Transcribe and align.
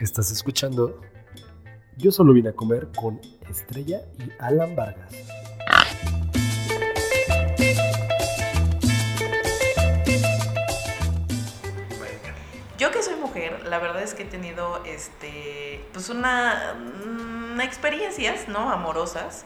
Estás 0.00 0.30
escuchando 0.30 0.98
Yo 1.98 2.10
solo 2.10 2.32
vine 2.32 2.48
a 2.48 2.52
comer 2.54 2.88
con 2.96 3.20
Estrella 3.50 4.00
y 4.18 4.30
Alan 4.38 4.74
Vargas. 4.74 5.12
Yo 12.78 12.90
que 12.90 13.02
soy 13.02 13.16
mujer, 13.16 13.66
la 13.66 13.78
verdad 13.78 14.02
es 14.02 14.14
que 14.14 14.22
he 14.22 14.26
tenido 14.26 14.82
este 14.86 15.84
pues 15.92 16.08
una, 16.08 16.76
una 17.52 17.64
experiencias, 17.64 18.48
¿no? 18.48 18.70
amorosas 18.70 19.44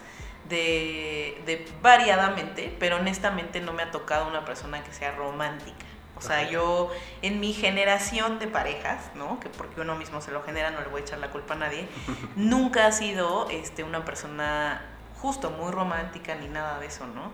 de, 0.48 1.42
de 1.46 1.66
variadamente, 1.82 2.72
pero 2.78 2.98
honestamente 2.98 3.60
no 3.60 3.72
me 3.72 3.82
ha 3.82 3.90
tocado 3.90 4.28
una 4.28 4.44
persona 4.44 4.84
que 4.84 4.92
sea 4.92 5.16
romántica. 5.16 5.84
O 6.16 6.20
sea, 6.20 6.48
yo 6.48 6.90
en 7.22 7.40
mi 7.40 7.52
generación 7.52 8.38
de 8.38 8.46
parejas, 8.46 9.10
¿no? 9.14 9.40
Que 9.40 9.48
porque 9.48 9.80
uno 9.80 9.96
mismo 9.96 10.20
se 10.20 10.30
lo 10.30 10.42
genera, 10.42 10.70
no 10.70 10.80
le 10.80 10.88
voy 10.88 11.00
a 11.00 11.04
echar 11.04 11.18
la 11.18 11.30
culpa 11.30 11.54
a 11.54 11.58
nadie, 11.58 11.88
nunca 12.36 12.86
ha 12.86 12.92
sido 12.92 13.48
este, 13.50 13.84
una 13.84 14.04
persona 14.04 14.82
justo 15.20 15.50
muy 15.50 15.72
romántica 15.72 16.34
ni 16.34 16.48
nada 16.48 16.78
de 16.78 16.86
eso, 16.86 17.06
¿no? 17.06 17.32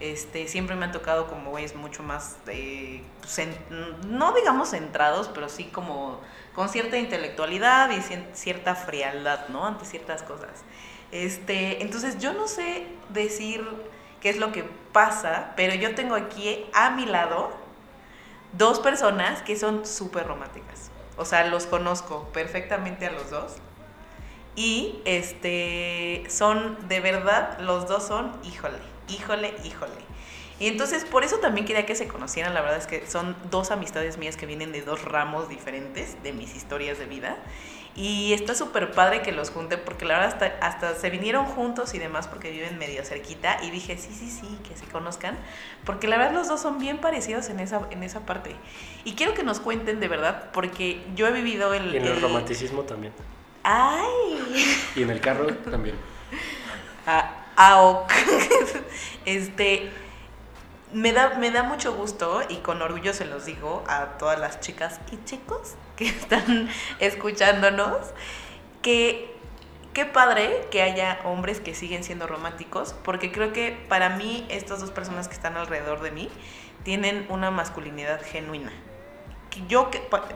Este, 0.00 0.48
siempre 0.48 0.74
me 0.74 0.84
han 0.84 0.92
tocado 0.92 1.28
como 1.28 1.50
güeyes 1.50 1.76
mucho 1.76 2.02
más, 2.02 2.36
eh, 2.48 3.04
no 4.08 4.32
digamos 4.32 4.70
centrados, 4.70 5.28
pero 5.32 5.48
sí 5.48 5.66
como 5.66 6.20
con 6.54 6.68
cierta 6.68 6.98
intelectualidad 6.98 7.88
y 7.90 8.02
cierta 8.32 8.74
frialdad, 8.74 9.48
¿no? 9.48 9.64
Ante 9.64 9.84
ciertas 9.84 10.24
cosas. 10.24 10.64
Este, 11.12 11.82
entonces 11.82 12.18
yo 12.18 12.32
no 12.32 12.48
sé 12.48 12.86
decir 13.10 13.64
qué 14.20 14.30
es 14.30 14.38
lo 14.38 14.50
que 14.50 14.64
pasa, 14.92 15.52
pero 15.56 15.74
yo 15.74 15.94
tengo 15.94 16.14
aquí 16.14 16.66
a 16.72 16.90
mi 16.90 17.06
lado 17.06 17.61
dos 18.52 18.80
personas 18.80 19.42
que 19.42 19.56
son 19.56 19.86
súper 19.86 20.26
románticas. 20.26 20.90
O 21.16 21.24
sea, 21.24 21.46
los 21.46 21.66
conozco 21.66 22.28
perfectamente 22.32 23.06
a 23.06 23.12
los 23.12 23.30
dos. 23.30 23.56
Y 24.54 25.00
este 25.04 26.24
son, 26.28 26.76
de 26.88 27.00
verdad, 27.00 27.58
los 27.60 27.88
dos 27.88 28.06
son, 28.06 28.32
híjole, 28.44 28.78
híjole, 29.08 29.54
híjole. 29.64 30.12
Y 30.60 30.68
entonces 30.68 31.04
por 31.04 31.24
eso 31.24 31.38
también 31.38 31.66
quería 31.66 31.86
que 31.86 31.94
se 31.94 32.06
conocieran. 32.06 32.54
La 32.54 32.60
verdad 32.60 32.78
es 32.78 32.86
que 32.86 33.06
son 33.06 33.36
dos 33.50 33.70
amistades 33.70 34.18
mías 34.18 34.36
que 34.36 34.46
vienen 34.46 34.70
de 34.72 34.82
dos 34.82 35.04
ramos 35.04 35.48
diferentes 35.48 36.22
de 36.22 36.32
mis 36.32 36.54
historias 36.54 36.98
de 36.98 37.06
vida. 37.06 37.36
Y 37.94 38.32
está 38.32 38.54
súper 38.54 38.92
padre 38.92 39.20
que 39.20 39.32
los 39.32 39.50
junte 39.50 39.76
porque 39.76 40.06
la 40.06 40.14
verdad 40.14 40.32
hasta, 40.32 40.66
hasta 40.66 40.94
se 40.94 41.10
vinieron 41.10 41.44
juntos 41.44 41.92
y 41.92 41.98
demás 41.98 42.26
porque 42.26 42.50
viven 42.50 42.78
medio 42.78 43.04
cerquita 43.04 43.58
y 43.62 43.70
dije, 43.70 43.98
sí, 43.98 44.10
sí, 44.12 44.30
sí, 44.30 44.58
que 44.66 44.74
se 44.74 44.86
conozcan, 44.86 45.36
porque 45.84 46.08
la 46.08 46.16
verdad 46.16 46.32
los 46.32 46.48
dos 46.48 46.62
son 46.62 46.78
bien 46.78 46.98
parecidos 46.98 47.50
en 47.50 47.60
esa, 47.60 47.82
en 47.90 48.02
esa 48.02 48.20
parte. 48.20 48.56
Y 49.04 49.12
quiero 49.12 49.34
que 49.34 49.42
nos 49.42 49.60
cuenten 49.60 50.00
de 50.00 50.08
verdad 50.08 50.50
porque 50.52 51.02
yo 51.14 51.26
he 51.26 51.32
vivido 51.32 51.74
el... 51.74 51.92
Y 51.92 51.98
en 51.98 52.06
el, 52.06 52.20
romanticismo 52.20 52.82
también. 52.82 53.12
¡Ay! 53.62 54.78
Y 54.96 55.02
en 55.02 55.10
el 55.10 55.20
carro 55.20 55.46
también. 55.54 55.96
Ah, 57.04 57.48
ah 57.56 58.06
este, 59.24 59.90
me 60.92 61.12
da, 61.12 61.38
me 61.38 61.50
da 61.50 61.62
mucho 61.62 61.94
gusto 61.94 62.42
y 62.48 62.56
con 62.56 62.82
orgullo 62.82 63.12
se 63.14 63.24
los 63.24 63.44
digo 63.44 63.82
a 63.88 64.18
todas 64.18 64.38
las 64.38 64.60
chicas 64.60 65.00
y 65.10 65.22
chicos 65.24 65.74
que 65.96 66.06
están 66.08 66.68
escuchándonos, 66.98 67.98
que 68.82 69.34
qué 69.92 70.06
padre 70.06 70.66
que 70.70 70.82
haya 70.82 71.20
hombres 71.24 71.60
que 71.60 71.74
siguen 71.74 72.04
siendo 72.04 72.26
románticos, 72.26 72.94
porque 73.04 73.30
creo 73.30 73.52
que 73.52 73.76
para 73.88 74.10
mí 74.10 74.46
estas 74.48 74.80
dos 74.80 74.90
personas 74.90 75.28
que 75.28 75.34
están 75.34 75.56
alrededor 75.56 76.00
de 76.00 76.10
mí 76.10 76.28
tienen 76.82 77.26
una 77.28 77.50
masculinidad 77.50 78.20
genuina. 78.22 78.72
Yo, 79.68 79.90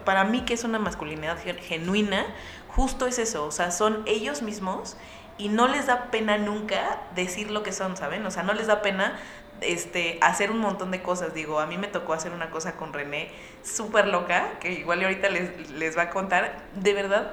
para 0.05 0.25
mí 0.25 0.43
que 0.43 0.53
es 0.53 0.65
una 0.65 0.79
masculinidad 0.79 1.39
genuina, 1.39 2.27
justo 2.69 3.07
es 3.07 3.19
eso, 3.19 3.47
o 3.47 3.51
sea, 3.51 3.71
son 3.71 4.03
ellos 4.05 4.43
mismos 4.43 4.99
y 5.39 5.49
no 5.49 5.69
les 5.69 5.87
da 5.87 6.11
pena 6.11 6.37
nunca 6.37 7.01
decir 7.15 7.51
lo 7.51 7.63
que 7.63 7.73
son, 7.73 7.97
¿saben? 7.97 8.25
O 8.27 8.31
sea, 8.31 8.43
no 8.43 8.53
les 8.53 8.67
da 8.67 8.83
pena 8.83 9.19
este, 9.61 10.19
hacer 10.21 10.51
un 10.51 10.59
montón 10.59 10.91
de 10.91 11.03
cosas. 11.03 11.35
Digo, 11.35 11.61
a 11.61 11.67
mí 11.67 11.79
me 11.79 11.89
tocó 11.89 12.13
hacer 12.13 12.33
una 12.33 12.51
cosa 12.51 12.77
con 12.77 12.93
René 12.93 13.31
súper 13.63 14.09
loca, 14.09 14.59
que 14.61 14.73
igual 14.73 15.03
ahorita 15.03 15.29
les, 15.29 15.71
les 15.71 15.97
va 15.97 16.03
a 16.03 16.11
contar. 16.11 16.65
De 16.75 16.93
verdad, 16.93 17.33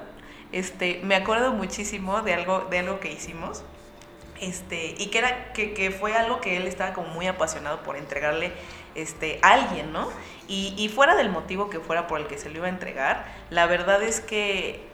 este, 0.51 1.01
me 1.03 1.15
acuerdo 1.15 1.51
muchísimo 1.51 2.21
de 2.21 2.33
algo, 2.33 2.67
de 2.69 2.79
algo 2.79 2.99
que 2.99 3.11
hicimos. 3.11 3.63
Este, 4.39 4.95
y 4.97 5.07
que, 5.07 5.19
era, 5.19 5.53
que, 5.53 5.73
que 5.73 5.91
fue 5.91 6.15
algo 6.15 6.41
que 6.41 6.57
él 6.57 6.67
estaba 6.67 6.93
como 6.93 7.07
muy 7.07 7.27
apasionado 7.27 7.81
por 7.83 7.95
entregarle 7.95 8.51
este, 8.93 9.39
a 9.41 9.53
alguien, 9.53 9.93
¿no? 9.93 10.09
Y, 10.47 10.75
y 10.77 10.89
fuera 10.89 11.15
del 11.15 11.29
motivo 11.29 11.69
que 11.69 11.79
fuera 11.79 12.07
por 12.07 12.19
el 12.19 12.27
que 12.27 12.37
se 12.37 12.49
lo 12.49 12.57
iba 12.57 12.65
a 12.65 12.69
entregar, 12.69 13.25
la 13.49 13.67
verdad 13.67 14.03
es 14.03 14.19
que 14.19 14.92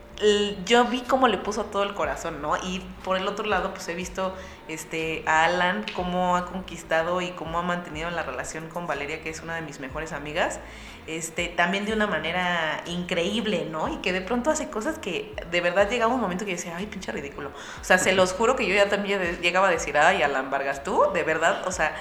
yo 0.65 0.85
vi 0.85 1.01
cómo 1.01 1.27
le 1.27 1.37
puso 1.37 1.65
todo 1.65 1.83
el 1.83 1.93
corazón, 1.93 2.41
¿no? 2.41 2.57
Y 2.57 2.79
por 3.03 3.17
el 3.17 3.27
otro 3.27 3.45
lado, 3.45 3.73
pues 3.73 3.87
he 3.87 3.95
visto 3.95 4.35
este, 4.67 5.23
a 5.25 5.45
Alan 5.45 5.85
cómo 5.95 6.35
ha 6.35 6.45
conquistado 6.45 7.21
y 7.21 7.31
cómo 7.31 7.59
ha 7.59 7.61
mantenido 7.61 8.09
la 8.11 8.23
relación 8.23 8.67
con 8.67 8.85
Valeria, 8.85 9.21
que 9.21 9.29
es 9.29 9.41
una 9.41 9.55
de 9.55 9.61
mis 9.61 9.79
mejores 9.79 10.11
amigas, 10.11 10.59
este, 11.07 11.47
también 11.47 11.85
de 11.85 11.93
una 11.93 12.05
manera 12.05 12.83
increíble, 12.85 13.67
¿no? 13.71 13.87
Y 13.87 13.97
que 13.97 14.11
de 14.11 14.21
pronto 14.21 14.51
hace 14.51 14.69
cosas 14.69 14.99
que 14.99 15.33
de 15.49 15.61
verdad 15.61 15.89
llegaba 15.89 16.13
un 16.13 16.21
momento 16.21 16.43
que 16.43 16.51
yo 16.51 16.57
decía, 16.57 16.75
ay, 16.75 16.85
pinche 16.87 17.11
ridículo. 17.11 17.51
O 17.81 17.83
sea, 17.83 17.97
se 17.97 18.11
los 18.11 18.33
juro 18.33 18.55
que 18.55 18.67
yo 18.67 18.75
ya 18.75 18.89
también 18.89 19.39
llegaba 19.41 19.69
a 19.69 19.71
decir, 19.71 19.97
ay, 19.97 20.21
Alan 20.21 20.51
Vargas, 20.51 20.83
tú, 20.83 21.01
de 21.13 21.23
verdad, 21.23 21.65
o 21.65 21.71
sea, 21.71 21.95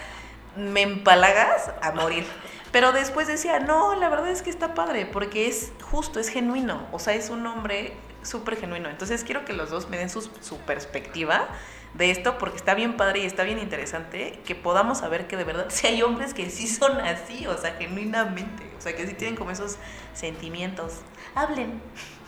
me 0.56 0.82
empalagas 0.82 1.70
a 1.80 1.92
morir. 1.92 2.26
Pero 2.72 2.92
después 2.92 3.26
decía, 3.26 3.60
no, 3.60 3.94
la 3.94 4.08
verdad 4.08 4.28
es 4.28 4.42
que 4.42 4.50
está 4.50 4.74
padre, 4.74 5.06
porque 5.06 5.48
es 5.48 5.72
justo, 5.90 6.20
es 6.20 6.28
genuino. 6.28 6.86
O 6.92 6.98
sea, 6.98 7.14
es 7.14 7.30
un 7.30 7.46
hombre 7.46 7.94
súper 8.22 8.56
genuino. 8.56 8.88
Entonces 8.88 9.24
quiero 9.24 9.44
que 9.44 9.52
los 9.52 9.70
dos 9.70 9.88
me 9.88 9.96
den 9.96 10.10
su, 10.10 10.22
su, 10.40 10.58
perspectiva 10.58 11.48
de 11.94 12.10
esto 12.10 12.36
porque 12.36 12.56
está 12.56 12.74
bien 12.74 12.96
padre 12.96 13.20
y 13.20 13.24
está 13.24 13.44
bien 13.44 13.58
interesante 13.58 14.38
que 14.44 14.54
podamos 14.54 14.98
saber 14.98 15.26
que 15.26 15.36
de 15.36 15.44
verdad 15.44 15.66
si 15.70 15.86
hay 15.86 16.02
hombres 16.02 16.34
que 16.34 16.50
sí 16.50 16.66
son 16.66 17.00
así, 17.00 17.46
o 17.46 17.56
sea, 17.56 17.74
genuinamente, 17.74 18.70
o 18.76 18.80
sea, 18.80 18.94
que 18.94 19.06
sí 19.06 19.14
tienen 19.14 19.36
como 19.36 19.50
esos 19.50 19.76
sentimientos. 20.14 21.00
Hablen. 21.34 21.80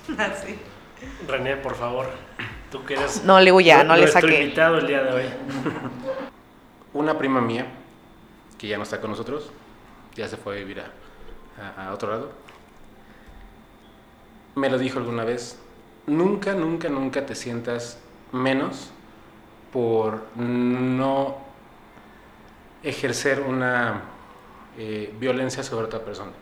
así. 0.19 0.59
René, 1.27 1.57
por 1.57 1.77
favor, 1.77 2.11
tú 2.71 2.85
que 2.85 2.95
eres 2.95 3.25
No, 3.25 3.39
le 3.39 3.47
digo 3.47 3.61
ya, 3.61 3.85
no 3.85 3.97
le 3.97 4.07
saqué. 4.09 4.43
invitado 4.43 4.79
el 4.79 4.87
día 4.87 5.03
de 5.03 5.13
hoy. 5.13 5.25
Una 6.93 7.17
prima 7.17 7.41
mía 7.41 7.67
que 8.59 8.69
ya 8.69 8.77
no 8.77 8.83
está 8.83 9.01
con 9.01 9.11
nosotros, 9.11 9.51
ya 10.15 10.29
se 10.29 10.37
fue 10.37 10.55
a 10.55 10.59
vivir 10.59 10.83
a, 10.83 11.93
otro 11.93 12.11
lado. 12.11 12.31
Me 14.55 14.69
lo 14.69 14.79
dijo 14.79 14.99
alguna 14.99 15.25
vez, 15.25 15.59
nunca, 16.07 16.55
nunca, 16.55 16.89
nunca 16.89 17.27
te 17.27 17.35
sientas 17.35 17.99
menos 18.33 18.91
por 19.73 20.23
no 20.37 21.39
ejercer 22.83 23.41
una 23.41 24.03
eh, 24.79 25.15
violencia 25.19 25.63
sobre 25.63 25.87
otra 25.87 26.01
persona. 26.01 26.33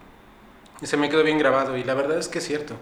Y 0.81 0.87
se 0.87 0.97
me 0.97 1.09
quedó 1.09 1.23
bien 1.23 1.39
grabado 1.39 1.77
y 1.77 1.85
la 1.85 1.95
verdad 1.95 2.19
es 2.19 2.29
que 2.29 2.39
es 2.39 2.47
cierto. 2.47 2.75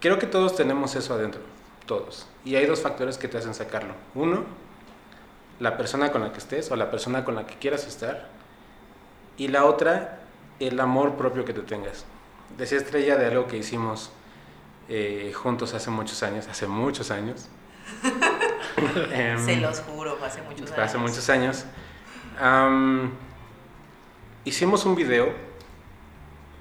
Creo 0.00 0.18
que 0.18 0.26
todos 0.26 0.54
tenemos 0.54 0.94
eso 0.94 1.14
adentro, 1.14 1.40
todos. 1.86 2.26
Y 2.44 2.54
hay 2.54 2.66
dos 2.66 2.80
factores 2.80 3.18
que 3.18 3.26
te 3.26 3.38
hacen 3.38 3.54
sacarlo. 3.54 3.94
Uno, 4.14 4.44
la 5.58 5.76
persona 5.76 6.12
con 6.12 6.22
la 6.22 6.32
que 6.32 6.38
estés 6.38 6.70
o 6.70 6.76
la 6.76 6.90
persona 6.90 7.24
con 7.24 7.34
la 7.34 7.46
que 7.46 7.56
quieras 7.56 7.86
estar. 7.86 8.28
Y 9.38 9.48
la 9.48 9.64
otra, 9.64 10.20
el 10.60 10.78
amor 10.80 11.14
propio 11.14 11.44
que 11.44 11.54
te 11.54 11.62
tengas. 11.62 12.04
Decía 12.58 12.78
Estrella 12.78 13.16
de 13.16 13.26
algo 13.26 13.46
que 13.46 13.56
hicimos 13.56 14.12
eh, 14.88 15.32
juntos 15.34 15.72
hace 15.74 15.90
muchos 15.90 16.22
años, 16.22 16.46
hace 16.48 16.66
muchos 16.66 17.10
años. 17.10 17.48
Em, 19.12 19.44
Se 19.44 19.56
los 19.56 19.80
juro, 19.80 20.16
hace 20.24 20.40
muchos 20.42 20.70
años. 20.70 20.78
Hace 20.78 20.98
muchos 20.98 21.30
años. 21.30 21.64
hicimos 24.44 24.84
un 24.84 24.94
video 24.94 25.32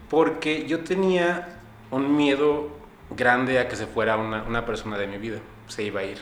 porque 0.10 0.66
yo 0.68 0.84
tenía 0.84 1.60
un 1.92 2.16
miedo 2.16 2.70
grande 3.10 3.60
a 3.60 3.68
que 3.68 3.76
se 3.76 3.86
fuera 3.86 4.18
una, 4.18 4.44
una 4.44 4.66
persona 4.66 4.98
de 4.98 5.08
mi 5.08 5.18
vida, 5.18 5.40
se 5.68 5.84
iba 5.84 6.02
a 6.02 6.04
ir. 6.04 6.20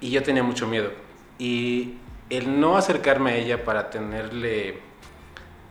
Y 0.00 0.10
yo 0.10 0.22
tenía 0.22 0.42
mucho 0.42 0.66
miedo. 0.66 0.90
Y 1.38 1.98
el 2.30 2.60
no 2.60 2.76
acercarme 2.76 3.32
a 3.32 3.36
ella 3.36 3.64
para 3.64 3.90
tenerle, 3.90 4.80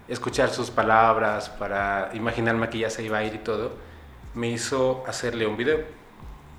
escuchar 0.07 0.49
sus 0.49 0.69
palabras, 0.69 1.49
para 1.49 2.11
imaginarme 2.13 2.69
que 2.69 2.79
ya 2.79 2.89
se 2.89 3.03
iba 3.03 3.17
a 3.17 3.23
ir 3.23 3.33
y 3.35 3.39
todo, 3.39 3.73
me 4.33 4.49
hizo 4.49 5.03
hacerle 5.07 5.47
un 5.47 5.57
video. 5.57 5.79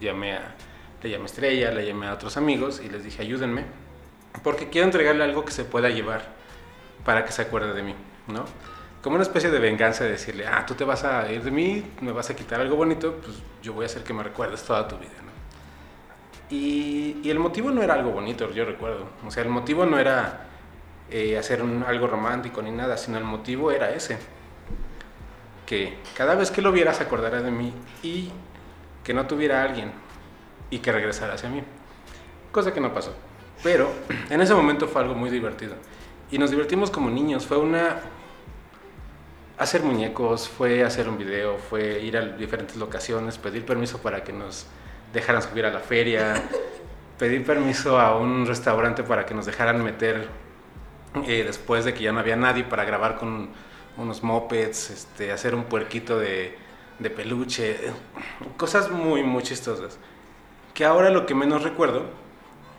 Llamé 0.00 0.34
a, 0.34 0.54
le 1.02 1.10
llamé 1.10 1.25
a 1.25 1.26
Estrella, 1.26 1.70
le 1.70 1.87
llamé 1.87 2.06
a 2.08 2.14
otros 2.14 2.37
amigos 2.37 2.82
y 2.84 2.88
les 2.88 3.04
dije, 3.04 3.22
ayúdenme, 3.22 3.64
porque 4.43 4.69
quiero 4.69 4.87
entregarle 4.87 5.25
algo 5.25 5.44
que 5.44 5.52
se 5.52 5.64
pueda 5.64 5.88
llevar 5.88 6.22
para 7.04 7.25
que 7.25 7.32
se 7.32 7.43
acuerde 7.43 7.72
de 7.72 7.82
mí, 7.82 7.94
¿no? 8.28 8.44
Como 9.02 9.14
una 9.14 9.22
especie 9.22 9.50
de 9.50 9.60
venganza 9.60 10.02
de 10.02 10.10
decirle, 10.10 10.46
ah, 10.48 10.66
tú 10.66 10.75
te 10.75 10.82
vas 10.82 11.04
a 11.04 11.31
ir 11.31 11.43
de 11.43 11.50
mí, 11.52 11.84
me 12.00 12.10
vas 12.10 12.28
a 12.31 12.34
quitar 12.34 12.60
algo 12.60 12.75
bonito, 12.75 13.20
pues 13.22 13.37
yo 13.62 13.72
voy 13.72 13.84
a 13.84 13.87
hacer 13.87 14.02
que 14.02 14.12
me 14.12 14.25
recuerdes 14.25 14.64
toda 14.64 14.88
tu 14.88 14.96
vida, 14.98 15.12
¿no? 15.25 15.31
Y, 16.50 17.20
y 17.22 17.31
el 17.31 17.38
motivo 17.38 17.70
no 17.70 17.82
era 17.82 17.94
algo 17.94 18.10
bonito, 18.10 18.50
yo 18.52 18.64
recuerdo. 18.64 19.08
O 19.25 19.31
sea, 19.31 19.44
el 19.44 19.48
motivo 19.48 19.87
no 19.87 19.98
era 19.98 20.46
eh, 21.11 21.38
hacer 21.38 21.62
algo 21.87 22.06
romántico 22.06 22.62
ni 22.62 22.70
nada, 22.70 22.97
sino 22.97 23.19
el 23.19 23.25
motivo 23.25 23.70
era 23.70 23.91
ese 23.91 24.19
que 25.67 25.99
cada 26.17 26.37
vez 26.37 26.50
que 26.50 26.62
lo 26.62 26.73
vieras 26.73 27.00
acordara 27.00 27.43
de 27.43 27.50
mí 27.50 27.73
y 28.03 28.31
que 29.05 29.12
no 29.12 29.26
tuviera 29.26 29.61
a 29.61 29.64
alguien 29.64 29.93
y 30.70 30.79
que 30.79 30.93
regresara 30.93 31.35
hacia 31.35 31.50
mí. 31.50 31.62
Cosa 32.53 32.73
que 32.73 32.81
no 32.81 32.94
pasó. 32.94 33.14
Pero 33.62 33.91
en 34.31 34.41
ese 34.41 34.55
momento 34.55 34.88
fue 34.88 35.03
algo 35.03 35.14
muy 35.14 35.29
divertido. 35.29 35.75
Y 36.31 36.38
nos 36.38 36.50
divertimos 36.50 36.91
como 36.91 37.11
niños. 37.11 37.44
Fue 37.44 37.58
una... 37.58 38.00
Hacer 39.58 39.82
muñecos, 39.82 40.49
fue 40.49 40.85
hacer 40.85 41.08
un 41.08 41.17
video, 41.17 41.56
fue 41.56 42.03
ir 42.03 42.19
a 42.19 42.20
diferentes 42.20 42.76
locaciones, 42.76 43.38
pedir 43.38 43.64
permiso 43.64 44.03
para 44.03 44.23
que 44.23 44.31
nos 44.31 44.67
dejaran 45.14 45.41
subir 45.41 45.64
a 45.64 45.70
la 45.70 45.81
feria, 45.81 46.35
pedir 47.19 47.43
permiso 47.43 47.99
a 47.99 48.19
un 48.19 48.47
restaurante 48.47 49.03
para 49.03 49.25
que 49.25 49.32
nos 49.32 49.47
dejaran 49.47 49.82
meter 49.82 50.29
eh, 51.27 51.45
después 51.47 51.85
de 51.85 51.95
que 51.95 52.05
ya 52.05 52.13
no 52.13 52.21
había 52.21 52.37
nadie 52.37 52.65
para 52.65 52.85
grabar 52.85 53.17
con 53.17 53.49
unos 53.97 54.23
mopeds, 54.23 54.91
este, 54.91 55.33
hacer 55.33 55.55
un 55.55 55.65
puerquito 55.65 56.19
de, 56.19 56.57
de 56.99 57.11
peluche, 57.11 57.79
cosas 58.57 58.91
muy, 58.91 59.23
muy 59.23 59.43
chistosas. 59.43 59.99
Que 60.75 60.85
ahora 60.85 61.11
lo 61.11 61.25
que 61.27 61.35
menos 61.35 61.63
recuerdo 61.63 62.05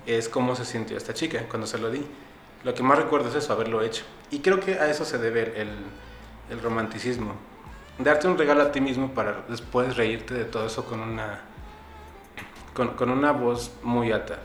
es 0.06 0.30
cómo 0.30 0.56
se 0.56 0.66
sintió 0.66 0.98
esta 0.98 1.14
chica 1.14 1.46
cuando 1.50 1.68
se 1.68 1.78
lo 1.78 1.90
di. 1.90 2.06
Lo 2.64 2.74
que 2.74 2.84
más 2.84 2.98
recuerdo 2.98 3.30
es 3.30 3.36
eso, 3.36 3.54
haberlo 3.54 3.82
hecho. 3.82 4.04
Y 4.32 4.40
creo 4.40 4.60
que 4.60 4.76
a 4.76 4.90
eso 4.90 5.06
se 5.06 5.18
debe 5.18 5.60
el, 5.62 5.70
el 6.50 6.62
romanticismo. 6.62 7.34
Darte 7.98 8.28
un 8.28 8.38
regalo 8.38 8.62
a 8.62 8.72
ti 8.72 8.82
mismo 8.82 9.12
para 9.12 9.44
después 9.50 9.98
reírte 9.98 10.34
de 10.34 10.46
todo 10.46 10.68
eso 10.68 10.86
con 10.86 11.00
una, 11.00 11.42
con, 12.74 12.90
con 12.90 13.10
una 13.10 13.32
voz 13.32 13.72
muy 13.84 14.12
alta. 14.12 14.40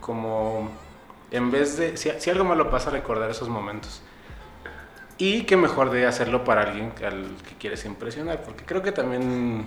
Como 0.00 0.70
en 1.32 1.50
vez 1.50 1.76
de, 1.78 1.96
si, 1.96 2.10
si, 2.18 2.30
algo 2.30 2.44
malo 2.44 2.70
pasa, 2.70 2.90
recordar 2.90 3.30
esos 3.30 3.48
momentos. 3.48 4.02
Y 5.18 5.42
qué 5.42 5.56
mejor 5.56 5.90
de 5.90 6.06
hacerlo 6.06 6.44
para 6.44 6.62
alguien 6.62 6.92
al 7.04 7.26
que 7.48 7.56
quieres 7.58 7.84
impresionar, 7.84 8.42
porque 8.42 8.64
creo 8.64 8.82
que 8.82 8.92
también 8.92 9.66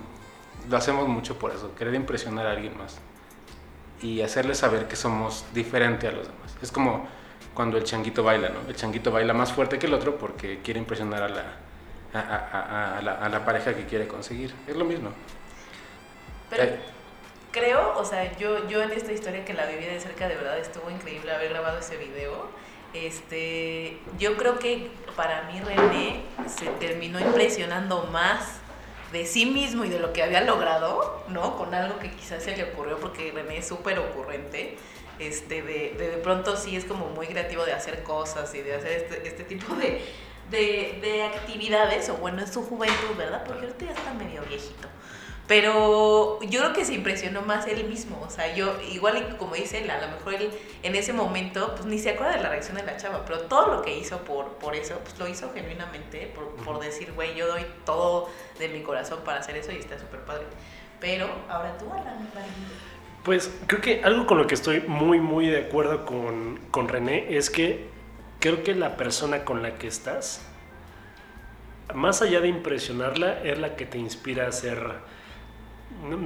lo 0.69 0.77
hacemos 0.77 1.07
mucho 1.07 1.38
por 1.38 1.51
eso, 1.51 1.73
querer 1.75 1.95
impresionar 1.95 2.47
a 2.47 2.51
alguien 2.51 2.77
más 2.77 2.97
y 4.01 4.21
hacerle 4.21 4.56
saber 4.56 4.88
que 4.88 4.95
somos 4.95 5.45
diferente 5.53 6.07
a 6.07 6.12
los 6.12 6.27
demás. 6.27 6.56
Es 6.62 6.71
como 6.71 7.07
cuando 7.53 7.77
el 7.77 7.83
changuito 7.83 8.23
baila, 8.23 8.50
¿no? 8.50 8.68
El 8.68 8.75
changuito 8.75 9.11
baila 9.11 9.33
más 9.33 9.51
fuerte 9.51 9.79
que 9.79 9.88
el 9.88 9.94
otro 9.94 10.18
porque 10.18 10.59
quiere 10.61 10.79
impresionar 10.79 11.23
a 11.23 11.29
la, 11.29 11.44
a, 12.13 12.19
a, 12.19 12.97
a, 12.97 13.01
la, 13.01 13.13
a 13.13 13.29
la, 13.29 13.45
pareja 13.45 13.73
que 13.73 13.85
quiere 13.85 14.07
conseguir. 14.07 14.53
Es 14.68 14.75
lo 14.75 14.85
mismo. 14.85 15.09
Pero 16.50 16.63
eh. 16.63 16.79
Creo, 17.56 17.98
o 17.98 18.04
sea, 18.04 18.38
yo, 18.38 18.68
yo 18.68 18.84
en 18.84 18.92
esta 18.92 19.13
historia 19.13 19.46
que 19.46 19.54
la 19.54 19.66
viví 19.66 19.86
de 19.86 20.00
cerca, 20.02 20.28
de 20.28 20.36
verdad 20.36 20.60
estuvo 20.60 20.92
increíble 20.92 21.31
haber 21.31 21.50
grabado 21.50 21.80
ese 21.80 21.96
video. 21.96 22.50
Este, 22.94 23.98
yo 24.19 24.36
creo 24.36 24.60
que 24.60 24.92
para 25.16 25.44
mí 25.44 25.62
René 25.62 26.22
se 26.48 26.66
terminó 26.80 27.18
impresionando 27.19 28.04
más 28.12 28.57
de 29.13 29.25
sí 29.25 29.46
mismo 29.46 29.86
y 29.86 29.90
de 29.90 30.00
lo 30.00 30.12
que 30.12 30.22
había 30.22 30.42
logrado, 30.42 31.24
¿no? 31.30 31.56
Con 31.56 31.74
algo 31.74 31.98
que 32.00 32.12
quizás 32.12 32.44
se 32.44 32.57
le 32.57 32.66
ocurrió, 32.66 33.00
porque 33.00 33.31
René 33.31 33.60
es 33.60 33.68
súper 33.68 34.00
ocurrente. 34.00 34.78
Este, 35.18 35.62
de, 35.62 35.96
de, 35.98 36.10
de, 36.10 36.18
pronto 36.18 36.57
sí 36.57 36.75
es 36.75 36.84
como 36.84 37.07
muy 37.07 37.28
creativo 37.28 37.63
de 37.63 37.72
hacer 37.72 38.04
cosas 38.04 38.54
y 38.54 38.62
de 38.62 38.75
hacer 38.75 38.92
este, 38.92 39.25
este 39.25 39.44
tipo 39.46 39.74
de, 39.75 40.02
de, 40.52 41.00
de, 41.02 41.24
actividades, 41.24 42.10
o 42.10 42.16
bueno, 42.16 42.42
en 42.42 42.52
su 42.52 42.63
juventud, 42.63 43.16
¿verdad? 43.18 43.46
Porque 43.48 43.62
ahorita 43.66 43.86
ya 43.86 43.92
está 43.94 44.13
medio 44.13 44.42
viejito. 44.42 44.90
Pero 45.47 46.39
yo 46.42 46.62
creo 46.62 46.74
que 46.74 46.86
se 46.86 46.95
impresionó 46.95 47.44
más 47.44 47.68
él 47.68 47.83
mismo, 47.88 48.19
o 48.25 48.31
sea, 48.31 48.56
yo, 48.56 48.80
igual 48.92 49.38
como 49.38 49.53
dice 49.53 49.83
él, 49.83 49.92
a 49.92 50.01
lo 50.01 50.07
mejor 50.07 50.33
él 50.33 50.50
en 50.81 50.95
ese 50.95 51.13
momento, 51.13 51.75
pues 51.75 51.86
ni 51.86 52.00
se 52.00 52.12
acuerda 52.12 52.36
de 52.36 52.42
la 52.42 52.50
reacción 52.50 52.77
de 52.77 52.83
la 52.83 52.97
chava, 52.97 53.24
pero 53.25 53.42
todo 53.42 53.75
lo 53.75 53.81
que 53.83 53.95
hizo 53.95 54.18
por, 54.24 54.53
por 54.53 54.75
eso, 54.75 55.00
pues 55.03 55.19
lo 55.19 55.27
hizo 55.27 55.53
genuinamente, 55.53 56.31
por, 56.33 56.56
por 56.63 56.80
decir, 56.80 57.12
güey, 57.13 57.36
yo 57.36 57.47
doy 57.47 57.63
todo 57.86 58.27
de 58.57 58.69
mi 58.69 58.81
corazón 58.81 59.19
para 59.24 59.39
hacer 59.39 59.56
eso 59.56 59.71
y 59.71 59.75
está 59.75 60.00
súper 60.00 60.21
padre. 60.21 60.45
Pero 61.00 61.30
ahora 61.47 61.77
tú, 61.77 61.92
Alan, 61.94 62.27
Pues 63.24 63.51
creo 63.68 63.81
que 63.81 64.01
algo 64.03 64.25
con 64.25 64.39
lo 64.39 64.47
que 64.47 64.56
estoy 64.56 64.81
muy, 64.81 65.19
muy 65.19 65.45
de 65.45 65.59
acuerdo 65.59 66.06
con, 66.06 66.59
con 66.71 66.88
René 66.88 67.38
es 67.38 67.51
que 67.51 67.88
creo 68.39 68.63
que 68.63 68.74
la 68.74 68.97
persona 68.97 69.45
con 69.45 69.62
la 69.62 69.75
que 69.75 69.88
estás, 69.88 70.44
más 71.94 72.24
allá 72.24 72.42
de 72.42 72.47
impresionarla, 72.47 73.44
es 73.44 73.59
la 73.59 73.75
que 73.75 73.86
te 73.86 74.00
inspira 74.00 74.47
a 74.47 74.51
ser 74.51 75.14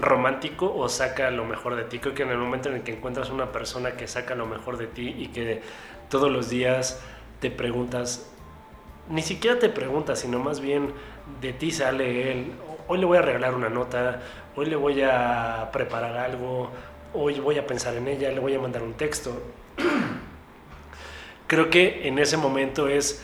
romántico 0.01 0.73
o 0.75 0.89
saca 0.89 1.31
lo 1.31 1.45
mejor 1.45 1.75
de 1.75 1.83
ti. 1.83 1.99
Creo 1.99 2.13
que 2.13 2.23
en 2.23 2.29
el 2.29 2.37
momento 2.37 2.69
en 2.69 2.75
el 2.75 2.83
que 2.83 2.93
encuentras 2.93 3.29
una 3.29 3.51
persona 3.51 3.93
que 3.93 4.07
saca 4.07 4.35
lo 4.35 4.45
mejor 4.45 4.77
de 4.77 4.87
ti 4.87 5.15
y 5.17 5.27
que 5.27 5.61
todos 6.09 6.31
los 6.31 6.49
días 6.49 7.01
te 7.39 7.51
preguntas, 7.51 8.31
ni 9.09 9.21
siquiera 9.21 9.59
te 9.59 9.69
preguntas, 9.69 10.19
sino 10.19 10.39
más 10.39 10.59
bien 10.59 10.93
de 11.41 11.53
ti 11.53 11.71
sale 11.71 12.31
él, 12.31 12.51
hoy 12.87 12.99
le 12.99 13.05
voy 13.05 13.17
a 13.17 13.21
regalar 13.21 13.55
una 13.55 13.69
nota, 13.69 14.21
hoy 14.55 14.65
le 14.65 14.75
voy 14.75 15.01
a 15.01 15.69
preparar 15.71 16.17
algo, 16.17 16.69
hoy 17.13 17.39
voy 17.39 17.57
a 17.57 17.65
pensar 17.65 17.95
en 17.95 18.07
ella, 18.07 18.31
le 18.31 18.39
voy 18.39 18.53
a 18.55 18.59
mandar 18.59 18.83
un 18.83 18.93
texto. 18.93 19.41
creo 21.47 21.69
que 21.69 22.07
en 22.07 22.19
ese 22.19 22.37
momento 22.37 22.87
es 22.87 23.23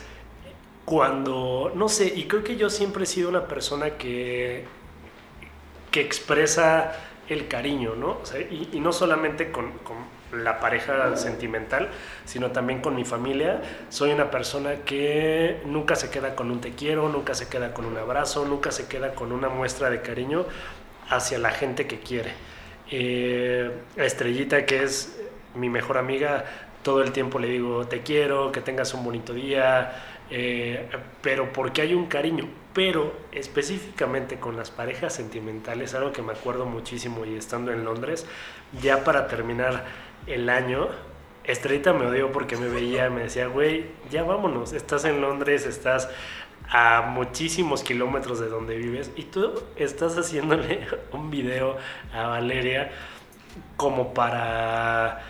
cuando, 0.84 1.72
no 1.74 1.88
sé, 1.88 2.12
y 2.14 2.24
creo 2.24 2.42
que 2.42 2.56
yo 2.56 2.70
siempre 2.70 3.04
he 3.04 3.06
sido 3.06 3.28
una 3.28 3.46
persona 3.46 3.90
que 3.98 4.64
que 5.96 6.02
expresa 6.02 6.92
el 7.26 7.48
cariño, 7.48 7.94
¿no? 7.96 8.18
Y, 8.50 8.80
no 8.80 8.92
solamente 8.92 9.50
con, 9.50 9.72
con, 9.78 9.96
la 10.32 10.60
pareja 10.60 11.16
sentimental, 11.16 11.88
sino 12.26 12.50
también 12.50 12.82
con 12.82 12.94
mi 12.94 13.06
familia. 13.06 13.62
Soy 13.88 14.12
una 14.12 14.30
persona 14.30 14.80
que 14.84 15.62
nunca 15.64 15.96
se 15.96 16.10
queda 16.10 16.34
con 16.34 16.50
un 16.50 16.60
te 16.60 16.72
quiero, 16.72 17.08
nunca 17.08 17.32
se 17.32 17.48
queda 17.48 17.72
con 17.72 17.86
un 17.86 17.96
abrazo, 17.96 18.44
nunca 18.44 18.72
se 18.72 18.88
queda 18.88 19.14
con 19.14 19.32
una 19.32 19.48
muestra 19.48 19.88
de 19.88 20.02
cariño 20.02 20.44
hacia 21.08 21.38
la 21.38 21.50
gente 21.50 21.86
que 21.86 22.00
quiere. 22.00 22.32
Eh, 22.90 23.70
Estrellita, 23.96 24.66
que 24.66 24.82
es 24.82 25.18
mi 25.54 25.70
mejor 25.70 25.96
amiga, 25.96 26.44
todo 26.82 27.02
el 27.02 27.12
tiempo 27.12 27.38
le 27.38 27.48
digo 27.48 27.86
te 27.86 28.02
quiero, 28.02 28.52
que 28.52 28.60
tengas 28.60 28.92
un 28.92 29.02
bonito 29.02 29.32
día, 29.32 30.15
eh, 30.30 30.88
pero 31.22 31.52
porque 31.52 31.82
hay 31.82 31.94
un 31.94 32.06
cariño. 32.06 32.48
Pero 32.72 33.14
específicamente 33.32 34.38
con 34.38 34.56
las 34.56 34.70
parejas 34.70 35.14
sentimentales, 35.14 35.94
algo 35.94 36.12
que 36.12 36.22
me 36.22 36.32
acuerdo 36.32 36.66
muchísimo 36.66 37.24
y 37.24 37.34
estando 37.34 37.72
en 37.72 37.84
Londres, 37.84 38.26
ya 38.82 39.02
para 39.04 39.28
terminar 39.28 39.84
el 40.26 40.50
año, 40.50 40.88
Estrellita 41.44 41.92
me 41.92 42.06
odió 42.06 42.32
porque 42.32 42.56
me 42.56 42.68
veía, 42.68 43.08
me 43.08 43.22
decía, 43.22 43.46
güey, 43.46 43.86
ya 44.10 44.24
vámonos, 44.24 44.72
estás 44.72 45.04
en 45.04 45.20
Londres, 45.20 45.64
estás 45.64 46.10
a 46.68 47.02
muchísimos 47.02 47.84
kilómetros 47.84 48.40
de 48.40 48.48
donde 48.48 48.76
vives 48.76 49.12
y 49.14 49.22
tú 49.22 49.54
estás 49.76 50.16
haciéndole 50.18 50.86
un 51.12 51.30
video 51.30 51.76
a 52.12 52.26
Valeria 52.26 52.90
como 53.76 54.12
para, 54.12 55.22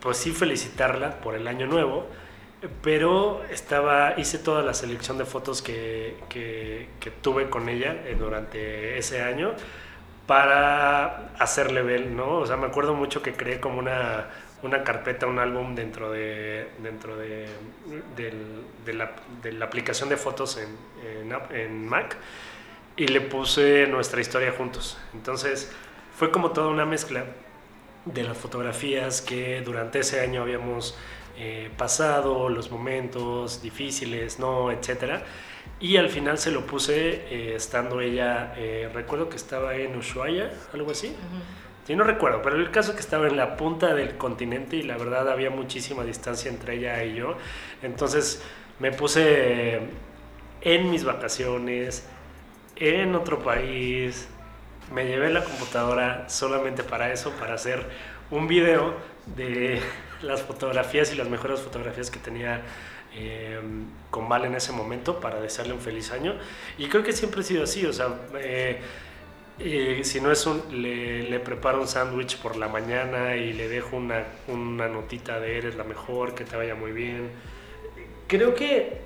pues 0.00 0.16
sí, 0.16 0.30
felicitarla 0.30 1.20
por 1.20 1.34
el 1.34 1.48
año 1.48 1.66
nuevo 1.66 2.06
pero 2.82 3.44
estaba, 3.50 4.14
hice 4.18 4.38
toda 4.38 4.62
la 4.62 4.74
selección 4.74 5.18
de 5.18 5.24
fotos 5.24 5.62
que, 5.62 6.16
que, 6.28 7.10
tuve 7.22 7.48
con 7.50 7.68
ella 7.68 8.02
eh, 8.04 8.16
durante 8.18 8.98
ese 8.98 9.22
año 9.22 9.52
para 10.26 11.32
hacerle 11.38 11.82
ver, 11.82 12.06
¿no? 12.06 12.38
O 12.38 12.46
sea, 12.46 12.56
me 12.56 12.66
acuerdo 12.66 12.94
mucho 12.94 13.22
que 13.22 13.32
creé 13.34 13.60
como 13.60 13.78
una, 13.78 14.26
una 14.62 14.82
carpeta, 14.82 15.26
un 15.26 15.38
álbum 15.38 15.74
dentro 15.74 16.10
de, 16.10 16.68
dentro 16.82 17.16
de, 17.16 17.46
la, 18.92 19.64
aplicación 19.64 20.08
de 20.08 20.16
fotos 20.16 20.58
en, 20.58 21.32
en 21.54 21.86
Mac 21.86 22.16
y 22.96 23.08
le 23.08 23.20
puse 23.20 23.86
nuestra 23.86 24.20
historia 24.20 24.52
juntos. 24.52 24.98
Entonces, 25.12 25.70
fue 26.16 26.30
como 26.30 26.52
toda 26.52 26.68
una 26.68 26.86
mezcla 26.86 27.24
de 28.04 28.22
las 28.22 28.36
fotografías 28.36 29.20
que 29.20 29.62
durante 29.62 30.00
ese 30.00 30.20
año 30.20 30.42
habíamos 30.42 30.96
eh, 31.36 31.70
pasado, 31.76 32.48
los 32.48 32.70
momentos 32.70 33.62
difíciles, 33.62 34.38
no, 34.38 34.70
etcétera. 34.70 35.24
Y 35.80 35.96
al 35.96 36.08
final 36.08 36.38
se 36.38 36.50
lo 36.50 36.66
puse 36.66 37.24
eh, 37.30 37.54
estando 37.56 38.00
ella, 38.00 38.54
eh, 38.56 38.88
recuerdo 38.92 39.28
que 39.28 39.36
estaba 39.36 39.74
en 39.76 39.96
Ushuaia, 39.96 40.50
algo 40.72 40.90
así. 40.90 41.08
Uh 41.08 41.10
-huh. 41.10 41.86
Sí, 41.86 41.94
no 41.96 42.04
recuerdo, 42.04 42.40
pero 42.40 42.56
el 42.56 42.70
caso 42.70 42.90
es 42.92 42.96
que 42.96 43.02
estaba 43.02 43.26
en 43.26 43.36
la 43.36 43.56
punta 43.56 43.94
del 43.94 44.16
continente 44.16 44.76
y 44.76 44.82
la 44.82 44.96
verdad 44.96 45.28
había 45.28 45.50
muchísima 45.50 46.02
distancia 46.02 46.50
entre 46.50 46.76
ella 46.76 47.04
y 47.04 47.14
yo. 47.16 47.36
Entonces 47.82 48.42
me 48.78 48.90
puse 48.90 49.80
en 50.62 50.90
mis 50.90 51.04
vacaciones, 51.04 52.08
en 52.76 53.14
otro 53.14 53.40
país, 53.42 54.28
me 54.92 55.06
llevé 55.06 55.30
la 55.30 55.44
computadora 55.44 56.28
solamente 56.28 56.82
para 56.84 57.12
eso, 57.12 57.30
para 57.32 57.54
hacer 57.54 57.86
un 58.30 58.48
video 58.48 58.94
de 59.36 59.80
las 60.24 60.42
fotografías 60.42 61.12
y 61.12 61.16
las 61.16 61.28
mejores 61.28 61.60
fotografías 61.60 62.10
que 62.10 62.18
tenía 62.18 62.62
eh, 63.14 63.60
con 64.10 64.28
Val 64.28 64.44
en 64.44 64.54
ese 64.54 64.72
momento 64.72 65.20
para 65.20 65.40
desearle 65.40 65.72
un 65.72 65.80
feliz 65.80 66.10
año. 66.10 66.34
Y 66.78 66.88
creo 66.88 67.02
que 67.02 67.12
siempre 67.12 67.40
ha 67.40 67.44
sido 67.44 67.64
así, 67.64 67.86
o 67.86 67.92
sea, 67.92 68.08
eh, 68.40 68.80
eh, 69.58 70.00
si 70.02 70.20
no 70.20 70.32
es 70.32 70.46
un, 70.46 70.62
le, 70.82 71.30
le 71.30 71.38
preparo 71.38 71.80
un 71.80 71.86
sándwich 71.86 72.38
por 72.38 72.56
la 72.56 72.66
mañana 72.66 73.36
y 73.36 73.52
le 73.52 73.68
dejo 73.68 73.96
una, 73.96 74.24
una 74.48 74.88
notita 74.88 75.38
de 75.38 75.58
eres 75.58 75.76
la 75.76 75.84
mejor, 75.84 76.34
que 76.34 76.44
te 76.44 76.56
vaya 76.56 76.74
muy 76.74 76.92
bien. 76.92 77.30
Creo 78.26 78.54
que 78.54 79.00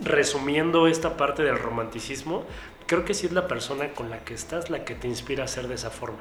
resumiendo 0.00 0.86
esta 0.86 1.16
parte 1.16 1.42
del 1.42 1.58
romanticismo, 1.58 2.44
creo 2.86 3.04
que 3.04 3.14
sí 3.14 3.26
es 3.26 3.32
la 3.32 3.48
persona 3.48 3.92
con 3.92 4.10
la 4.10 4.20
que 4.20 4.34
estás 4.34 4.70
la 4.70 4.84
que 4.84 4.94
te 4.94 5.08
inspira 5.08 5.44
a 5.44 5.48
ser 5.48 5.68
de 5.68 5.74
esa 5.74 5.90
forma. 5.90 6.18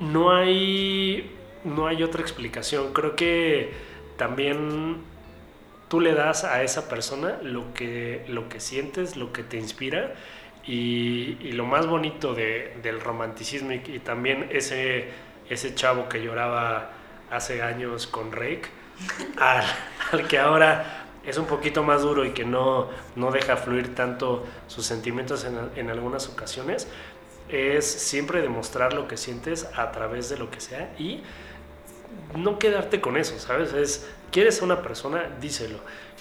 No 0.00 0.34
hay, 0.34 1.30
no 1.64 1.86
hay 1.86 2.02
otra 2.02 2.22
explicación. 2.22 2.92
Creo 2.92 3.16
que 3.16 3.72
también 4.16 4.98
tú 5.88 6.00
le 6.00 6.14
das 6.14 6.44
a 6.44 6.62
esa 6.62 6.88
persona 6.88 7.38
lo 7.42 7.72
que, 7.74 8.24
lo 8.28 8.48
que 8.48 8.60
sientes, 8.60 9.16
lo 9.16 9.32
que 9.32 9.42
te 9.42 9.56
inspira. 9.56 10.14
Y, 10.66 11.36
y 11.42 11.52
lo 11.52 11.66
más 11.66 11.86
bonito 11.86 12.34
de, 12.34 12.78
del 12.82 12.98
romanticismo 13.00 13.72
y, 13.72 13.82
y, 13.86 13.98
también 13.98 14.48
ese, 14.50 15.10
ese 15.50 15.74
chavo 15.74 16.08
que 16.08 16.22
lloraba 16.22 16.90
hace 17.30 17.60
años 17.60 18.06
con 18.06 18.32
Rake, 18.32 18.62
al, 19.38 19.64
al 20.12 20.26
que 20.26 20.38
ahora 20.38 21.04
es 21.26 21.38
un 21.38 21.46
poquito 21.46 21.82
más 21.82 22.02
duro 22.02 22.24
y 22.24 22.30
que 22.30 22.44
no, 22.44 22.88
no 23.16 23.30
deja 23.30 23.56
fluir 23.56 23.94
tanto 23.94 24.44
sus 24.66 24.86
sentimientos 24.86 25.44
en, 25.44 25.58
en, 25.76 25.90
algunas 25.90 26.28
ocasiones, 26.28 26.88
es 27.48 27.86
siempre 27.86 28.42
demostrar 28.42 28.92
lo 28.92 29.08
que 29.08 29.16
sientes 29.16 29.68
a 29.76 29.92
través 29.92 30.28
de 30.28 30.38
lo 30.38 30.50
que 30.50 30.60
sea 30.60 30.94
y 30.98 31.22
no 32.36 32.58
quedarte 32.58 33.00
con 33.00 33.16
eso, 33.16 33.38
¿sabes? 33.38 33.72
Es, 33.72 34.08
¿quieres 34.30 34.60
a 34.60 34.64
una 34.64 34.82
persona? 34.82 35.30
Díselo. 35.40 35.78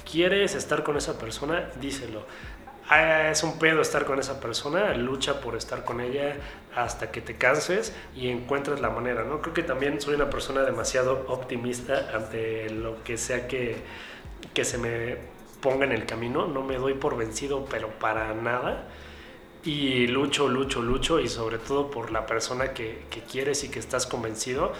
¿Quieres 0.09 0.55
estar 0.55 0.83
con 0.83 0.97
esa 0.97 1.17
persona? 1.17 1.69
Díselo. 1.79 2.25
Ah, 2.89 3.29
es 3.31 3.43
un 3.43 3.57
pedo 3.59 3.81
estar 3.81 4.05
con 4.05 4.19
esa 4.19 4.41
persona, 4.41 4.93
lucha 4.93 5.39
por 5.39 5.55
estar 5.55 5.85
con 5.85 6.01
ella 6.01 6.35
hasta 6.75 7.11
que 7.11 7.21
te 7.21 7.37
canses 7.37 7.93
y 8.15 8.27
encuentres 8.27 8.81
la 8.81 8.89
manera, 8.89 9.23
¿no? 9.23 9.41
Creo 9.41 9.53
que 9.53 9.63
también 9.63 10.01
soy 10.01 10.15
una 10.15 10.29
persona 10.29 10.63
demasiado 10.63 11.25
optimista 11.29 12.11
ante 12.13 12.69
lo 12.69 13.01
que 13.03 13.17
sea 13.17 13.47
que, 13.47 13.77
que 14.53 14.65
se 14.65 14.77
me 14.77 15.17
ponga 15.61 15.85
en 15.85 15.93
el 15.93 16.05
camino, 16.05 16.45
no 16.45 16.61
me 16.61 16.77
doy 16.77 16.93
por 16.95 17.15
vencido, 17.17 17.65
pero 17.69 17.87
para 17.99 18.33
nada. 18.33 18.85
Y 19.63 20.07
lucho, 20.07 20.49
lucho, 20.49 20.81
lucho, 20.81 21.21
y 21.21 21.29
sobre 21.29 21.57
todo 21.57 21.89
por 21.89 22.11
la 22.11 22.25
persona 22.25 22.73
que, 22.73 23.05
que 23.09 23.21
quieres 23.21 23.63
y 23.63 23.69
que 23.71 23.79
estás 23.79 24.05
convencido, 24.05 24.73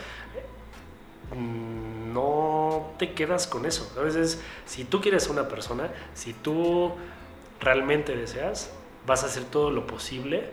no 1.36 2.94
te 2.98 3.14
quedas 3.14 3.48
con 3.48 3.66
eso. 3.66 3.92
A 3.98 4.02
veces, 4.02 4.42
si 4.66 4.84
tú 4.84 5.02
quieres 5.02 5.28
una 5.28 5.48
persona, 5.48 5.92
si 6.14 6.34
tú 6.34 6.92
realmente 7.60 8.16
deseas, 8.16 8.72
vas 9.06 9.24
a 9.24 9.28
hacer 9.28 9.44
todo 9.46 9.72
lo 9.72 9.88
posible 9.88 10.50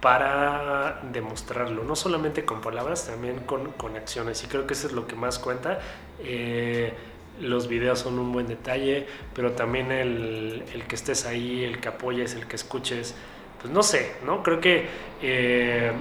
para 0.00 1.00
demostrarlo, 1.12 1.84
no 1.84 1.94
solamente 1.94 2.44
con 2.44 2.60
palabras, 2.60 3.06
también 3.06 3.40
con, 3.40 3.70
con 3.72 3.96
acciones. 3.96 4.42
Y 4.42 4.48
creo 4.48 4.66
que 4.66 4.74
eso 4.74 4.88
es 4.88 4.92
lo 4.92 5.06
que 5.06 5.14
más 5.14 5.38
cuenta. 5.38 5.78
Eh, 6.18 6.92
los 7.40 7.68
videos 7.68 8.00
son 8.00 8.18
un 8.18 8.32
buen 8.32 8.48
detalle, 8.48 9.06
pero 9.34 9.52
también 9.52 9.92
el, 9.92 10.64
el, 10.74 10.84
que 10.84 10.96
estés 10.96 11.24
ahí, 11.24 11.64
el 11.64 11.80
que 11.80 11.88
apoyes, 11.88 12.34
el 12.34 12.46
que 12.46 12.56
escuches, 12.56 13.14
pues 13.60 13.72
no 13.72 13.82
sé, 13.82 14.12
¿no? 14.26 14.42
Creo 14.42 14.60
que 14.60 14.86
eh, 15.22 15.92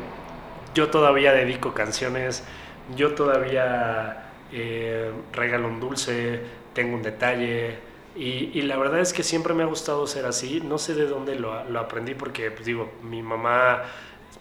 yo 0.73 0.89
todavía 0.89 1.31
dedico 1.31 1.73
canciones, 1.73 2.43
yo 2.95 3.13
todavía 3.13 4.31
eh, 4.51 5.11
regalo 5.33 5.67
un 5.67 5.79
dulce, 5.79 6.41
tengo 6.73 6.95
un 6.95 7.03
detalle, 7.03 7.91
y, 8.15 8.61
la 8.63 8.77
verdad 8.77 8.99
es 8.99 9.13
que 9.13 9.23
siempre 9.23 9.53
me 9.53 9.63
ha 9.63 9.67
gustado 9.67 10.05
ser 10.05 10.25
así, 10.25 10.59
no 10.59 10.77
sé 10.77 10.95
de 10.95 11.07
dónde 11.07 11.35
lo, 11.35 11.53
aprendí, 11.79 12.13
porque 12.13 12.51
pues 12.51 12.65
digo, 12.65 12.91
mi 13.03 13.21
mamá 13.21 13.83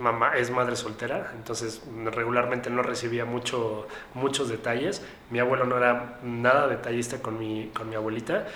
mamá 0.01 0.37
es 0.37 0.51
madre 0.51 0.77
soltera, 0.77 1.33
entonces 1.37 1.83
regularmente 2.07 2.71
no 2.71 2.83
recibía 2.83 3.27
mucho, 3.27 3.87
muchos 4.15 4.49
detalles. 4.49 5.03
Mi 5.31 5.41
abuelo 5.41 5.67
no 5.67 5.77
era 5.77 6.19
nada 6.23 6.69
detallista 6.69 7.21
con 7.21 7.39
mi, 7.39 7.71
con 7.75 7.91
mi 7.91 7.97
abuelita 7.97 8.47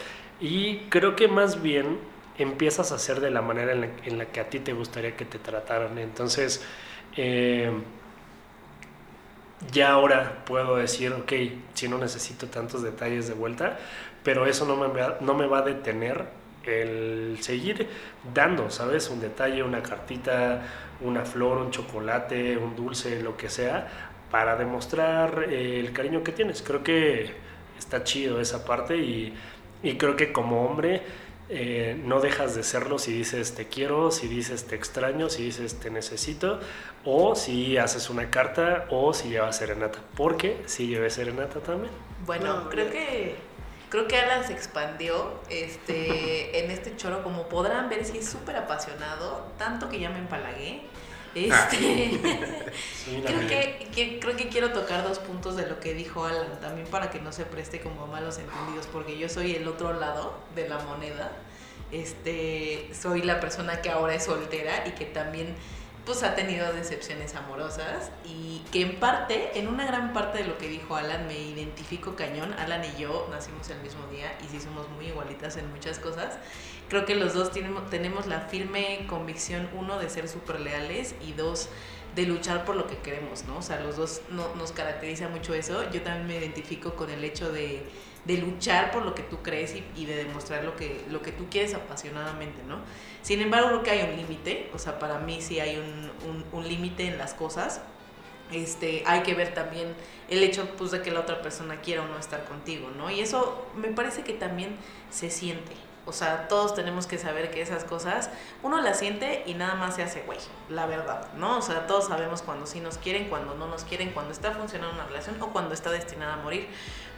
y 0.41 0.79
creo 0.89 1.17
que 1.17 1.29
más 1.29 1.63
bien 1.63 1.99
empiezas 2.39 2.93
a 2.93 2.97
hacer 2.97 3.21
de 3.21 3.31
la 3.31 3.43
manera 3.43 3.73
en 3.73 3.81
la, 3.83 3.89
en 4.05 4.19
la 4.19 4.27
que 4.27 4.41
a 4.41 4.49
ti 4.49 4.59
te 4.59 4.73
gustaría 4.73 5.17
que 5.17 5.27
te 5.27 5.39
trataran. 5.39 5.99
Entonces, 5.99 6.65
eh, 7.17 7.71
ya 9.73 9.93
ahora 9.93 10.45
puedo 10.45 10.77
decir, 10.77 11.13
ok, 11.13 11.33
si 11.75 11.89
no 11.89 11.99
necesito 11.99 12.47
tantos 12.49 12.83
detalles 12.83 13.29
de 13.29 13.35
vuelta, 13.35 13.79
pero 14.23 14.47
eso 14.47 14.67
no 14.67 14.77
me, 14.77 14.89
no 15.21 15.35
me 15.35 15.47
va 15.47 15.59
a 15.59 15.63
detener 15.63 16.27
el 16.65 17.39
seguir 17.41 17.89
dando, 18.33 18.71
¿sabes? 18.71 19.11
Un 19.11 19.21
detalle, 19.21 19.63
una 19.63 19.83
cartita, 19.83 20.63
una 21.01 21.25
flor, 21.25 21.59
un 21.59 21.71
chocolate, 21.71 22.57
un 22.57 22.75
dulce, 22.75 23.23
lo 23.23 23.37
que 23.37 23.49
sea, 23.49 23.89
para 24.31 24.57
demostrar 24.57 25.47
eh, 25.49 25.81
el 25.81 25.93
cariño 25.93 26.23
que 26.23 26.33
tienes. 26.33 26.63
Creo 26.63 26.83
que 26.83 27.33
está 27.79 28.05
chido 28.05 28.41
esa 28.41 28.65
parte 28.65 28.97
y, 28.97 29.35
y 29.83 29.97
creo 29.97 30.17
que 30.17 30.33
como 30.33 30.67
hombre 30.67 31.03
eh, 31.49 32.01
no 32.03 32.21
dejas 32.21 32.55
de 32.55 32.63
serlo 32.63 32.99
si 32.99 33.13
dices 33.13 33.55
te 33.55 33.67
quiero, 33.69 34.11
si 34.11 34.29
dices 34.29 34.65
te 34.65 34.77
extraño, 34.77 35.29
si 35.29 35.45
dices 35.45 35.79
te 35.79 35.91
necesito, 35.91 36.61
o 37.05 37.35
si 37.35 37.77
haces 37.77 38.09
una 38.11 38.31
carta 38.31 38.87
o 38.91 39.13
si 39.13 39.29
llevas 39.29 39.59
serenata, 39.59 39.99
porque 40.17 40.63
si 40.67 40.87
lleves 40.87 41.15
serenata 41.15 41.61
también. 41.61 41.93
Bueno, 42.25 42.65
no, 42.65 42.71
creo 42.71 42.91
que 42.91 43.37
creo 43.95 44.09
que 44.09 44.19
Alan 44.19 44.45
se 44.45 44.53
expandió 44.53 45.41
este, 45.51 46.65
en 46.65 46.71
este 46.71 46.97
choro, 46.97 47.23
como 47.23 47.49
podrán 47.49 47.89
ver, 47.89 48.05
sí 48.05 48.19
es 48.19 48.29
súper 48.29 48.57
apasionado, 48.57 49.47
tanto 49.57 49.89
que 49.89 50.01
ya 50.01 50.11
me 50.11 50.19
empalagué. 50.19 50.83
Este, 51.35 52.21
creo, 53.25 53.49
que, 53.49 53.89
que, 53.95 54.21
creo 54.21 54.37
que 54.37 54.49
quiero 54.49 54.73
tocar 54.73 55.03
dos 55.03 55.19
puntos 55.19 55.57
de 55.57 55.67
lo 55.67 55.81
que 55.81 55.95
dijo 55.95 56.25
Alan, 56.25 56.61
también 56.61 56.87
para 56.87 57.11
que 57.11 57.21
no 57.21 57.33
se 57.33 57.45
preste 57.45 57.81
como 57.81 58.05
a 58.05 58.07
malos 58.07 58.39
entendidos, 58.39 58.87
porque 58.93 59.19
yo 59.19 59.29
soy 59.29 59.55
el 59.57 59.67
otro 59.67 59.93
lado 59.93 60.39
de 60.55 60.69
la 60.69 60.79
moneda. 60.79 61.33
Este, 61.93 62.91
soy 62.93 63.23
la 63.23 63.41
persona 63.41 63.81
que 63.81 63.91
ahora 63.91 64.15
es 64.15 64.25
soltera 64.25 64.87
y 64.87 64.93
que 64.93 65.05
también 65.05 65.55
pues 66.05 66.23
ha 66.23 66.35
tenido 66.35 66.71
decepciones 66.73 67.35
amorosas 67.35 68.11
y 68.25 68.63
que 68.71 68.83
en 68.83 69.01
parte, 69.01 69.59
en 69.59 69.69
una 69.69 69.87
gran 69.87 70.13
parte 70.13 70.39
de 70.39 70.45
lo 70.45 70.59
que 70.59 70.69
dijo 70.69 70.97
Alan, 70.97 71.27
me 71.27 71.39
identifico 71.39 72.15
cañón. 72.15 72.53
Alan 72.55 72.83
y 72.85 73.01
yo 73.01 73.27
nacimos 73.31 73.71
el 73.71 73.81
mismo 73.81 74.07
día 74.09 74.37
y 74.45 74.49
sí 74.49 74.61
somos 74.61 74.89
muy 74.91 75.07
igualitas 75.07 75.57
en 75.57 75.71
muchas 75.71 75.99
cosas. 75.99 76.35
Creo 76.89 77.05
que 77.07 77.15
los 77.15 77.35
dos 77.35 77.53
tenemos, 77.53 77.89
tenemos 77.91 78.27
la 78.27 78.41
firme 78.41 79.07
convicción, 79.09 79.69
uno, 79.75 79.99
de 79.99 80.11
ser 80.11 80.29
súper 80.29 80.61
leales 80.61 81.15
y 81.27 81.33
dos, 81.33 81.69
de 82.15 82.27
luchar 82.27 82.65
por 82.65 82.77
lo 82.77 82.87
que 82.87 82.99
queremos, 82.99 83.45
¿no? 83.45 83.59
O 83.59 83.63
sea, 83.63 83.81
los 83.81 83.97
dos 83.97 84.21
no, 84.31 84.55
nos 84.55 84.73
caracteriza 84.73 85.29
mucho 85.29 85.55
eso. 85.55 85.91
Yo 85.91 86.03
también 86.03 86.27
me 86.27 86.37
identifico 86.37 86.95
con 86.95 87.11
el 87.11 87.25
hecho 87.25 87.51
de 87.51 87.85
de 88.25 88.39
luchar 88.39 88.91
por 88.91 89.05
lo 89.05 89.15
que 89.15 89.23
tú 89.23 89.39
crees 89.43 89.75
y, 89.97 90.07
de 90.07 90.17
demostrar 90.17 90.65
lo 90.65 90.77
que, 90.77 91.05
lo 91.11 91.21
que 91.21 91.33
tú 91.33 91.47
quieres 91.51 91.75
apasionadamente, 91.75 92.63
¿no? 92.67 92.79
Sin 93.23 93.41
embargo, 93.41 93.69
creo 93.69 93.83
que 93.83 93.91
hay 93.91 94.11
un 94.11 94.17
límite, 94.17 94.71
o 94.75 94.79
sea, 94.79 94.99
para 94.99 95.19
mí 95.19 95.41
sí 95.41 95.61
hay 95.61 95.77
un, 95.77 96.11
un, 96.29 96.45
un 96.53 96.69
límite 96.69 97.07
en 97.07 97.19
las 97.19 97.35
cosas. 97.35 97.83
Este, 98.53 99.03
hay 99.07 99.23
que 99.23 99.35
ver 99.35 99.55
también 99.55 99.95
el 100.29 100.43
hecho 100.43 100.69
pues, 100.77 100.91
de 100.91 101.03
que 101.03 101.11
la 101.11 101.21
otra 101.21 101.43
persona 101.43 101.81
quiera 101.81 102.03
o 102.03 102.07
no 102.07 102.19
estar 102.19 102.45
contigo, 102.45 102.91
¿no? 102.97 103.11
Y 103.11 103.21
eso 103.21 103.67
me 103.75 103.89
parece 103.89 104.23
que 104.23 104.33
también 104.33 104.77
se 105.11 105.31
siente. 105.31 105.73
O 106.07 106.13
sea, 106.13 106.49
todos 106.49 106.75
tenemos 106.75 107.07
que 107.07 107.19
saber 107.19 107.51
que 107.51 107.63
esas 107.63 107.85
cosas 107.85 108.29
uno 108.63 108.81
las 108.81 108.99
siente 108.99 109.43
y 109.47 109.55
nada 109.55 109.75
más 109.75 109.95
se 109.95 110.03
hace 110.03 110.23
güey, 110.23 110.39
la 110.69 110.87
verdad, 110.87 111.29
¿no? 111.37 111.59
O 111.59 111.63
sea, 111.63 111.87
todos 111.87 112.09
sabemos 112.09 112.43
cuando 112.43 112.67
sí 112.67 112.81
nos 112.81 112.99
quieren, 112.99 113.29
cuando 113.29 113.55
no 113.55 113.67
nos 113.67 113.85
quieren, 113.85 114.11
cuando 114.11 114.33
está 114.33 114.53
funcionando 114.53 114.95
una 114.95 115.07
relación 115.07 115.41
o 115.41 115.49
cuando 115.49 115.73
está 115.73 115.91
destinada 115.91 116.35
a 116.35 116.37
morir. 116.37 116.69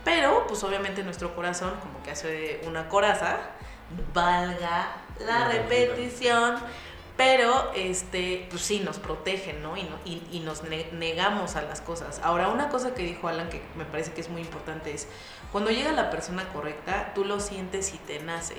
Pero, 0.05 0.47
pues 0.47 0.63
obviamente 0.63 1.03
nuestro 1.03 1.35
corazón, 1.35 1.73
como 1.81 2.01
que 2.05 2.13
hace 2.13 2.61
una 2.65 2.89
coraza, 2.89 3.39
valga 4.15 4.97
la 5.19 5.49
repetición, 5.49 6.57
pero 7.17 7.73
este, 7.75 8.47
pues 8.51 8.63
sí, 8.63 8.81
nos 8.81 8.99
protegen, 8.99 9.63
¿no? 9.63 9.77
Y, 9.77 9.85
no, 9.85 9.99
y, 10.05 10.23
y 10.33 10.41
nos 10.41 10.63
negamos 10.65 11.57
a 11.57 11.63
las 11.63 11.81
cosas. 11.81 12.21
Ahora, 12.23 12.49
una 12.49 12.69
cosa 12.69 12.95
que 12.95 13.03
dijo 13.03 13.29
Alan 13.29 13.49
que 13.49 13.63
me 13.77 13.85
parece 13.85 14.13
que 14.13 14.21
es 14.21 14.29
muy 14.29 14.43
importante 14.43 14.93
es, 14.93 15.09
cuando 15.51 15.71
llega 15.71 15.93
la 15.93 16.11
persona 16.11 16.49
correcta, 16.53 17.13
tú 17.15 17.25
lo 17.25 17.41
sientes 17.41 17.95
y 17.95 17.99
te 17.99 18.21
nace. 18.21 18.57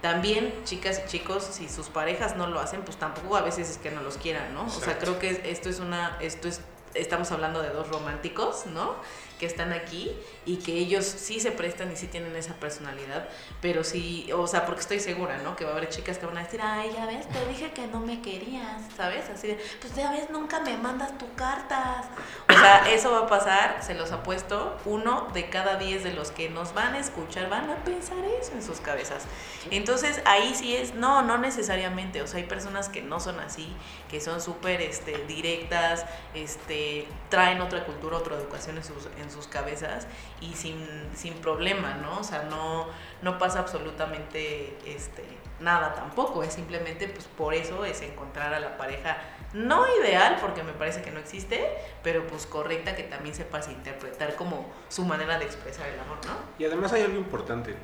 También, 0.00 0.52
chicas 0.64 1.00
y 1.04 1.08
chicos, 1.08 1.44
si 1.44 1.68
sus 1.68 1.88
parejas 1.88 2.36
no 2.36 2.48
lo 2.48 2.58
hacen, 2.58 2.82
pues 2.82 2.96
tampoco 2.96 3.36
a 3.36 3.42
veces 3.42 3.70
es 3.70 3.78
que 3.78 3.92
no 3.92 4.02
los 4.02 4.16
quieran, 4.16 4.52
¿no? 4.52 4.64
Exacto. 4.64 4.80
O 4.80 4.84
sea, 4.84 4.98
creo 4.98 5.18
que 5.20 5.50
esto 5.50 5.68
es 5.68 5.78
una, 5.78 6.18
esto 6.20 6.48
es, 6.48 6.60
estamos 6.94 7.30
hablando 7.30 7.62
de 7.62 7.70
dos 7.70 7.88
románticos, 7.88 8.66
¿no? 8.66 8.96
que 9.42 9.46
están 9.46 9.72
aquí 9.72 10.12
y 10.44 10.56
que 10.56 10.72
ellos 10.72 11.04
sí 11.04 11.38
se 11.38 11.52
prestan 11.52 11.92
y 11.92 11.96
sí 11.96 12.08
tienen 12.08 12.34
esa 12.34 12.54
personalidad, 12.54 13.28
pero 13.60 13.84
sí, 13.84 14.28
o 14.32 14.46
sea, 14.46 14.66
porque 14.66 14.80
estoy 14.80 14.98
segura, 14.98 15.38
¿no? 15.38 15.54
Que 15.54 15.64
va 15.64 15.70
a 15.70 15.76
haber 15.76 15.88
chicas 15.88 16.18
que 16.18 16.26
van 16.26 16.36
a 16.36 16.42
decir, 16.42 16.60
ay, 16.62 16.90
ya 16.92 17.06
ves, 17.06 17.28
te 17.28 17.46
dije 17.46 17.70
que 17.70 17.86
no 17.86 18.00
me 18.00 18.20
querías, 18.20 18.82
¿sabes? 18.96 19.30
Así 19.30 19.48
de, 19.48 19.60
pues 19.80 19.94
ya 19.94 20.10
ves, 20.10 20.30
nunca 20.30 20.60
me 20.60 20.76
mandas 20.76 21.16
tus 21.16 21.28
cartas. 21.36 22.06
O 22.48 22.52
sea, 22.52 22.90
eso 22.92 23.12
va 23.12 23.20
a 23.20 23.26
pasar, 23.28 23.82
se 23.82 23.94
los 23.94 24.10
apuesto, 24.10 24.76
uno 24.84 25.28
de 25.32 25.48
cada 25.48 25.76
diez 25.76 26.02
de 26.02 26.12
los 26.12 26.32
que 26.32 26.50
nos 26.50 26.74
van 26.74 26.94
a 26.94 26.98
escuchar 26.98 27.48
van 27.48 27.70
a 27.70 27.76
pensar 27.84 28.18
eso 28.40 28.52
en 28.52 28.62
sus 28.62 28.80
cabezas. 28.80 29.24
Entonces, 29.70 30.20
ahí 30.24 30.54
sí 30.56 30.74
es, 30.74 30.94
no, 30.94 31.22
no 31.22 31.38
necesariamente, 31.38 32.20
o 32.20 32.26
sea, 32.26 32.38
hay 32.38 32.46
personas 32.46 32.88
que 32.88 33.00
no 33.00 33.20
son 33.20 33.38
así, 33.38 33.72
que 34.10 34.20
son 34.20 34.40
súper 34.40 34.80
este, 34.80 35.24
directas, 35.26 36.04
este, 36.34 37.06
traen 37.28 37.60
otra 37.60 37.84
cultura, 37.84 38.16
otra 38.16 38.34
educación 38.34 38.76
en 38.76 38.84
sus, 38.84 39.06
en 39.20 39.30
sus 39.30 39.46
cabezas 39.46 40.06
y 40.42 40.54
sin, 40.54 40.76
sin 41.14 41.34
problema, 41.34 41.94
¿no? 41.94 42.18
O 42.20 42.24
sea, 42.24 42.42
no, 42.44 42.86
no 43.22 43.38
pasa 43.38 43.60
absolutamente 43.60 44.76
este, 44.84 45.24
nada 45.60 45.94
tampoco, 45.94 46.42
es 46.42 46.52
simplemente 46.52 47.08
pues 47.08 47.26
por 47.26 47.54
eso 47.54 47.84
es 47.84 48.02
encontrar 48.02 48.52
a 48.52 48.60
la 48.60 48.76
pareja 48.76 49.18
no 49.52 49.84
ideal, 50.00 50.38
porque 50.40 50.62
me 50.62 50.72
parece 50.72 51.02
que 51.02 51.10
no 51.10 51.20
existe, 51.20 51.68
pero 52.02 52.26
pues 52.26 52.46
correcta 52.46 52.96
que 52.96 53.04
también 53.04 53.34
sepas 53.34 53.68
interpretar 53.68 54.34
como 54.34 54.66
su 54.88 55.04
manera 55.04 55.38
de 55.38 55.44
expresar 55.44 55.86
el 55.88 56.00
amor, 56.00 56.18
¿no? 56.26 56.32
Y 56.58 56.64
además 56.64 56.92
hay 56.92 57.02
algo 57.02 57.18
importante, 57.18 57.76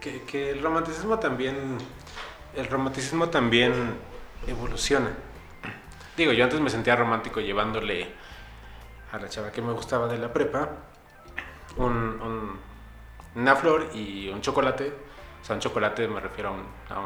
que, 0.00 0.22
que 0.22 0.50
el 0.50 0.62
romanticismo 0.62 1.18
también, 1.18 1.78
el 2.56 2.66
romanticismo 2.66 3.28
también 3.28 3.72
evoluciona. 4.46 5.10
Digo, 6.16 6.32
yo 6.32 6.44
antes 6.44 6.60
me 6.60 6.70
sentía 6.70 6.96
romántico 6.96 7.40
llevándole 7.40 8.08
a 9.12 9.18
la 9.18 9.28
chava 9.28 9.52
que 9.52 9.62
me 9.62 9.72
gustaba 9.72 10.08
de 10.08 10.18
la 10.18 10.32
prepa 10.32 10.70
un, 11.76 11.92
un- 11.92 12.58
una 13.34 13.56
flor 13.56 13.88
y 13.94 14.28
un 14.28 14.40
chocolate. 14.40 14.92
O 15.40 15.44
sea, 15.44 15.54
un 15.56 15.60
chocolate 15.60 16.06
me 16.08 16.20
refiero 16.20 16.50
a, 16.50 16.52
un, 16.52 16.64
a 16.90 17.00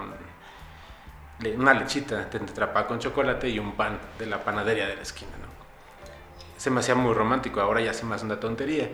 una 1.56 1.74
lechita 1.74 2.16
de 2.16 2.24
tetrapá 2.40 2.86
con 2.86 2.98
chocolate 2.98 3.48
y 3.48 3.58
un 3.58 3.72
pan 3.72 3.98
de 4.18 4.26
la 4.26 4.42
panadería 4.42 4.86
de 4.86 4.96
la 4.96 5.02
esquina, 5.02 5.32
¿no? 5.40 5.46
Se 6.56 6.70
me 6.70 6.80
hacía 6.80 6.94
muy 6.94 7.12
romántico, 7.14 7.60
ahora 7.60 7.80
ya 7.82 7.92
se 7.92 8.04
me 8.06 8.14
hace 8.14 8.24
una 8.24 8.40
tontería. 8.40 8.90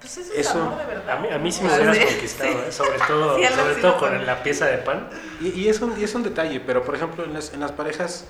Pues 0.00 0.16
eso, 0.18 0.32
Eso- 0.32 0.40
es 0.40 0.54
amor 0.56 0.78
de 0.78 0.84
verdad. 0.84 1.16
A 1.16 1.20
mí, 1.20 1.28
a 1.28 1.38
mí 1.38 1.50
sí 1.52 1.62
me 1.64 1.74
hubieras 1.74 1.96
sí, 1.96 2.04
conquistado, 2.04 2.50
sí. 2.52 2.58
¿eh? 2.68 2.72
sobre 2.72 2.98
todo, 3.06 3.36
Sí, 3.36 3.44
sobre 3.46 3.74
todo 3.76 3.96
con 3.98 4.08
pone. 4.10 4.24
la 4.24 4.42
pieza 4.42 4.66
de 4.66 4.78
pan. 4.78 5.08
Y, 5.40 5.48
y 5.48 5.68
es, 5.68 5.80
un, 5.80 5.98
y 5.98 6.04
es 6.04 6.14
un 6.14 6.22
detalle, 6.22 6.60
pero 6.60 6.84
por 6.84 6.94
ejemplo 6.94 7.24
en 7.24 7.32
las, 7.34 7.52
en 7.54 7.60
las 7.60 7.72
parejas, 7.72 8.26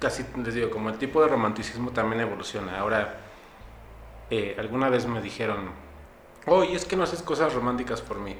casi 0.00 0.24
les 0.44 0.54
digo, 0.54 0.70
como 0.70 0.90
el 0.90 0.98
tipo 0.98 1.20
de 1.22 1.28
romanticismo 1.28 1.90
también 1.90 2.20
evoluciona. 2.22 2.78
Ahora, 2.78 3.14
eh, 4.30 4.56
alguna 4.58 4.88
vez 4.88 5.06
me 5.06 5.20
dijeron, 5.20 5.70
oye, 6.46 6.74
es 6.74 6.84
que 6.84 6.96
no 6.96 7.04
haces 7.04 7.22
cosas 7.22 7.54
románticas 7.54 8.00
por 8.00 8.18
mí. 8.18 8.36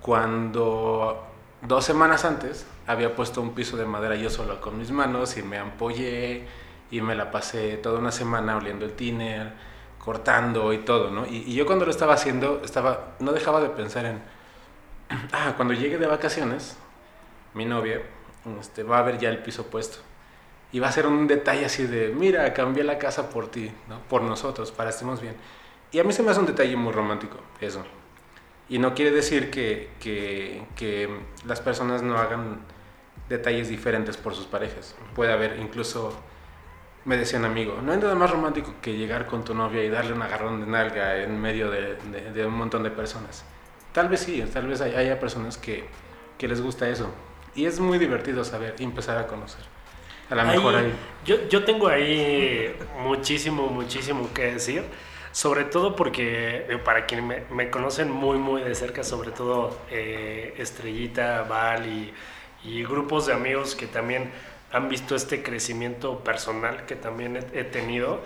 Cuando 0.00 1.24
dos 1.62 1.84
semanas 1.84 2.24
antes 2.24 2.66
había 2.86 3.14
puesto 3.14 3.42
un 3.42 3.54
piso 3.54 3.76
de 3.76 3.86
madera 3.86 4.14
yo 4.14 4.30
solo 4.30 4.60
con 4.60 4.78
mis 4.78 4.90
manos 4.90 5.36
y 5.36 5.42
me 5.42 5.58
ampollé 5.58 6.46
y 6.90 7.00
me 7.00 7.14
la 7.14 7.30
pasé 7.30 7.76
toda 7.78 7.98
una 7.98 8.12
semana 8.12 8.56
oliendo 8.56 8.84
el 8.84 8.92
tiner, 8.92 9.52
cortando 9.98 10.72
y 10.72 10.78
todo, 10.78 11.10
¿no? 11.10 11.26
Y, 11.26 11.38
y 11.46 11.54
yo 11.54 11.66
cuando 11.66 11.84
lo 11.84 11.90
estaba 11.90 12.14
haciendo, 12.14 12.62
estaba, 12.64 13.16
no 13.18 13.32
dejaba 13.32 13.60
de 13.60 13.70
pensar 13.70 14.06
en, 14.06 14.22
ah, 15.32 15.54
cuando 15.56 15.74
llegue 15.74 15.98
de 15.98 16.06
vacaciones, 16.06 16.76
mi 17.54 17.64
novia 17.64 18.02
este, 18.60 18.82
va 18.82 18.98
a 18.98 19.02
ver 19.02 19.18
ya 19.18 19.28
el 19.28 19.38
piso 19.38 19.66
puesto. 19.66 19.98
Y 20.76 20.78
va 20.78 20.88
a 20.88 20.92
ser 20.92 21.06
un 21.06 21.26
detalle 21.26 21.64
así 21.64 21.86
de, 21.86 22.08
mira, 22.14 22.52
cambié 22.52 22.84
la 22.84 22.98
casa 22.98 23.30
por 23.30 23.50
ti, 23.50 23.72
¿no? 23.88 23.98
Por 24.10 24.20
nosotros, 24.20 24.72
para 24.72 24.90
estemos 24.90 25.22
bien. 25.22 25.34
Y 25.90 26.00
a 26.00 26.04
mí 26.04 26.12
se 26.12 26.22
me 26.22 26.30
hace 26.30 26.40
un 26.40 26.44
detalle 26.46 26.76
muy 26.76 26.92
romántico, 26.92 27.38
eso. 27.62 27.82
Y 28.68 28.78
no 28.78 28.92
quiere 28.94 29.10
decir 29.10 29.50
que, 29.50 29.88
que, 30.00 30.66
que 30.76 31.08
las 31.46 31.62
personas 31.62 32.02
no 32.02 32.18
hagan 32.18 32.58
detalles 33.30 33.70
diferentes 33.70 34.18
por 34.18 34.34
sus 34.34 34.44
parejas. 34.44 34.94
Puede 35.14 35.32
haber 35.32 35.58
incluso, 35.60 36.12
me 37.06 37.16
decía 37.16 37.38
un 37.38 37.46
amigo, 37.46 37.78
no 37.82 37.92
hay 37.92 37.98
nada 37.98 38.14
más 38.14 38.30
romántico 38.30 38.74
que 38.82 38.98
llegar 38.98 39.26
con 39.26 39.44
tu 39.44 39.54
novia 39.54 39.82
y 39.82 39.88
darle 39.88 40.12
un 40.12 40.20
agarrón 40.20 40.60
de 40.60 40.66
nalga 40.66 41.22
en 41.22 41.40
medio 41.40 41.70
de, 41.70 41.94
de- 42.12 42.32
de 42.32 42.46
un 42.46 42.52
montón 42.52 42.82
de 42.82 42.90
personas. 42.90 43.44
Tal 43.92 44.08
vez 44.10 44.20
sí, 44.20 44.44
tal 44.52 44.66
vez 44.66 44.82
hay- 44.82 44.94
haya 44.94 45.18
personas 45.18 45.56
que, 45.56 45.88
que 46.36 46.48
les 46.48 46.60
gusta 46.60 46.86
eso. 46.88 47.08
Y 47.54 47.64
es 47.64 47.80
muy 47.80 47.96
divertido 47.98 48.44
saber 48.44 48.74
y 48.78 48.84
empezar 48.84 49.16
a 49.16 49.26
conocer. 49.26 49.64
A 50.30 50.34
lo 50.34 50.44
mejor 50.44 50.74
Ahí- 50.76 50.92
yo, 51.24 51.48
yo 51.48 51.64
tengo 51.64 51.88
ahí 51.88 52.74
muchísimo, 53.00 53.68
muchísimo 53.68 54.32
que 54.34 54.52
decir. 54.54 54.84
Sobre 55.32 55.64
todo 55.64 55.94
porque, 55.96 56.78
para 56.84 57.04
quienes 57.06 57.26
me, 57.26 57.42
me 57.54 57.70
conocen 57.70 58.10
muy, 58.10 58.38
muy 58.38 58.62
de 58.62 58.74
cerca, 58.74 59.04
sobre 59.04 59.30
todo 59.32 59.78
eh, 59.90 60.54
Estrellita, 60.58 61.42
Val 61.42 61.86
y, 61.86 62.14
y 62.64 62.82
grupos 62.84 63.26
de 63.26 63.34
amigos 63.34 63.74
que 63.74 63.86
también 63.86 64.30
han 64.72 64.88
visto 64.88 65.14
este 65.14 65.42
crecimiento 65.42 66.20
personal 66.24 66.86
que 66.86 66.96
también 66.96 67.36
he, 67.36 67.60
he 67.60 67.64
tenido. 67.64 68.20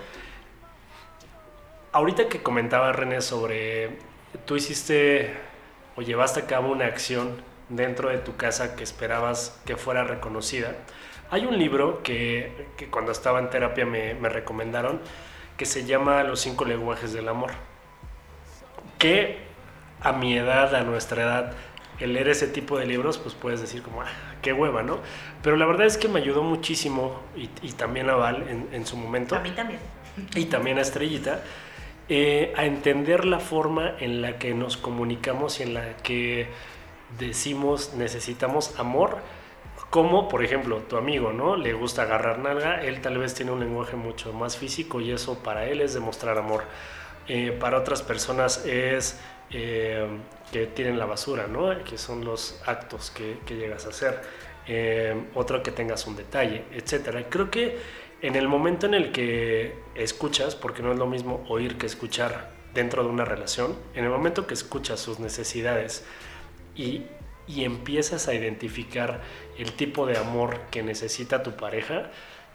Ahorita 1.93 2.29
que 2.29 2.41
comentaba 2.43 2.93
René 2.93 3.21
sobre, 3.21 3.99
tú 4.47 4.57
hiciste 4.57 5.35
o 5.97 6.03
llevaste 6.03 6.41
a 6.41 6.47
cabo 6.47 6.71
una 6.71 6.87
acción 6.87 7.43
dentro 7.69 8.09
de 8.09 8.19
tu 8.19 8.37
casa 8.37 8.77
que 8.77 8.85
esperabas 8.85 9.61
que 9.67 9.77
fuera 9.77 10.05
reconocida. 10.05 10.77
Hay 11.31 11.47
un 11.47 11.59
libro 11.59 12.03
que, 12.03 12.67
que 12.77 12.89
cuando 12.89 13.13
estaba 13.13 13.39
en 13.39 13.51
terapia 13.51 13.87
me, 13.87 14.15
me 14.15 14.29
recomendaron 14.29 15.01
que 15.57 15.65
se 15.65 15.85
llama 15.85 16.23
Los 16.25 16.41
cinco 16.41 16.65
lenguajes 16.65 17.13
del 17.13 17.29
amor. 17.29 17.51
Que 18.99 19.39
a 20.01 20.13
mi 20.13 20.37
edad, 20.37 20.75
a 20.75 20.83
nuestra 20.83 21.23
edad, 21.23 21.53
el 22.01 22.15
leer 22.15 22.29
ese 22.29 22.49
tipo 22.49 22.79
de 22.79 22.87
libros, 22.87 23.19
pues 23.19 23.35
puedes 23.35 23.61
decir 23.61 23.83
como, 23.83 24.03
ah, 24.03 24.09
qué 24.43 24.53
hueva, 24.53 24.83
¿no? 24.83 24.99
Pero 25.43 25.57
la 25.57 25.67
verdad 25.67 25.87
es 25.87 25.99
que 25.99 26.09
me 26.09 26.21
ayudó 26.21 26.43
muchísimo, 26.43 27.21
y, 27.37 27.51
y 27.63 27.73
también 27.73 28.09
a 28.09 28.15
Val 28.15 28.47
en, 28.49 28.69
en 28.73 28.87
su 28.87 28.97
momento 28.97 29.37
A 29.37 29.41
mí 29.41 29.51
también. 29.51 29.81
y 30.35 30.47
también 30.47 30.79
a 30.79 30.81
Estrellita, 30.81 31.43
eh, 32.09 32.53
a 32.57 32.65
entender 32.65 33.25
la 33.25 33.39
forma 33.39 33.95
en 34.01 34.23
la 34.23 34.39
que 34.39 34.55
nos 34.55 34.77
comunicamos 34.77 35.61
y 35.61 35.65
en 35.65 35.75
la 35.75 35.97
que 35.99 36.49
decimos 37.19 37.95
necesitamos 37.95 38.79
amor, 38.79 39.19
como 39.91 40.29
por 40.29 40.45
ejemplo 40.45 40.79
tu 40.89 40.97
amigo, 40.97 41.33
¿no? 41.33 41.57
Le 41.57 41.73
gusta 41.73 42.03
agarrar 42.03 42.39
nalga, 42.39 42.83
él 42.83 43.01
tal 43.01 43.19
vez 43.19 43.35
tiene 43.35 43.51
un 43.51 43.61
lenguaje 43.61 43.97
mucho 43.97 44.33
más 44.33 44.57
físico 44.57 45.01
y 45.01 45.11
eso 45.11 45.43
para 45.43 45.67
él 45.67 45.81
es 45.81 45.95
demostrar 45.95 46.39
amor. 46.39 46.65
Eh, 47.27 47.53
para 47.53 47.79
otras 47.79 48.03
personas 48.03 48.65
es 48.65 49.21
eh, 49.51 50.07
que 50.53 50.67
tienen 50.67 50.99
la 50.99 51.07
basura, 51.07 51.49
¿no? 51.49 51.85
Que 51.85 51.99
son 51.99 52.25
los 52.25 52.63
actos 52.67 53.11
que, 53.11 53.39
llegas 53.49 53.87
a 53.87 53.91
hacer. 53.91 54.21
Eh, 54.69 55.15
otro 55.35 55.63
que 55.63 55.73
tengas 55.73 56.07
un 56.07 56.15
detalle, 56.17 56.65
etcétera. 56.73 57.29
Creo 57.29 57.51
que 57.51 57.79
en 58.23 58.37
el 58.37 58.47
momento 58.47 58.87
en 58.87 58.95
el 58.95 59.11
que 59.11 59.75
escuchas, 59.97 60.55
porque 60.55 60.83
no 60.83 60.93
es 60.93 60.99
lo 60.99 61.07
mismo 61.07 61.45
oír 61.49 61.79
que 61.79 61.87
escuchar 61.87 62.51
dentro 62.75 63.03
de 63.03 63.09
una 63.09 63.25
relación, 63.25 63.75
en 63.95 64.05
el 64.05 64.11
momento 64.11 64.47
que 64.47 64.55
escuchas 64.55 65.01
sus 65.01 65.19
necesidades 65.19 66.05
y, 66.77 67.03
y 67.51 67.65
empiezas 67.65 68.29
a 68.29 68.35
identificar 68.35 69.21
el 69.59 69.73
tipo 69.73 70.07
de 70.07 70.17
amor 70.17 70.61
que 70.71 70.83
necesita 70.83 71.43
tu 71.43 71.57
pareja, 71.57 72.11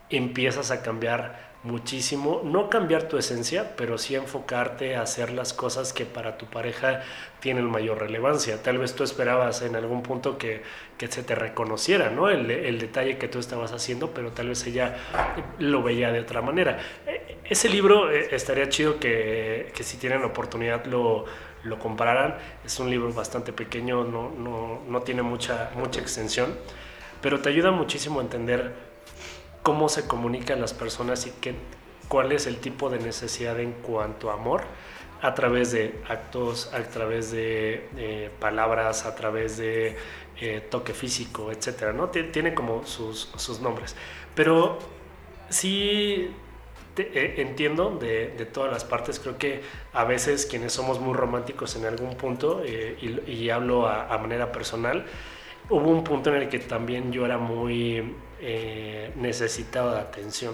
empiezas 0.09 0.71
a 0.71 0.81
cambiar 0.81 1.55
muchísimo, 1.63 2.41
no 2.43 2.69
cambiar 2.69 3.03
tu 3.09 3.17
esencia, 3.17 3.75
pero 3.75 3.97
sí 3.97 4.13
enfocarte 4.15 4.95
a 4.95 5.01
hacer 5.01 5.31
las 5.31 5.51
cosas 5.51 5.93
que 5.93 6.05
para 6.05 6.37
tu 6.37 6.45
pareja 6.45 7.01
tienen 7.39 7.65
mayor 7.65 7.99
relevancia. 7.99 8.61
Tal 8.61 8.77
vez 8.77 8.95
tú 8.95 9.03
esperabas 9.03 9.63
en 9.63 9.75
algún 9.75 10.03
punto 10.03 10.37
que, 10.37 10.61
que 10.97 11.07
se 11.07 11.23
te 11.23 11.33
reconociera, 11.33 12.11
¿no? 12.11 12.29
El, 12.29 12.77
detalle 12.77 13.17
que 13.17 13.27
tú 13.27 13.39
estabas 13.39 13.71
haciendo, 13.71 14.11
pero 14.11 14.31
tal 14.31 14.49
vez 14.49 14.65
ella 14.67 14.95
lo 15.57 15.81
veía 15.81 16.11
de 16.11 16.19
otra 16.19 16.41
manera. 16.41 16.77
Eh, 17.07 17.37
Ese 17.43 17.67
libro 17.67 18.11
eh, 18.11 18.27
estaría 18.31 18.69
chido 18.69 18.99
que, 18.99 19.71
que 19.75 19.83
si 19.83 19.97
tienen 19.97 20.23
oportunidad 20.23 20.85
lo, 20.85 21.25
lo 21.65 21.79
compraran. 21.79 22.37
Es 22.63 22.79
un 22.79 22.89
libro 22.89 23.11
bastante 23.13 23.51
pequeño, 23.53 24.03
no, 24.05 24.29
no, 24.31 24.81
no 24.87 25.01
tiene 25.01 25.21
mucha, 25.23 25.71
mucha 25.75 25.99
extensión, 26.01 26.55
pero 27.21 27.39
te 27.41 27.49
ayuda 27.49 27.71
muchísimo 27.71 28.19
a 28.19 28.23
entender 28.23 28.73
cómo 29.63 29.89
se 29.89 30.07
comunican 30.07 30.61
las 30.61 30.73
personas 30.73 31.25
y 31.27 31.31
qué, 31.41 31.55
cuál 32.07 32.31
es 32.31 32.47
el 32.47 32.57
tipo 32.59 32.89
de 32.89 32.99
necesidad 32.99 33.59
en 33.59 33.71
cuanto 33.73 34.29
a 34.29 34.33
amor 34.35 34.63
a 35.21 35.33
través 35.33 35.71
de 35.71 35.99
actos, 36.07 36.71
a 36.73 36.83
través 36.83 37.31
de 37.31 38.29
palabras, 38.39 39.05
a 39.05 39.15
través 39.15 39.57
de 39.57 39.97
eh, 40.39 40.61
toque 40.69 40.93
físico, 40.93 41.51
etcétera, 41.51 41.93
¿no? 41.93 42.11
Tien- 42.11 42.31
Tiene 42.31 42.53
como 42.53 42.85
sus, 42.85 43.31
sus 43.37 43.59
nombres. 43.59 43.95
Pero 44.35 44.77
sí 45.49 46.29
eh, 46.97 47.35
entiendo 47.37 47.97
de, 47.99 48.27
todas 48.53 48.71
las 48.71 48.85
partes, 48.85 49.19
creo 49.19 49.37
que 49.37 49.61
a 49.93 50.03
veces 50.05 50.45
quienes 50.45 50.73
somos 50.73 50.99
muy 50.99 51.13
románticos 51.13 51.75
en 51.75 51.85
algún 51.85 52.15
punto, 52.15 52.61
eh, 52.65 52.97
y, 53.27 53.49
hablo 53.49 53.87
a, 53.87 54.17
manera 54.17 54.51
personal, 54.51 55.05
hubo 55.69 55.89
un 55.89 56.03
punto 56.03 56.33
en 56.33 56.43
el 56.43 56.49
que 56.49 56.59
también 56.59 57.11
yo 57.11 57.25
era 57.25 57.37
muy 57.37 58.15
eh, 58.39 59.11
necesitado 59.15 59.93
de 59.93 59.99
atención. 59.99 60.53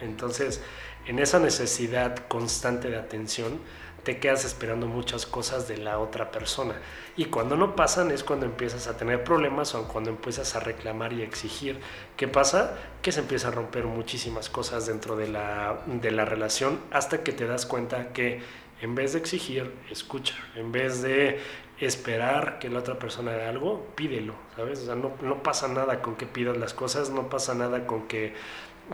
Entonces, 0.00 0.62
en 1.06 1.18
esa 1.18 1.38
necesidad 1.38 2.26
constante 2.28 2.88
de 2.88 2.96
atención, 2.96 3.60
te 4.02 4.18
quedas 4.18 4.44
esperando 4.44 4.86
muchas 4.86 5.26
cosas 5.26 5.68
de 5.68 5.76
la 5.76 5.98
otra 5.98 6.30
persona. 6.30 6.74
Y 7.16 7.26
cuando 7.26 7.56
no 7.56 7.76
pasan 7.76 8.10
es 8.10 8.24
cuando 8.24 8.46
empiezas 8.46 8.88
a 8.88 8.96
tener 8.96 9.22
problemas 9.22 9.74
o 9.74 9.86
cuando 9.86 10.10
empiezas 10.10 10.56
a 10.56 10.60
reclamar 10.60 11.12
y 11.12 11.22
exigir. 11.22 11.78
¿Qué 12.16 12.26
pasa? 12.26 12.76
Que 13.00 13.12
se 13.12 13.20
empieza 13.20 13.48
a 13.48 13.50
romper 13.52 13.84
muchísimas 13.84 14.48
cosas 14.48 14.86
dentro 14.86 15.16
de 15.16 15.28
la, 15.28 15.82
de 15.86 16.10
la 16.10 16.24
relación 16.24 16.80
hasta 16.90 17.22
que 17.22 17.32
te 17.32 17.46
das 17.46 17.66
cuenta 17.66 18.12
que 18.12 18.40
en 18.80 18.96
vez 18.96 19.12
de 19.12 19.20
exigir, 19.20 19.72
escucha. 19.90 20.34
En 20.56 20.72
vez 20.72 21.02
de 21.02 21.38
esperar 21.78 22.58
que 22.58 22.68
la 22.68 22.80
otra 22.80 22.98
persona 22.98 23.32
haga 23.32 23.48
algo, 23.48 23.86
pídelo, 23.94 24.34
¿sabes? 24.56 24.80
O 24.80 24.86
sea, 24.86 24.94
no, 24.96 25.12
no 25.22 25.42
pasa 25.44 25.68
nada 25.68 26.02
con 26.02 26.16
que 26.16 26.26
pidas 26.26 26.56
las 26.56 26.74
cosas, 26.74 27.10
no 27.10 27.28
pasa 27.28 27.54
nada 27.54 27.86
con 27.86 28.08
que 28.08 28.34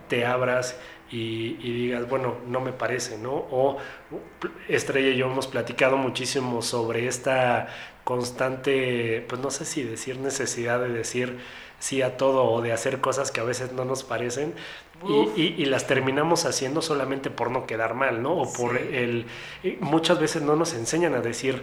te 0.09 0.27
abras 0.27 0.79
y, 1.11 1.55
digas, 1.55 2.09
bueno, 2.09 2.37
no 2.47 2.61
me 2.61 2.73
parece, 2.73 3.19
¿no? 3.19 3.33
O 3.33 3.79
Estrella 4.69 5.09
y 5.09 5.17
yo 5.17 5.27
hemos 5.27 5.47
platicado 5.47 5.97
muchísimo 5.97 6.63
sobre 6.63 7.07
esta 7.07 7.69
constante, 8.05 9.25
pues 9.29 9.41
no 9.41 9.51
sé 9.51 9.65
si 9.65 9.83
decir 9.83 10.19
necesidad 10.19 10.81
de 10.81 10.89
decir 10.89 11.39
sí 11.79 12.03
a 12.03 12.17
todo 12.17 12.45
o 12.45 12.61
de 12.61 12.73
hacer 12.73 13.01
cosas 13.01 13.31
que 13.31 13.41
a 13.41 13.45
veces 13.45 13.73
no 13.73 13.85
nos 13.85 14.03
parecen 14.03 14.55
y, 15.37 15.43
y, 15.57 15.65
las 15.67 15.87
terminamos 15.87 16.45
haciendo 16.45 16.83
solamente 16.83 17.31
por 17.31 17.51
no 17.51 17.67
quedar 17.67 17.95
mal, 17.95 18.21
¿no? 18.21 18.33
O 18.33 18.53
por 18.53 18.77
el... 18.77 19.27
Muchas 19.81 20.19
veces 20.19 20.43
no 20.43 20.57
nos 20.57 20.75
enseñan 20.75 21.15
a 21.15 21.21
decir 21.21 21.63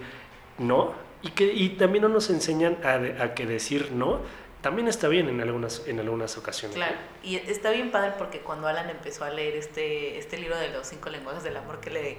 no 0.58 0.94
y, 1.22 1.32
que, 1.32 1.52
y 1.52 1.70
también 1.70 2.04
no 2.04 2.10
nos 2.10 2.30
enseñan 2.30 2.78
a, 2.84 3.24
a 3.24 3.34
que 3.34 3.46
decir 3.46 3.92
no 3.92 4.22
también 4.66 4.88
está 4.88 5.08
bien 5.10 5.30
en 5.30 5.40
algunas, 5.42 5.84
en 5.86 6.00
algunas 6.00 6.40
ocasiones. 6.40 6.76
Claro, 6.76 6.96
y 7.22 7.36
está 7.36 7.70
bien 7.70 7.92
padre 7.92 8.14
porque 8.18 8.40
cuando 8.40 8.68
Alan 8.68 8.90
empezó 8.90 9.24
a 9.24 9.30
leer 9.30 9.56
este, 9.56 10.18
este 10.18 10.40
libro 10.40 10.58
de 10.58 10.70
los 10.70 10.88
cinco 10.88 11.12
lenguajes 11.12 11.44
del 11.44 11.56
amor 11.56 11.80
que 11.80 11.92
le, 11.92 12.18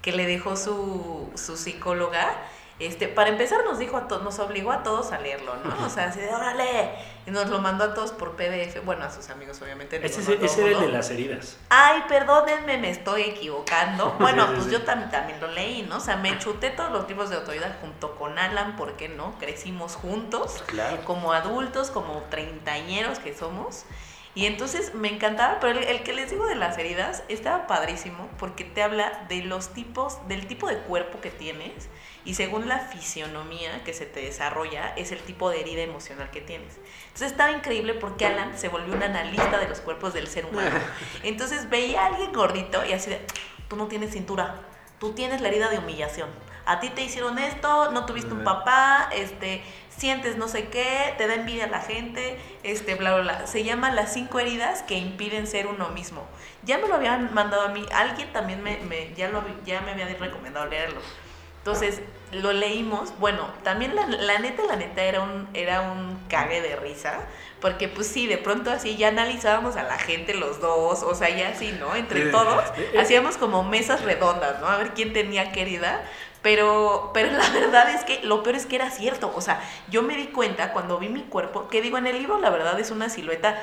que 0.00 0.12
le 0.12 0.24
dejó 0.24 0.56
su, 0.56 1.28
su 1.34 1.56
psicóloga, 1.56 2.36
este, 2.78 3.08
para 3.08 3.30
empezar 3.30 3.64
nos 3.64 3.78
dijo 3.78 3.96
a 3.96 4.06
todos, 4.06 4.22
nos 4.22 4.38
obligó 4.38 4.70
a 4.70 4.82
todos 4.82 5.10
a 5.12 5.18
leerlo, 5.18 5.56
¿no? 5.64 5.86
O 5.86 5.90
sea, 5.90 6.06
así 6.06 6.20
de 6.20 6.32
órale. 6.32 6.92
Y 7.26 7.30
nos 7.30 7.48
lo 7.48 7.58
mandó 7.58 7.84
a 7.84 7.94
todos 7.94 8.12
por 8.12 8.36
PDF, 8.36 8.84
bueno, 8.84 9.04
a 9.04 9.10
sus 9.10 9.28
amigos 9.30 9.60
obviamente. 9.60 10.04
Ese, 10.04 10.20
ese 10.20 10.60
era 10.62 10.78
el 10.78 10.80
de 10.80 10.88
las 10.88 11.10
heridas. 11.10 11.58
Ay, 11.68 12.04
perdónenme, 12.08 12.78
me 12.78 12.90
estoy 12.90 13.22
equivocando. 13.22 14.16
Bueno, 14.28 14.46
pues 14.54 14.70
yo 14.70 14.82
también, 14.82 15.10
también 15.10 15.40
lo 15.40 15.48
leí, 15.48 15.82
¿no? 15.82 15.96
O 15.96 16.00
sea, 16.00 16.16
me 16.16 16.38
chuté 16.38 16.70
todos 16.70 16.90
los 16.92 17.08
libros 17.08 17.30
de 17.30 17.36
autoridad 17.36 17.76
junto 17.80 18.14
con 18.16 18.38
Alan, 18.38 18.76
¿por 18.76 18.96
qué 18.96 19.08
no? 19.08 19.36
Crecimos 19.38 19.94
juntos, 19.94 20.62
claro. 20.66 20.98
como 21.04 21.32
adultos, 21.32 21.90
como 21.90 22.22
treintañeros 22.30 23.18
que 23.18 23.34
somos. 23.34 23.84
Y 24.34 24.46
entonces 24.46 24.94
me 24.94 25.08
encantaba, 25.08 25.58
pero 25.60 25.80
el, 25.80 26.02
que 26.04 26.12
les 26.12 26.30
digo 26.30 26.46
de 26.46 26.54
las 26.54 26.78
heridas 26.78 27.24
estaba 27.28 27.66
padrísimo 27.66 28.28
porque 28.38 28.62
te 28.62 28.82
habla 28.82 29.24
de 29.28 29.42
los 29.42 29.70
tipos, 29.70 30.18
del 30.28 30.46
tipo 30.46 30.68
de 30.68 30.78
cuerpo 30.78 31.20
que 31.20 31.30
tienes 31.30 31.88
y 32.28 32.34
según 32.34 32.68
la 32.68 32.78
fisionomía 32.78 33.82
que 33.84 33.94
se 33.94 34.04
te 34.04 34.20
desarrolla 34.20 34.92
es 34.96 35.12
el 35.12 35.18
tipo 35.20 35.48
de 35.48 35.62
herida 35.62 35.80
emocional 35.80 36.30
que 36.30 36.42
tienes. 36.42 36.76
Entonces 37.06 37.32
estaba 37.32 37.52
increíble 37.52 37.94
porque 37.94 38.26
Alan 38.26 38.58
se 38.58 38.68
volvió 38.68 38.92
un 38.92 39.02
analista 39.02 39.56
de 39.58 39.66
los 39.66 39.80
cuerpos 39.80 40.12
del 40.12 40.26
ser 40.26 40.44
humano. 40.44 40.76
Entonces 41.22 41.70
veía 41.70 42.02
a 42.02 42.06
alguien 42.08 42.34
gordito 42.34 42.84
y 42.84 42.92
así 42.92 43.08
de, 43.08 43.24
tú 43.66 43.76
no 43.76 43.86
tienes 43.86 44.12
cintura, 44.12 44.56
tú 45.00 45.14
tienes 45.14 45.40
la 45.40 45.48
herida 45.48 45.70
de 45.70 45.78
humillación. 45.78 46.28
A 46.66 46.80
ti 46.80 46.90
te 46.90 47.02
hicieron 47.02 47.38
esto, 47.38 47.92
no 47.92 48.04
tuviste 48.04 48.34
un 48.34 48.44
papá, 48.44 49.08
este, 49.10 49.62
sientes 49.88 50.36
no 50.36 50.48
sé 50.48 50.68
qué, 50.68 51.14
te 51.16 51.28
da 51.28 51.34
envidia 51.34 51.64
a 51.64 51.68
la 51.68 51.80
gente, 51.80 52.38
este, 52.62 52.94
bla, 52.94 53.14
bla, 53.14 53.22
bla. 53.22 53.46
Se 53.46 53.64
llaman 53.64 53.96
las 53.96 54.12
cinco 54.12 54.38
heridas 54.38 54.82
que 54.82 54.98
impiden 54.98 55.46
ser 55.46 55.66
uno 55.66 55.88
mismo. 55.88 56.26
Ya 56.62 56.76
me 56.76 56.88
lo 56.88 56.96
habían 56.96 57.32
mandado 57.32 57.62
a 57.62 57.68
mí, 57.68 57.86
alguien 57.90 58.30
también 58.34 58.62
me, 58.62 58.76
me 58.80 59.14
ya, 59.14 59.30
lo, 59.30 59.42
ya 59.64 59.80
me 59.80 59.92
había 59.92 60.08
recomendado 60.08 60.66
leerlo. 60.66 61.00
Entonces, 61.56 62.02
lo 62.32 62.52
leímos, 62.52 63.18
bueno, 63.18 63.48
también 63.62 63.96
la, 63.96 64.06
la, 64.06 64.38
neta, 64.38 64.62
la 64.64 64.76
neta 64.76 65.02
era 65.02 65.22
un, 65.22 65.48
era 65.54 65.80
un 65.80 66.18
cague 66.28 66.60
de 66.60 66.76
risa, 66.76 67.20
porque 67.60 67.88
pues 67.88 68.06
sí, 68.06 68.26
de 68.26 68.38
pronto 68.38 68.70
así 68.70 68.96
ya 68.96 69.08
analizábamos 69.08 69.76
a 69.76 69.82
la 69.82 69.98
gente 69.98 70.34
los 70.34 70.60
dos, 70.60 71.02
o 71.02 71.14
sea, 71.14 71.30
ya 71.30 71.48
así, 71.48 71.74
¿no? 71.78 71.96
Entre 71.96 72.26
todos, 72.26 72.62
hacíamos 72.98 73.36
como 73.36 73.64
mesas 73.64 74.02
redondas, 74.02 74.60
¿no? 74.60 74.66
A 74.66 74.76
ver 74.76 74.92
quién 74.92 75.12
tenía 75.12 75.52
querida, 75.52 76.04
pero, 76.42 77.10
pero 77.14 77.30
la 77.32 77.48
verdad 77.52 77.94
es 77.94 78.04
que 78.04 78.22
lo 78.22 78.42
peor 78.42 78.56
es 78.56 78.66
que 78.66 78.76
era 78.76 78.90
cierto, 78.90 79.32
o 79.34 79.40
sea, 79.40 79.60
yo 79.90 80.02
me 80.02 80.16
di 80.16 80.26
cuenta 80.26 80.72
cuando 80.72 80.98
vi 80.98 81.08
mi 81.08 81.22
cuerpo, 81.22 81.68
que 81.68 81.80
digo, 81.80 81.98
en 81.98 82.06
el 82.06 82.18
libro 82.18 82.38
la 82.38 82.50
verdad 82.50 82.78
es 82.78 82.90
una 82.90 83.08
silueta 83.08 83.58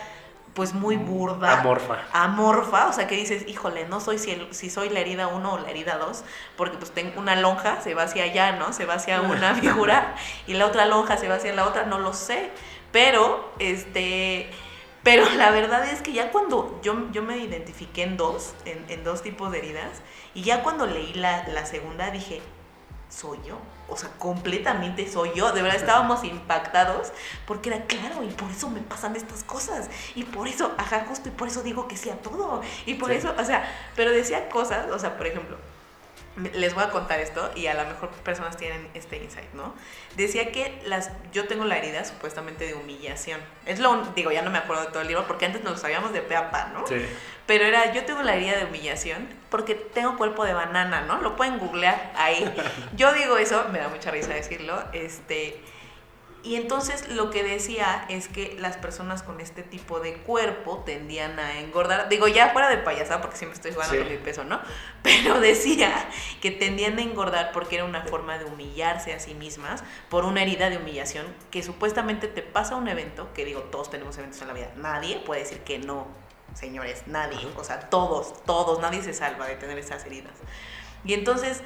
pues 0.56 0.74
muy 0.74 0.96
burda. 0.96 1.60
Amorfa. 1.60 2.00
Amorfa, 2.14 2.88
o 2.88 2.94
sea 2.94 3.08
que 3.08 3.16
dices, 3.16 3.46
híjole, 3.48 3.88
no 3.88 4.00
soy 4.00 4.18
si, 4.18 4.48
si 4.52 4.70
soy 4.70 4.90
la 4.90 5.02
herida 5.02 5.28
1 5.28 5.54
o 5.54 5.60
la 5.60 5.70
herida 5.70 5.98
2, 5.98 6.24
porque 6.56 6.78
pues 6.78 6.92
tengo 6.92 7.20
una 7.20 7.36
lonja, 7.36 7.82
se 7.82 7.94
va 7.94 8.04
hacia 8.04 8.24
allá, 8.24 8.54
¿no? 8.54 8.72
Se 8.72 8.86
va 8.86 8.96
hacia 8.96 9.22
una 9.22 9.54
figura 9.62 10.16
y 10.48 10.54
la 10.54 10.66
otra 10.66 10.86
lonja 10.86 11.18
se 11.18 11.28
va 11.28 11.36
hacia 11.36 11.54
la 11.54 11.68
otra, 11.68 11.84
no 11.84 12.00
lo 12.00 12.14
sé. 12.14 12.52
Pero, 12.94 13.54
este, 13.60 14.50
pero 15.04 15.30
la 15.36 15.52
verdad 15.52 15.90
es 15.90 16.02
que 16.02 16.14
ya 16.14 16.32
cuando 16.32 16.80
yo, 16.82 17.12
yo 17.12 17.22
me 17.22 17.38
identifiqué 17.38 18.04
en 18.04 18.16
dos, 18.16 18.54
en, 18.64 18.86
en 18.88 19.04
dos 19.04 19.22
tipos 19.22 19.52
de 19.52 19.58
heridas, 19.58 20.02
y 20.34 20.44
ya 20.44 20.64
cuando 20.64 20.88
leí 20.88 21.14
la, 21.16 21.46
la 21.50 21.66
segunda 21.66 22.12
dije, 22.12 22.42
soy 23.10 23.40
yo. 23.46 23.58
O 23.88 23.98
sea, 23.98 24.10
completamente 24.18 25.10
soy 25.10 25.32
yo. 25.36 25.52
De 25.52 25.62
verdad 25.62 25.80
estábamos 25.80 26.24
impactados 26.24 27.12
porque 27.46 27.70
era 27.70 27.86
claro 27.86 28.24
y 28.24 28.32
por 28.32 28.50
eso 28.52 28.70
me 28.70 28.82
pasan 28.82 29.16
estas 29.16 29.44
cosas. 29.44 29.90
Y 30.16 30.24
por 30.24 30.48
eso, 30.48 30.74
ajá, 30.78 31.06
justo 31.08 31.30
y 31.30 31.32
por 31.32 31.48
eso 31.48 31.62
digo 31.64 31.88
que 31.88 31.98
sí 31.98 32.10
a 32.10 32.18
todo. 32.22 32.62
Y 32.86 32.96
por 32.96 33.12
eso, 33.12 33.34
o 33.38 33.44
sea, 33.46 33.64
pero 33.96 34.12
decía 34.12 34.50
cosas, 34.50 34.90
o 34.92 35.00
sea, 35.00 35.18
por 35.18 35.28
ejemplo, 35.28 35.58
les 36.54 36.74
voy 36.74 36.84
a 36.84 36.90
contar 36.90 37.20
esto 37.20 37.52
y 37.56 37.68
a 37.68 37.74
lo 37.74 37.86
mejor 37.86 38.10
personas 38.10 38.58
tienen 38.58 38.88
este 38.94 39.18
insight, 39.18 39.54
¿no? 39.54 39.74
Decía 40.18 40.52
que 40.52 40.82
las, 40.86 41.12
yo 41.32 41.48
tengo 41.48 41.64
la 41.66 41.78
herida 41.78 42.04
supuestamente 42.04 42.66
de 42.66 42.74
humillación. 42.74 43.40
Es 43.66 43.80
lo, 43.80 44.04
digo, 44.16 44.32
ya 44.32 44.42
no 44.42 44.52
me 44.52 44.58
acuerdo 44.58 44.84
de 44.84 44.90
todo 44.90 45.02
el 45.02 45.08
libro 45.08 45.26
porque 45.28 45.46
antes 45.46 45.64
nos 45.64 45.74
lo 45.74 45.80
sabíamos 45.80 46.12
de 46.12 46.22
pe 46.22 46.36
a 46.36 46.52
pa, 46.52 46.72
¿no? 46.74 46.86
Sí. 46.88 47.06
Pero 47.46 47.66
era, 47.66 47.94
yo 47.94 48.04
tengo 48.06 48.22
la 48.24 48.36
herida 48.36 48.58
de 48.58 48.66
humillación 48.66 49.30
porque 49.50 49.76
tengo 49.76 50.18
cuerpo 50.18 50.44
de 50.44 50.54
banana, 50.54 51.02
¿no? 51.02 51.22
Lo 51.22 51.36
pueden 51.36 51.58
googlear 51.60 52.12
ahí. 52.18 52.54
Yo 52.96 53.14
digo 53.14 53.38
eso, 53.38 53.66
me 53.72 53.80
da 53.80 53.88
mucha 53.88 54.10
risa 54.12 54.34
decirlo, 54.34 54.84
este 54.94 55.62
y 56.46 56.58
entonces 56.58 57.10
lo 57.10 57.32
que 57.32 57.44
decía 57.44 58.06
es 58.08 58.28
que 58.28 58.56
las 58.60 58.78
personas 58.78 59.24
con 59.24 59.42
este 59.42 59.64
tipo 59.64 60.00
de 60.00 60.14
cuerpo 60.14 60.84
tendían 60.86 61.40
a 61.40 61.60
engordar. 61.60 62.08
Digo, 62.08 62.28
ya 62.28 62.50
fuera 62.50 62.70
de 62.70 62.78
payasada, 62.78 63.20
porque 63.20 63.36
siempre 63.36 63.56
estoy 63.56 63.72
jugando 63.72 63.98
con 63.98 64.08
mi 64.08 64.18
peso, 64.18 64.44
¿no? 64.44 64.62
Pero 65.02 65.40
decía 65.40 66.08
que 66.42 66.52
tendían 66.52 67.00
a 67.00 67.02
engordar 67.02 67.52
porque 67.52 67.78
era 67.78 67.86
una 67.86 68.04
forma 68.04 68.38
de 68.38 68.46
humillarse 68.46 69.12
a 69.14 69.20
sí 69.20 69.34
mismas 69.34 69.84
por 70.08 70.24
una 70.24 70.44
herida 70.44 70.70
de 70.70 70.78
humillación 70.78 71.26
que 71.50 71.64
supuestamente 71.64 72.28
te 72.28 72.44
pasa 72.44 72.76
un 72.76 72.88
evento, 72.88 73.34
que 73.34 73.44
digo, 73.44 73.62
todos 73.62 73.90
tenemos 73.90 74.16
eventos 74.20 74.40
en 74.42 74.48
la 74.48 74.54
vida. 74.54 74.72
Nadie 74.76 75.18
puede 75.26 75.42
decir 75.42 75.62
que 75.62 75.80
no, 75.80 76.06
señores, 76.54 77.08
nadie. 77.08 77.40
O 77.58 77.64
sea, 77.64 77.90
todos, 77.90 78.44
todos, 78.44 78.80
nadie 78.80 79.02
se 79.02 79.16
salva 79.16 79.48
de 79.48 79.56
tener 79.56 79.80
esas 79.80 80.06
heridas. 80.06 80.34
Y 81.06 81.16
entonces 81.16 81.64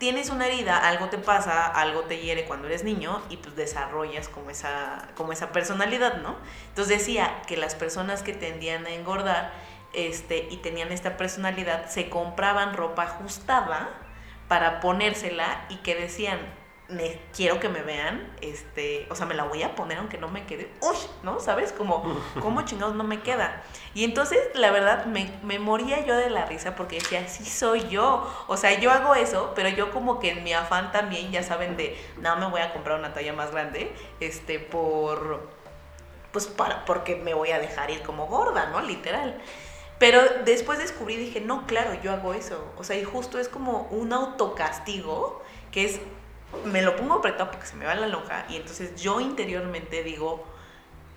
tienes 0.00 0.30
una 0.30 0.46
herida, 0.46 0.78
algo 0.88 1.10
te 1.10 1.18
pasa, 1.18 1.66
algo 1.66 2.00
te 2.04 2.18
hiere 2.18 2.46
cuando 2.46 2.66
eres 2.66 2.84
niño 2.84 3.22
y 3.28 3.36
pues 3.36 3.54
desarrollas 3.54 4.28
como 4.30 4.48
esa, 4.48 5.10
como 5.14 5.32
esa 5.32 5.52
personalidad, 5.52 6.22
¿no? 6.22 6.36
Entonces 6.70 6.98
decía 6.98 7.42
que 7.46 7.58
las 7.58 7.74
personas 7.74 8.22
que 8.22 8.32
tendían 8.32 8.86
a 8.86 8.90
engordar 8.90 9.52
este, 9.92 10.48
y 10.50 10.56
tenían 10.56 10.90
esta 10.90 11.18
personalidad 11.18 11.86
se 11.88 12.08
compraban 12.08 12.74
ropa 12.74 13.02
ajustada 13.02 13.90
para 14.48 14.80
ponérsela 14.80 15.66
y 15.68 15.76
que 15.76 15.94
decían, 15.94 16.38
me, 16.90 17.20
quiero 17.34 17.60
que 17.60 17.68
me 17.68 17.82
vean, 17.82 18.32
este, 18.40 19.06
o 19.10 19.14
sea, 19.14 19.26
me 19.26 19.34
la 19.34 19.44
voy 19.44 19.62
a 19.62 19.74
poner 19.74 19.98
aunque 19.98 20.18
no 20.18 20.28
me 20.28 20.44
quede, 20.46 20.70
uy, 20.80 20.96
¿no? 21.22 21.40
¿Sabes? 21.40 21.72
Como, 21.72 22.02
¿cómo 22.40 22.62
chingados 22.62 22.94
no 22.94 23.04
me 23.04 23.20
queda? 23.20 23.62
Y 23.94 24.04
entonces, 24.04 24.38
la 24.54 24.70
verdad, 24.70 25.06
me, 25.06 25.30
me, 25.42 25.58
moría 25.58 26.04
yo 26.04 26.16
de 26.16 26.30
la 26.30 26.44
risa 26.46 26.76
porque 26.76 26.96
decía, 26.96 27.26
sí 27.28 27.44
soy 27.44 27.88
yo, 27.88 28.28
o 28.46 28.56
sea, 28.56 28.78
yo 28.78 28.90
hago 28.90 29.14
eso, 29.14 29.52
pero 29.54 29.68
yo 29.68 29.90
como 29.90 30.20
que 30.20 30.30
en 30.30 30.44
mi 30.44 30.52
afán 30.52 30.92
también, 30.92 31.30
ya 31.30 31.42
saben, 31.42 31.76
de, 31.76 31.96
no, 32.18 32.36
me 32.36 32.46
voy 32.46 32.60
a 32.60 32.72
comprar 32.72 32.98
una 32.98 33.12
talla 33.12 33.32
más 33.32 33.50
grande, 33.52 33.92
este, 34.20 34.58
por, 34.58 35.48
pues, 36.32 36.46
para, 36.46 36.84
porque 36.84 37.16
me 37.16 37.34
voy 37.34 37.50
a 37.50 37.58
dejar 37.58 37.90
ir 37.90 38.02
como 38.02 38.26
gorda, 38.26 38.66
¿no? 38.66 38.80
Literal. 38.80 39.40
Pero 39.98 40.22
después 40.46 40.78
descubrí, 40.78 41.16
dije, 41.16 41.42
no, 41.42 41.66
claro, 41.66 41.92
yo 42.02 42.10
hago 42.10 42.32
eso, 42.32 42.72
o 42.78 42.84
sea, 42.84 42.96
y 42.96 43.04
justo 43.04 43.38
es 43.38 43.50
como 43.50 43.82
un 43.90 44.14
autocastigo, 44.14 45.42
que 45.70 45.84
es 45.84 46.00
me 46.64 46.82
lo 46.82 46.96
pongo 46.96 47.14
apretado 47.14 47.50
porque 47.50 47.66
se 47.66 47.76
me 47.76 47.84
va 47.84 47.94
la 47.94 48.08
lonja 48.08 48.46
y 48.48 48.56
entonces 48.56 49.00
yo 49.00 49.20
interiormente 49.20 50.02
digo, 50.02 50.44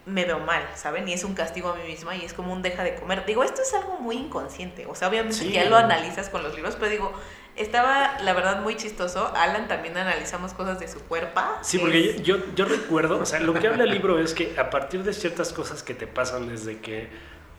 me 0.06 0.26
veo 0.26 0.40
mal, 0.40 0.64
¿saben? 0.76 1.08
Y 1.08 1.14
es 1.14 1.24
un 1.24 1.34
castigo 1.34 1.70
a 1.70 1.76
mí 1.76 1.84
misma 1.84 2.16
y 2.16 2.26
es 2.26 2.34
como 2.34 2.52
un 2.52 2.62
deja 2.62 2.84
de 2.84 2.96
comer. 2.96 3.26
Digo, 3.26 3.44
esto 3.44 3.62
es 3.62 3.74
algo 3.74 3.98
muy 3.98 4.18
inconsciente, 4.18 4.86
o 4.86 4.96
sea, 4.96 5.08
obviamente 5.08 5.50
ya 5.50 5.66
lo 5.66 5.78
analizas 5.78 6.30
con 6.30 6.44
los 6.44 6.56
libros, 6.56 6.76
pero 6.78 6.92
digo, 6.92 7.14
estaba 7.56 8.20
la 8.20 8.34
verdad 8.34 8.62
muy 8.62 8.76
chistoso. 8.76 9.32
Alan 9.36 9.68
también 9.68 9.98
analizamos 9.98 10.54
cosas 10.54 10.80
de 10.80 10.88
su 10.88 11.00
cuerpo. 11.04 11.42
Sí, 11.62 11.78
porque 11.78 12.22
yo, 12.22 12.38
yo 12.56 12.66
recuerdo, 12.66 13.20
o 13.20 13.26
sea, 13.26 13.40
lo 13.40 13.54
que 13.54 13.68
habla 13.68 13.84
el 13.86 13.92
libro 13.92 14.20
es 14.20 14.34
que 14.34 14.56
a 14.60 14.70
partir 14.70 15.04
de 15.04 15.14
ciertas 15.14 15.54
cosas 15.54 15.84
que 15.84 15.94
te 15.94 16.08
pasan 16.08 16.50
desde 16.50 16.80
que 16.80 17.10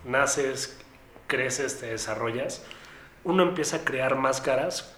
naces, 0.04 0.78
creces, 1.26 1.80
te 1.80 1.86
desarrollas, 1.86 2.62
uno 3.22 3.42
empieza 3.42 3.78
a 3.78 3.84
crear 3.84 4.16
máscaras 4.16 4.94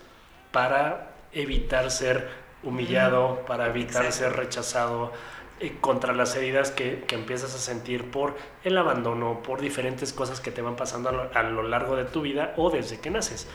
para 0.51 1.13
evitar 1.33 1.91
ser 1.91 2.29
humillado, 2.67 3.45
para 3.47 3.69
evitar 3.69 4.11
ser 4.13 4.35
rechazado, 4.35 5.13
eh, 5.59 5.77
contra 5.81 6.13
las 6.13 6.37
heridas 6.37 6.71
que, 6.71 7.05
que, 7.07 7.15
empiezas 7.15 7.55
a 7.55 7.59
sentir 7.59 8.11
por 8.11 8.37
el 8.63 8.77
abandono, 8.77 9.43
por 9.43 9.63
diferentes 9.63 10.13
cosas 10.13 10.41
que 10.41 10.51
te 10.51 10.61
van 10.61 10.77
pasando 10.77 11.09
a 11.33 11.43
lo, 11.45 11.63
largo 11.63 11.97
de 11.97 12.05
tu 12.05 12.21
vida 12.21 12.53
o 12.59 12.69
desde 12.69 13.01
que 13.01 13.11
naces. 13.11 13.49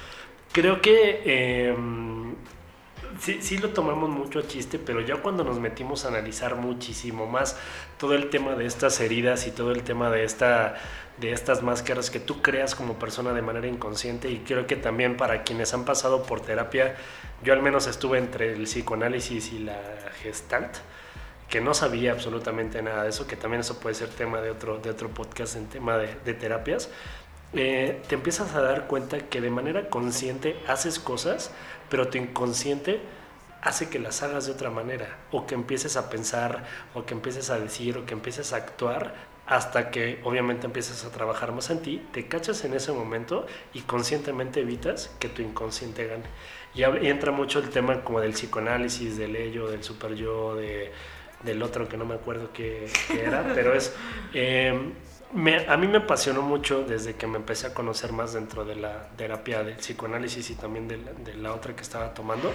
Creo 0.52 0.82
que 0.82 1.70
em, 1.70 2.34
sí, 3.20 3.40
sí 3.42 3.58
lo 3.58 3.70
tomamos 3.70 4.10
mucho 4.10 4.40
a 4.40 4.48
chiste, 4.48 4.80
pero 4.80 5.02
ya 5.02 5.18
cuando 5.18 5.44
nos 5.44 5.60
metimos 5.60 6.06
a 6.06 6.10
analizar 6.10 6.56
muchísimo 6.56 7.28
más 7.28 7.58
todo 7.98 8.14
el 8.16 8.30
tema 8.30 8.56
de 8.56 8.66
estas 8.66 9.00
heridas 9.00 9.48
y 9.48 9.52
todo 9.52 9.72
el 9.72 9.84
tema 9.84 10.10
de 10.10 10.24
esta 10.24 10.76
de 11.22 11.32
estas 11.32 11.62
máscaras 11.62 12.10
que 12.10 12.20
tú 12.20 12.42
creas 12.42 12.74
como 12.74 12.96
persona 12.96 13.32
de 13.34 13.42
manera 13.42 13.68
inconsciente 13.68 14.30
y 14.30 14.40
creo 14.40 14.66
que 14.66 14.76
también 14.76 15.18
para 15.18 15.44
quienes 15.44 15.74
han 15.74 15.86
pasado 15.86 16.24
por 16.24 16.42
terapia, 16.42 16.96
yo 17.44 17.54
al 17.54 17.62
menos 17.62 17.88
estuve 17.88 18.18
entre 18.18 18.54
el 18.54 18.64
psicoanálisis 18.64 19.54
y 19.54 19.60
la 19.60 19.80
gestalt, 20.24 20.78
que 21.48 21.62
no 21.62 21.74
sabía 21.74 22.12
absolutamente 22.12 22.82
nada 22.82 23.04
de 23.04 23.10
eso, 23.10 23.28
que 23.28 23.36
también 23.36 23.62
eso 23.62 23.80
puede 23.80 23.94
ser 23.94 24.10
tema 24.10 24.42
de 24.42 24.50
otro, 24.50 24.80
de 24.80 24.90
otro 24.90 25.10
podcast 25.10 25.56
en 25.56 25.68
tema 25.68 25.98
de, 25.98 26.34
terapias, 26.34 26.90
eh, 27.54 28.02
te 28.08 28.16
empiezas 28.16 28.56
a 28.56 28.62
dar 28.62 28.88
cuenta 28.88 29.20
que 29.20 29.42
de 29.42 29.50
manera 29.50 29.90
consciente 29.90 30.56
haces 30.68 30.98
cosas, 30.98 31.52
pero 31.92 32.08
tu 32.08 32.18
inconsciente 32.18 33.02
hace 33.62 33.90
que 33.90 34.00
las 34.00 34.24
hagas 34.24 34.48
de 34.48 34.54
otra 34.54 34.72
manera, 34.72 35.20
o 35.30 35.46
que 35.46 35.54
empieces 35.54 35.98
a 35.98 36.10
pensar, 36.10 36.64
o 36.96 37.06
que 37.06 37.14
empieces 37.14 37.52
a 37.52 37.60
decir, 37.60 37.98
o 37.98 38.06
que 38.06 38.14
empieces 38.14 38.54
a 38.54 38.56
actuar, 38.56 39.14
hasta 39.46 39.92
que 39.92 40.22
obviamente 40.24 40.66
empiezas 40.66 41.04
a 41.04 41.12
trabajar 41.12 41.52
más 41.52 41.70
en 41.70 41.82
ti, 41.82 42.02
te 42.14 42.28
cachas 42.28 42.64
en 42.64 42.74
ese 42.74 42.94
momento 42.94 43.46
y 43.74 43.82
conscientemente 43.82 44.62
evitas 44.62 45.14
que 45.20 45.28
tu 45.28 45.42
inconsciente 45.42 46.08
gane. 46.08 46.24
Y, 46.74 46.84
entra 47.08 47.32
mucho 47.34 47.60
el 47.60 47.70
tema 47.70 48.04
como 48.04 48.22
del 48.22 48.32
psicoanálisis, 48.32 49.18
del 49.18 49.36
ello, 49.36 49.70
del 49.70 49.84
super 49.84 50.16
yo, 50.16 50.56
de, 50.56 50.92
del 51.44 51.62
otro 51.62 51.90
que 51.90 51.98
no 51.98 52.06
me 52.06 52.16
acuerdo 52.16 52.52
qué, 52.54 52.90
era, 53.22 53.52
pero 53.54 53.76
es... 53.76 53.94
Eh, 54.34 54.94
a 55.34 55.78
mí 55.78 55.88
me 55.88 55.98
apasionó 55.98 56.42
mucho 56.42 56.84
desde 56.84 57.16
que 57.16 57.28
me 57.28 57.38
empecé 57.38 57.68
a 57.68 57.74
conocer 57.74 58.12
más 58.12 58.34
dentro 58.34 58.66
de 58.66 58.76
la 58.76 59.08
terapia 59.16 59.64
del 59.64 59.78
psicoanálisis 59.78 60.50
y 60.50 60.56
también 60.56 60.88
de 60.88 60.98
la, 60.98 61.12
de 61.14 61.34
la 61.36 61.54
otra 61.54 61.76
que 61.76 61.82
estaba 61.82 62.14
tomando. 62.14 62.52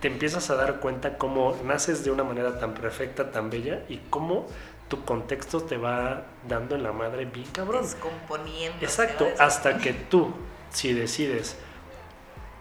Te 0.00 0.08
empiezas 0.08 0.50
a 0.50 0.56
dar 0.56 0.80
cuenta 0.80 1.16
cómo 1.16 1.56
naces 1.64 2.04
de 2.04 2.10
una 2.10 2.24
manera 2.24 2.58
tan 2.58 2.74
perfecta, 2.74 3.30
tan 3.30 3.50
bella 3.50 3.84
y 3.88 3.98
cómo 4.10 4.46
tu 4.88 5.04
contexto 5.04 5.62
te 5.62 5.76
va 5.76 6.24
dando 6.46 6.74
en 6.74 6.82
la 6.82 6.92
madre 6.92 7.24
bien 7.24 7.46
cabrón. 7.52 7.82
Descomponiendo. 7.82 8.78
Exacto, 8.80 9.26
hasta 9.38 9.78
que 9.78 9.92
tú, 9.92 10.32
si 10.70 10.92
decides 10.92 11.56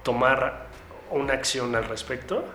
tomar 0.04 0.68
una 1.12 1.34
acción 1.34 1.76
al 1.76 1.86
respecto, 1.86 2.46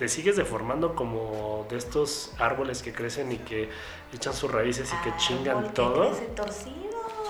te 0.00 0.08
sigues 0.08 0.34
deformando 0.34 0.94
como 0.94 1.66
de 1.68 1.76
estos 1.76 2.32
árboles 2.38 2.82
que 2.82 2.90
crecen 2.90 3.32
y 3.32 3.36
que 3.36 3.68
echan 4.14 4.32
sus 4.32 4.50
raíces 4.50 4.90
y 4.94 5.04
que 5.04 5.14
chingan 5.18 5.74
todo. 5.74 6.10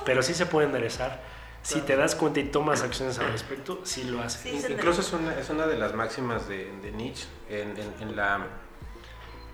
Pero 0.04 0.22
sí 0.22 0.35
se 0.35 0.46
puede 0.46 0.68
enderezar. 0.68 1.20
Si 1.62 1.80
te 1.80 1.96
das 1.96 2.14
cuenta 2.14 2.38
y 2.38 2.44
tomas 2.44 2.83
acciones 2.85 3.18
al 3.18 3.33
respecto, 3.33 3.80
sí 3.83 4.04
lo 4.04 4.22
haces. 4.22 4.70
Incluso 4.70 5.00
es 5.00 5.12
una, 5.12 5.37
es 5.37 5.50
una 5.50 5.66
de 5.66 5.78
las 5.78 5.94
máximas 5.96 6.46
de, 6.46 6.70
Nietzsche 6.94 7.26
en, 7.48 7.74
en, 7.98 8.14
la 8.14 8.46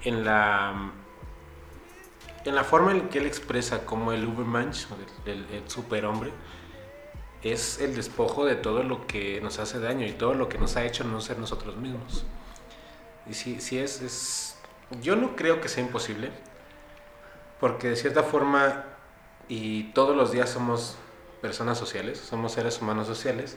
en 0.04 0.22
la 0.22 0.92
en 2.44 2.54
la 2.54 2.64
forma 2.64 2.92
en 2.92 3.08
que 3.08 3.20
él 3.20 3.24
expresa 3.24 3.86
como 3.86 4.12
el 4.12 4.26
Ubermensch, 4.26 4.88
el, 5.24 5.46
el 5.54 5.70
superhombre, 5.70 6.32
es 7.42 7.80
el 7.80 7.96
despojo 7.96 8.44
de 8.44 8.56
todo 8.56 8.82
lo 8.82 9.06
que 9.06 9.40
nos 9.40 9.58
hace 9.58 9.80
daño 9.80 10.04
y 10.06 10.12
todo 10.12 10.34
lo 10.34 10.50
que 10.50 10.58
nos 10.58 10.76
ha 10.76 10.84
hecho 10.84 11.02
no 11.02 11.22
ser 11.22 11.38
nosotros 11.38 11.76
mismos. 11.76 12.26
Y 13.28 13.34
si, 13.34 13.60
si 13.60 13.78
es, 13.78 14.00
es, 14.02 14.56
yo 15.02 15.16
no 15.16 15.36
creo 15.36 15.60
que 15.60 15.68
sea 15.68 15.82
imposible, 15.82 16.30
porque 17.60 17.88
de 17.88 17.96
cierta 17.96 18.22
forma, 18.22 18.84
y 19.48 19.84
todos 19.92 20.16
los 20.16 20.32
días 20.32 20.50
somos 20.50 20.96
personas 21.40 21.78
sociales, 21.78 22.18
somos 22.18 22.52
seres 22.52 22.80
humanos 22.80 23.06
sociales, 23.06 23.56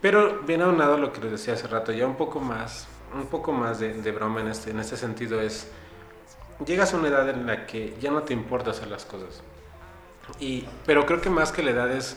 pero 0.00 0.40
bien 0.42 0.60
aunado 0.62 0.98
lo 0.98 1.12
que 1.12 1.20
les 1.20 1.32
decía 1.32 1.54
hace 1.54 1.66
rato, 1.66 1.92
ya 1.92 2.06
un 2.06 2.16
poco 2.16 2.40
más, 2.40 2.86
un 3.14 3.26
poco 3.26 3.52
más 3.52 3.78
de, 3.78 4.12
broma 4.12 4.40
en 4.40 4.48
este, 4.48 4.70
en 4.70 4.80
este 4.80 4.96
sentido 4.96 5.40
es, 5.40 5.68
llegas 6.66 6.92
a 6.92 6.98
una 6.98 7.08
edad 7.08 7.28
en 7.30 7.46
la 7.46 7.66
que 7.66 7.96
ya 8.00 8.10
no 8.10 8.22
te 8.22 8.34
importa 8.34 8.70
hacer 8.70 8.88
las 8.88 9.04
cosas. 9.04 9.42
Y, 10.40 10.66
pero 10.86 11.06
creo 11.06 11.20
que 11.20 11.30
más 11.30 11.52
que 11.52 11.62
la 11.62 11.70
edad 11.70 11.90
es, 11.90 12.16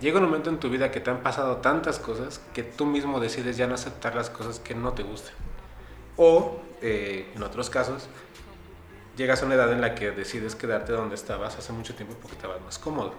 llega 0.00 0.18
un 0.18 0.24
momento 0.24 0.50
en 0.50 0.58
tu 0.58 0.68
vida 0.68 0.90
que 0.90 1.00
te 1.00 1.10
han 1.10 1.22
pasado 1.22 1.56
tantas 1.58 1.98
cosas 1.98 2.40
que 2.52 2.62
tú 2.62 2.86
mismo 2.86 3.20
decides 3.20 3.56
ya 3.56 3.66
no 3.66 3.74
aceptar 3.74 4.14
las 4.14 4.30
cosas 4.30 4.58
que 4.58 4.74
no 4.74 4.92
te 4.92 5.02
gusten. 5.02 5.34
O, 6.16 6.60
eh, 6.80 7.30
en 7.34 7.42
otros 7.42 7.70
casos, 7.70 8.08
llegas 9.16 9.42
a 9.42 9.46
una 9.46 9.54
edad 9.54 9.72
en 9.72 9.80
la 9.80 9.94
que 9.94 10.10
decides 10.10 10.54
quedarte 10.54 10.92
donde 10.92 11.14
estabas 11.14 11.56
hace 11.56 11.72
mucho 11.72 11.94
tiempo 11.94 12.14
porque 12.20 12.36
estabas 12.36 12.60
más 12.62 12.78
cómodo. 12.78 13.14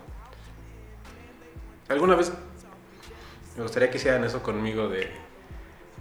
¿Alguna 1.89 2.15
vez 2.15 2.32
me 3.58 3.63
gustaría 3.63 3.89
que 3.89 3.97
hicieran 3.97 4.23
eso 4.23 4.41
conmigo 4.41 4.88
de, 4.89 5.12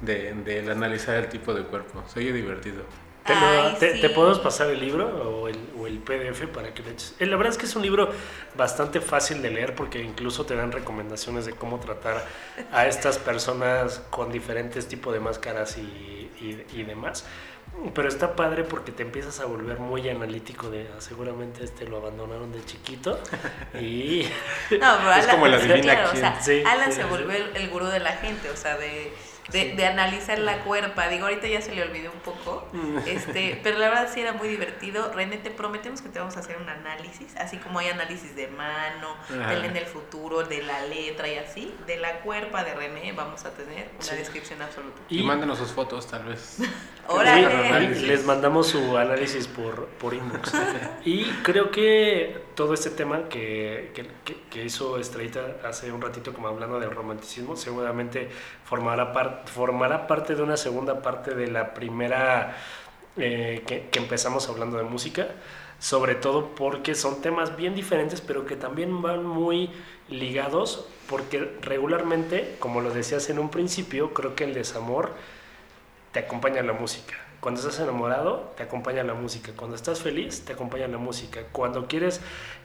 de, 0.00 0.70
analizar 0.70 1.16
el 1.16 1.28
tipo 1.28 1.52
de 1.52 1.64
cuerpo? 1.64 2.02
Soy 2.12 2.32
divertido. 2.32 2.84
¿Te, 3.24 4.08
podemos 4.10 4.40
pasar 4.40 4.70
el 4.70 4.80
libro 4.80 5.06
o 5.06 5.48
el, 5.48 5.56
o 5.78 5.86
el, 5.86 5.98
PDF 5.98 6.46
para 6.48 6.74
que 6.74 6.82
le 6.82 6.90
eches? 6.90 7.14
Eh, 7.20 7.26
la 7.26 7.36
verdad 7.36 7.52
es 7.52 7.58
que 7.58 7.66
es 7.66 7.76
un 7.76 7.82
libro 7.82 8.10
bastante 8.56 9.00
fácil 9.00 9.42
de 9.42 9.50
leer 9.50 9.74
porque 9.74 10.02
incluso 10.02 10.44
te 10.44 10.56
dan 10.56 10.72
recomendaciones 10.72 11.46
de 11.46 11.52
cómo 11.52 11.78
tratar 11.78 12.24
a 12.72 12.86
estas 12.86 13.18
personas 13.18 14.02
con 14.10 14.32
diferentes 14.32 14.88
tipos 14.88 15.12
de 15.12 15.20
máscaras 15.20 15.78
y, 15.78 16.30
y, 16.40 16.82
demás. 16.82 17.24
Pero 17.94 18.08
está 18.08 18.34
padre 18.34 18.64
porque 18.64 18.92
te 18.92 19.02
empiezas 19.02 19.40
a 19.40 19.46
volver 19.46 19.78
muy 19.78 20.08
analítico 20.08 20.68
de 20.68 20.88
ah, 20.94 21.00
seguramente 21.00 21.64
este 21.64 21.86
lo 21.86 21.98
abandonaron 21.98 22.52
de 22.52 22.62
chiquito 22.64 23.18
y 23.80 24.26
no, 24.78 25.12
es 25.14 25.26
como 25.26 25.46
la 25.46 25.58
divina 25.58 26.10
o 26.12 26.14
sea, 26.14 26.38
Alan 26.70 26.92
se 26.92 27.04
volvió 27.04 27.30
el, 27.30 27.56
el, 27.56 27.70
gurú 27.70 27.86
de 27.86 28.00
la 28.00 28.12
gente, 28.12 28.50
o 28.50 28.56
sea, 28.56 28.76
de 28.76 29.14
de, 29.50 29.86
analizar 29.86 30.38
la 30.38 30.60
cuerpa. 30.60 31.08
Digo, 31.08 31.26
ahorita 31.26 31.46
ya 31.46 31.60
se 31.60 31.74
le 31.74 31.82
olvidó 31.82 32.12
un 32.12 32.20
poco, 32.20 32.68
mm. 32.72 32.98
este, 33.06 33.60
pero 33.62 33.78
la 33.78 33.88
verdad 33.88 34.10
sí 34.12 34.20
era 34.20 34.32
muy 34.32 34.48
divertido. 34.48 35.12
René, 35.12 35.38
te 35.38 35.50
prometemos 35.50 36.02
que 36.02 36.08
te 36.08 36.18
vamos 36.18 36.36
a 36.36 36.40
hacer 36.40 36.56
un 36.58 36.68
análisis, 36.68 37.36
así 37.36 37.56
como 37.58 37.78
hay 37.78 37.88
análisis 37.88 38.34
de 38.36 38.48
mano, 38.48 39.16
del 39.28 39.64
en 39.64 39.76
el 39.76 39.86
futuro, 39.86 40.44
de 40.44 40.62
la 40.62 40.86
letra 40.86 41.28
y 41.28 41.36
así. 41.36 41.74
De 41.86 41.96
la 41.96 42.20
cuerpa 42.20 42.64
de 42.64 42.74
René 42.74 43.12
vamos 43.12 43.44
a 43.44 43.50
tener 43.50 43.90
una 44.00 44.12
descripción 44.12 44.62
absoluta. 44.62 45.00
Y, 45.08 45.22
mándenos 45.22 45.58
sus 45.58 45.72
fotos, 45.72 46.06
tal 46.06 46.24
vez. 46.24 46.58
Les 48.02 48.24
mandamos 48.24 48.68
su 48.68 48.96
análisis 48.96 49.46
por, 49.48 49.86
por 49.86 50.14
inbox. 50.14 50.52
y 51.04 51.24
creo 51.42 51.70
que 51.70 52.44
todo 52.54 52.74
este 52.74 52.90
tema 52.90 53.28
que, 53.28 53.92
que, 53.94 54.34
que 54.50 54.64
hizo 54.64 54.98
Estrellita 54.98 55.56
hace 55.64 55.90
un 55.92 56.00
ratito, 56.00 56.32
como 56.32 56.48
hablando 56.48 56.78
del 56.80 56.90
romanticismo, 56.90 57.56
seguramente 57.56 58.28
formará, 58.64 59.42
formará 59.46 60.06
parte 60.06 60.34
de 60.34 60.42
una 60.42 60.56
segunda 60.56 61.02
parte 61.02 61.34
de 61.34 61.48
la 61.48 61.74
primera 61.74 62.56
eh, 63.16 63.62
que, 63.66 63.98
empezamos 63.98 64.48
hablando 64.48 64.78
de 64.78 64.84
música, 64.84 65.28
sobre 65.78 66.14
todo 66.14 66.54
porque 66.54 66.94
son 66.94 67.20
temas 67.20 67.56
bien 67.56 67.74
diferentes, 67.74 68.22
pero 68.22 68.46
que 68.46 68.56
también 68.56 69.02
van 69.02 69.26
muy 69.26 69.70
ligados, 70.08 70.86
porque 71.08 71.58
regularmente, 71.60 72.56
como 72.58 72.80
lo 72.80 72.90
decías 72.90 73.28
en 73.28 73.38
un 73.38 73.50
principio, 73.50 74.14
creo 74.14 74.34
que 74.34 74.44
el 74.44 74.54
desamor 74.54 75.12
te 76.12 76.20
acompaña 76.20 76.62
la 76.62 76.72
música. 76.72 77.14
Cuando 77.42 77.60
estás 77.60 77.78
enamorado, 77.80 78.52
te 78.56 78.62
acompaña 78.62 79.02
la 79.02 79.12
música. 79.12 79.52
Cuando 79.54 79.76
estás 79.76 80.00
feliz, 80.00 80.46
te 80.46 80.54
acompaña 80.54 80.88
la 80.88 80.96
música. 80.96 81.42
Cuando 81.52 81.86
quieres 81.86 82.22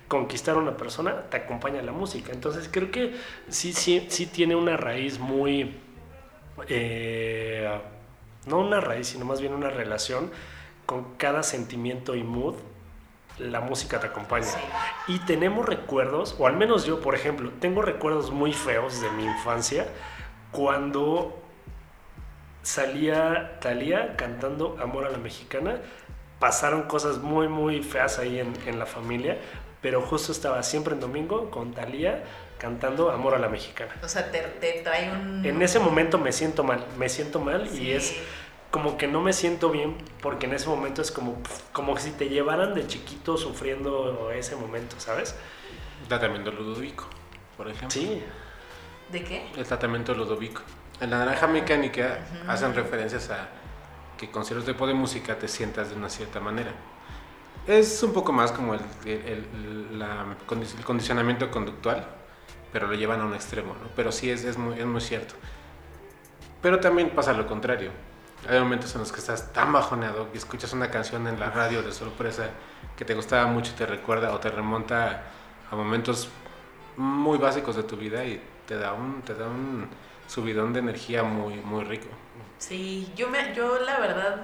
conquistar 0.08 0.56
a 0.56 0.60
una 0.60 0.78
persona, 0.78 1.24
te 1.30 1.36
acompaña 1.36 1.82
la 1.82 1.92
música. 1.92 2.32
Entonces 2.32 2.70
creo 2.72 2.92
que 2.92 3.16
sí, 3.50 3.74
sí, 3.74 4.08
sí 4.10 4.28
tiene 4.28 4.56
una 4.56 4.78
raíz 4.78 5.20
muy 5.20 5.76
eh, 6.68 7.70
no 8.48 8.60
una 8.60 8.80
raíz, 8.80 9.08
sino 9.08 9.26
más 9.26 9.42
bien 9.42 9.54
una 9.54 9.70
relación 9.70 10.32
con 10.86 11.16
cada 11.16 11.44
sentimiento 11.44 12.16
y 12.16 12.24
mood, 12.24 12.56
la 13.38 13.60
música 13.60 14.00
te 14.00 14.08
acompaña. 14.08 14.48
Y 15.08 15.20
tenemos 15.20 15.66
recuerdos, 15.66 16.36
o 16.40 16.48
al 16.48 16.56
menos 16.56 16.86
yo, 16.86 17.02
por 17.02 17.14
ejemplo, 17.14 17.52
tengo 17.60 17.82
recuerdos 17.82 18.32
muy 18.32 18.54
feos 18.54 19.02
de 19.02 19.12
mi 19.12 19.26
infancia 19.26 19.88
cuando 20.52 21.38
salía 22.68 23.60
Talía 23.62 24.18
cantando 24.18 24.78
Amor 24.82 25.06
a 25.06 25.10
la 25.10 25.18
Mexicana. 25.18 25.78
Pasaron 26.38 26.84
cosas 26.84 27.20
muy, 27.20 27.48
muy 27.48 27.82
feas 27.82 28.20
ahí 28.20 28.40
en, 28.40 28.54
en 28.66 28.78
la 28.78 28.86
familia, 28.86 29.38
pero 29.82 30.02
justo 30.02 30.34
estaba 30.34 30.62
siempre 30.64 30.94
en 30.94 31.00
domingo 31.00 31.50
con 31.50 31.74
Talía 31.74 32.24
cantando 32.58 33.10
Amor 33.10 33.36
a 33.36 33.40
la 33.40 33.48
Mexicana. 33.48 33.96
O 34.04 34.10
sea, 34.10 34.30
te, 34.32 34.42
trae 34.84 35.10
un... 35.12 35.46
En 35.46 35.62
ese 35.62 35.80
momento 35.80 36.18
me 36.18 36.34
siento 36.34 36.64
mal, 36.66 36.86
me 36.98 37.08
siento 37.08 37.40
mal 37.40 37.70
y 37.74 37.92
es 37.92 38.18
como 38.70 38.98
que 38.98 39.08
no 39.08 39.22
me 39.22 39.32
siento 39.32 39.70
bien 39.70 39.96
porque 40.22 40.46
en 40.46 40.54
ese 40.54 40.68
momento 40.68 41.02
es 41.02 41.10
como, 41.10 41.42
como 41.72 41.98
si 41.98 42.12
te 42.12 42.28
llevaran 42.28 42.74
de 42.74 42.86
chiquito 42.86 43.38
sufriendo 43.38 44.30
ese 44.32 44.58
momento, 44.58 45.00
¿sabes? 45.00 45.36
Tratamiento 46.10 46.52
Ludovico, 46.52 47.06
por 47.56 47.70
ejemplo. 47.70 47.92
Sí. 47.92 48.22
¿De 49.10 49.24
qué? 49.24 49.48
El 49.56 49.66
tratamiento 49.66 50.14
Ludovico. 50.14 50.64
En 51.00 51.12
la 51.12 51.20
naranja 51.20 51.48
mecánica 51.48 52.20
hacen 52.48 52.74
referencias 52.74 53.30
a 53.30 53.50
que 54.18 54.32
con 54.32 54.44
cierto 54.44 54.66
tipo 54.66 54.88
de 54.88 54.96
música 54.96 55.38
te 55.38 55.48
sientas 55.48 55.90
de 55.90 55.96
una 55.96 56.10
cierta 56.10 56.40
manera. 56.40 56.72
Es 57.68 58.02
un 58.02 58.14
poco 58.14 58.32
más 58.32 58.52
como 58.52 58.74
el, 58.74 58.80
el, 59.06 59.46
el 60.02 60.84
condicionamiento 60.84 61.52
conductual, 61.52 62.08
pero 62.72 62.88
lo 62.88 62.96
llevan 62.96 63.22
a 63.22 63.26
un 63.26 63.36
extremo, 63.36 63.74
¿no? 63.74 63.90
Pero 63.96 64.12
sí 64.12 64.32
es, 64.32 64.44
es, 64.44 64.58
muy, 64.58 64.80
es 64.80 64.86
muy 64.86 65.02
cierto. 65.02 65.36
Pero 66.62 66.80
también 66.80 67.12
pasa 67.12 67.34
lo 67.34 67.46
contrario. 67.46 67.92
Hay 68.50 68.60
momentos 68.60 68.94
en 68.96 69.02
los 69.02 69.12
que 69.12 69.20
estás 69.20 69.52
tan 69.54 69.74
bajoneado 69.74 70.30
y 70.34 70.38
escuchas 70.38 70.74
una 70.74 70.90
canción 70.90 71.28
en 71.28 71.40
la 71.40 71.50
radio 71.50 71.84
de 71.84 71.92
sorpresa 71.92 72.50
que 72.96 73.06
te 73.06 73.14
gustaba 73.14 73.48
mucho 73.48 73.72
y 73.74 73.76
te 73.76 73.86
recuerda 73.86 74.34
o 74.34 74.40
te 74.40 74.50
remonta 74.50 75.24
a 75.70 75.76
momentos 75.76 76.30
muy 76.96 77.38
básicos 77.38 77.76
de 77.76 77.84
tu 77.84 77.98
vida 77.98 78.26
y 78.26 78.42
te 78.66 78.78
da 78.78 78.94
un, 78.94 79.22
te 79.22 79.36
da 79.36 79.48
un 79.48 79.88
subidón 80.28 80.74
de 80.74 80.80
energía 80.80 81.24
muy, 81.24 81.56
muy 81.56 81.84
rico. 81.84 82.08
Sí, 82.58 83.12
yo 83.16 83.30
me, 83.30 83.54
yo 83.56 83.80
la 83.80 84.00
verdad, 84.00 84.44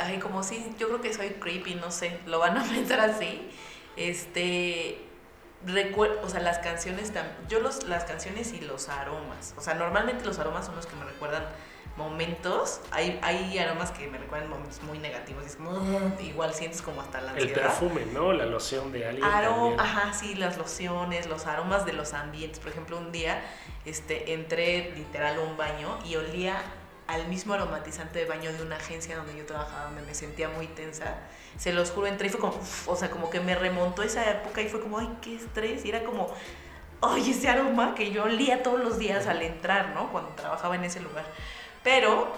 ay, 0.00 0.18
como 0.18 0.42
si, 0.42 0.74
yo 0.78 0.88
creo 0.88 1.00
que 1.00 1.12
soy 1.12 1.30
creepy, 1.30 1.74
no 1.76 1.90
sé, 1.90 2.20
lo 2.26 2.38
van 2.38 2.58
a 2.58 2.64
pensar 2.68 3.00
así. 3.00 3.50
Este, 3.96 5.04
recuerdo, 5.66 6.20
o 6.22 6.28
sea, 6.28 6.40
las 6.40 6.58
canciones, 6.58 7.12
yo 7.48 7.60
los, 7.60 7.84
las 7.88 8.04
canciones 8.04 8.52
y 8.52 8.60
los 8.60 8.88
aromas, 8.88 9.54
o 9.56 9.60
sea, 9.60 9.74
normalmente 9.74 10.24
los 10.24 10.38
aromas 10.38 10.66
son 10.66 10.76
los 10.76 10.86
que 10.86 10.96
me 10.96 11.04
recuerdan 11.04 11.44
momentos, 11.96 12.80
hay, 12.90 13.18
hay 13.22 13.58
aromas 13.58 13.90
que 13.90 14.08
me 14.08 14.18
recuerdan 14.18 14.48
momentos 14.48 14.82
muy 14.82 14.98
negativos, 14.98 15.44
es 15.44 15.56
como, 15.56 15.80
igual 16.20 16.54
sientes 16.54 16.80
como 16.80 17.00
hasta 17.02 17.20
la 17.20 17.32
ansiedad. 17.32 17.56
El 17.56 17.62
perfume, 17.62 18.06
¿no? 18.12 18.32
La 18.32 18.46
loción 18.46 18.92
de 18.92 19.06
alguien. 19.06 19.24
Aro, 19.24 19.74
ajá, 19.78 20.12
sí, 20.14 20.34
las 20.34 20.56
lociones, 20.56 21.26
los 21.28 21.46
aromas 21.46 21.84
de 21.84 21.92
los 21.92 22.14
ambientes. 22.14 22.60
Por 22.60 22.70
ejemplo, 22.70 22.96
un 22.96 23.12
día 23.12 23.42
este, 23.84 24.32
entré 24.32 24.92
literal 24.96 25.38
a 25.38 25.40
un 25.40 25.56
baño 25.56 25.98
y 26.04 26.16
olía 26.16 26.62
al 27.08 27.28
mismo 27.28 27.52
aromatizante 27.54 28.20
de 28.20 28.24
baño 28.24 28.52
de 28.52 28.62
una 28.62 28.76
agencia 28.76 29.16
donde 29.16 29.36
yo 29.36 29.44
trabajaba, 29.44 29.86
donde 29.86 30.02
me 30.02 30.14
sentía 30.14 30.48
muy 30.48 30.66
tensa. 30.68 31.16
Se 31.58 31.72
los 31.72 31.90
juro, 31.90 32.06
entré 32.06 32.28
y 32.28 32.30
fue 32.30 32.40
como, 32.40 32.58
o 32.86 32.96
sea, 32.96 33.10
como 33.10 33.28
que 33.28 33.40
me 33.40 33.54
remontó 33.54 34.02
esa 34.02 34.30
época 34.30 34.62
y 34.62 34.68
fue 34.68 34.80
como, 34.80 34.98
ay, 34.98 35.10
qué 35.20 35.36
estrés. 35.36 35.84
Y 35.84 35.90
era 35.90 36.04
como, 36.04 36.32
ay, 37.02 37.30
ese 37.30 37.48
aroma 37.48 37.94
que 37.94 38.10
yo 38.12 38.24
olía 38.24 38.62
todos 38.62 38.80
los 38.80 38.98
días 38.98 39.26
al 39.26 39.42
entrar, 39.42 39.90
¿no? 39.90 40.10
Cuando 40.10 40.30
trabajaba 40.30 40.76
en 40.76 40.84
ese 40.84 41.00
lugar. 41.00 41.26
Pero, 41.84 42.32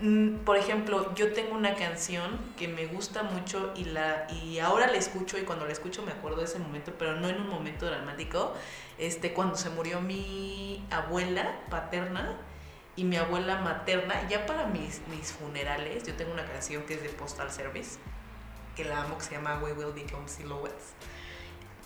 mm, 0.00 0.38
por 0.44 0.56
ejemplo, 0.56 1.14
yo 1.14 1.32
tengo 1.32 1.54
una 1.54 1.74
canción 1.74 2.38
que 2.56 2.68
me 2.68 2.86
gusta 2.86 3.22
mucho 3.22 3.72
y, 3.76 3.84
la, 3.84 4.26
y 4.30 4.58
ahora 4.58 4.86
la 4.86 4.96
escucho 4.96 5.38
y 5.38 5.42
cuando 5.42 5.66
la 5.66 5.72
escucho 5.72 6.02
me 6.02 6.12
acuerdo 6.12 6.38
de 6.38 6.44
ese 6.44 6.58
momento, 6.58 6.92
pero 6.98 7.16
no 7.16 7.28
en 7.28 7.40
un 7.40 7.48
momento 7.48 7.86
dramático. 7.86 8.54
Este, 8.98 9.32
cuando 9.32 9.56
se 9.56 9.70
murió 9.70 10.00
mi 10.00 10.84
abuela 10.90 11.60
paterna, 11.70 12.38
y 12.96 13.04
mi 13.04 13.16
abuela 13.16 13.56
materna, 13.56 14.28
ya 14.28 14.46
para 14.46 14.66
mis, 14.66 15.00
mis 15.08 15.32
funerales, 15.32 16.04
yo 16.04 16.14
tengo 16.14 16.32
una 16.32 16.44
canción 16.44 16.84
que 16.84 16.94
es 16.94 17.02
de 17.02 17.08
Postal 17.08 17.50
Service, 17.50 17.98
que 18.76 18.84
la 18.84 19.02
amo, 19.02 19.18
que 19.18 19.24
se 19.24 19.32
llama 19.32 19.58
We 19.62 19.72
Will 19.72 19.92
Become 19.92 20.28
Silhouettes. 20.28 20.94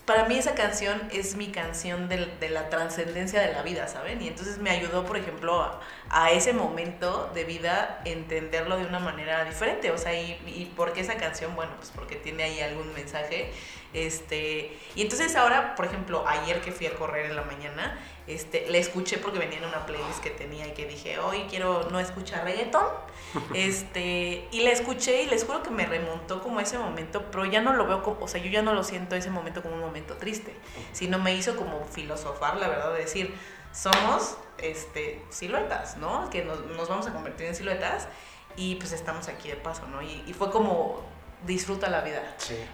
Para 0.09 0.25
mí 0.25 0.39
esa 0.39 0.55
canción 0.55 0.99
es 1.11 1.35
mi 1.35 1.49
canción 1.49 2.09
de, 2.09 2.49
la 2.49 2.69
trascendencia 2.69 3.41
de 3.41 3.53
la 3.53 3.61
vida, 3.61 3.87
¿saben? 3.87 4.19
Y 4.23 4.27
entonces 4.27 4.57
me 4.57 4.71
ayudó, 4.71 5.05
por 5.05 5.17
ejemplo, 5.17 5.61
a, 5.61 5.81
a, 6.09 6.31
ese 6.31 6.51
momento 6.51 7.29
de 7.35 7.43
vida 7.43 8.01
entenderlo 8.05 8.77
de 8.77 8.87
una 8.87 8.97
manera 8.97 9.45
diferente. 9.45 9.91
O 9.91 9.99
sea, 9.99 10.19
y, 10.19 10.31
y 10.47 10.73
¿por 10.75 10.93
qué 10.93 11.01
esa 11.01 11.13
canción? 11.17 11.55
Bueno, 11.55 11.73
pues 11.77 11.91
porque 11.93 12.15
tiene 12.15 12.41
ahí 12.41 12.59
algún 12.59 12.91
mensaje. 12.95 13.51
Este, 13.93 14.77
y 14.95 15.01
entonces 15.01 15.35
ahora, 15.35 15.75
por 15.75 15.85
ejemplo, 15.85 16.23
ayer 16.27 16.61
que 16.61 16.71
fui 16.71 16.85
a 16.85 16.95
correr 16.95 17.25
en 17.25 17.35
la 17.35 17.43
mañana, 17.43 17.99
este, 18.27 18.69
le 18.69 18.77
escuché 18.77 19.17
porque 19.17 19.39
venía 19.39 19.57
en 19.57 19.65
una 19.65 19.87
playlist 19.87 20.19
que 20.19 20.29
tenía 20.29 20.67
y 20.67 20.71
que 20.73 20.85
dije, 20.85 21.17
hoy 21.17 21.47
quiero 21.49 21.89
no 21.89 21.99
escuchar 21.99 22.43
reggaeton. 22.43 22.85
Este, 23.53 24.47
y 24.51 24.61
le 24.61 24.71
escuché 24.71 25.21
y 25.23 25.27
les 25.27 25.43
juro 25.43 25.61
que 25.61 25.69
me 25.69 25.85
remontó 25.85 26.41
como 26.41 26.59
ese 26.59 26.79
momento, 26.79 27.25
pero 27.31 27.45
ya 27.45 27.61
no 27.61 27.73
lo 27.73 27.85
veo 27.85 28.01
como, 28.01 28.25
o 28.25 28.27
sea, 28.27 28.41
yo 28.41 28.49
ya 28.49 28.63
no 28.63 28.73
lo 28.73 28.83
siento 28.83 29.15
ese 29.15 29.29
momento 29.29 29.61
como 29.61 29.75
un 29.75 29.81
momento 29.81 30.15
triste, 30.15 30.55
sino 30.93 31.19
me 31.19 31.35
hizo 31.35 31.55
como 31.55 31.85
filosofar, 31.85 32.57
la 32.57 32.67
verdad, 32.67 32.93
de 32.93 33.01
decir, 33.01 33.35
somos 33.71 34.37
este, 34.57 35.23
siluetas, 35.29 35.97
¿no? 35.97 36.29
Que 36.31 36.43
nos, 36.43 36.65
nos 36.65 36.89
vamos 36.89 37.05
a 37.05 37.13
convertir 37.13 37.47
en 37.47 37.55
siluetas 37.55 38.07
y 38.55 38.75
pues 38.75 38.93
estamos 38.93 39.27
aquí 39.27 39.49
de 39.49 39.55
paso, 39.55 39.85
¿no? 39.87 40.01
Y, 40.01 40.23
y 40.25 40.33
fue 40.33 40.49
como 40.49 41.03
disfruta 41.45 41.89
la 41.89 42.01
vida. 42.01 42.21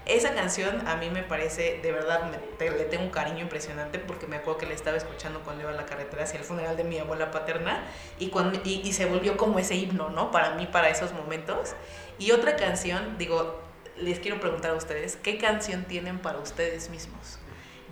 Esa 0.06 0.34
canción 0.34 0.88
a 0.88 0.96
mí 0.96 1.10
me 1.10 1.24
parece, 1.24 1.80
de 1.82 1.92
verdad, 1.92 2.32
le 2.60 2.86
tengo 2.86 3.04
un 3.04 3.10
cariño 3.12 3.40
impresionante 3.40 4.00
porque 4.00 4.26
me 4.26 4.38
acuerdo 4.38 4.60
que 4.60 4.66
le 4.66 4.74
estaba 4.74 4.98
escuchando 4.98 5.42
cuando 5.42 5.64
iba 5.64 5.72
a 5.72 5.76
la 5.76 5.86
carretera 5.86 6.24
hacia 6.24 6.40
el 6.40 6.46
funeral 6.46 6.76
de 6.76 6.84
mi 6.84 6.98
abuela 6.98 7.32
paterna 7.32 7.84
y, 8.18 8.30
cuando, 8.30 8.60
y, 8.64 8.92
se 8.94 9.06
volvió 9.06 9.38
como 9.38 9.60
ese 9.60 9.76
himno, 9.76 10.10
¿no? 10.10 10.32
Para 10.32 10.56
mí, 10.56 10.68
para 10.68 10.90
esos 10.90 11.14
momentos. 11.14 11.76
Y 12.18 12.32
otra 12.32 12.56
canción, 12.56 13.18
digo, 13.18 13.62
les 13.98 14.20
quiero 14.20 14.40
preguntar 14.40 14.72
a 14.72 14.76
ustedes, 14.76 15.16
¿qué 15.16 15.38
canción 15.38 15.86
tienen 15.86 16.20
para 16.20 16.40
ustedes 16.40 16.90
mismos? 16.90 17.40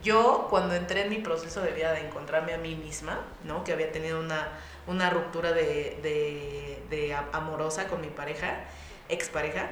Yo, 0.03 0.47
cuando 0.49 0.75
entré 0.75 1.03
en 1.03 1.09
mi 1.09 1.19
proceso 1.19 1.61
de 1.61 1.71
vida 1.71 1.93
de 1.93 2.01
encontrarme 2.01 2.53
a 2.53 2.57
mí 2.57 2.75
misma, 2.75 3.21
¿no? 3.43 3.63
Que 3.63 3.73
había 3.73 3.91
tenido 3.91 4.19
una, 4.19 4.49
una 4.87 5.09
ruptura 5.11 5.53
de, 5.53 5.99
de, 6.01 6.83
de 6.89 7.15
amorosa 7.31 7.87
con 7.87 8.01
mi 8.01 8.09
pareja, 8.09 8.65
expareja, 9.07 9.69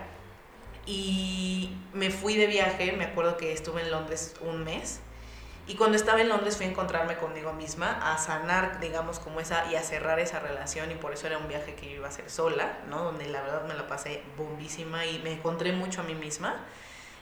y 0.86 1.70
me 1.94 2.10
fui 2.10 2.36
de 2.36 2.48
viaje, 2.48 2.91
me 2.94 3.06
acuerdo 3.06 3.38
que 3.38 3.54
estuve 3.54 3.82
en 3.82 3.91
Londres 3.91 4.36
un 4.41 4.63
mes. 4.63 5.00
Y 5.67 5.76
cuando 5.76 5.96
estaba 5.96 6.20
en 6.20 6.30
Londres 6.30 6.58
fui 6.58 6.65
a 6.65 6.70
encontrarme 6.70 7.17
conmigo 7.17 7.54
misma, 7.54 8.13
a 8.13 8.17
sanar, 8.17 8.80
digamos, 8.80 9.20
como 9.20 9.39
esa, 9.39 9.72
y 9.72 9.76
a 9.76 9.84
cerrar 9.84 10.20
esa 10.20 10.39
relación, 10.39 10.91
y 10.91 10.96
por 10.96 11.13
eso 11.13 11.28
era 11.28 11.38
un 11.38 11.48
viaje 11.48 11.76
que 11.76 11.88
yo 11.88 11.98
iba 11.98 12.08
a 12.08 12.10
hacer 12.10 12.30
sola, 12.30 12.80
¿no? 12.89 13.04
Donde 13.04 13.28
la 13.28 13.41
verdad 13.41 13.65
me 13.67 13.76
la 13.76 13.88
pasé 13.88 14.22
bombísima 14.38 15.06
y 15.06 15.20
me 15.20 15.34
encontré 15.34 15.72
mucho 15.72 16.02
a 16.02 16.04
mí 16.04 16.15
misma. 16.15 16.56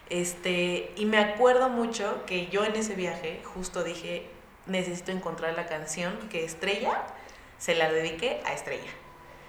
Este, 0.10 0.91
y 0.95 1.06
me 1.06 1.19
acuerdo 1.19 1.69
mucho 1.69 2.26
que 2.26 2.48
yo 2.48 2.63
en 2.63 2.76
ese 2.76 2.95
viaje 2.95 3.41
justo 3.43 3.84
dije, 3.84 4.28
necesito 4.65 5.12
encontrar 5.12 5.54
la 5.56 5.67
canción 5.67 6.17
que 6.30 6.45
Estrella 6.45 7.04
se 7.60 7.76
la 7.76 7.91
dediqué 7.91 8.41
a 8.45 8.54
Estrella. 8.54 8.89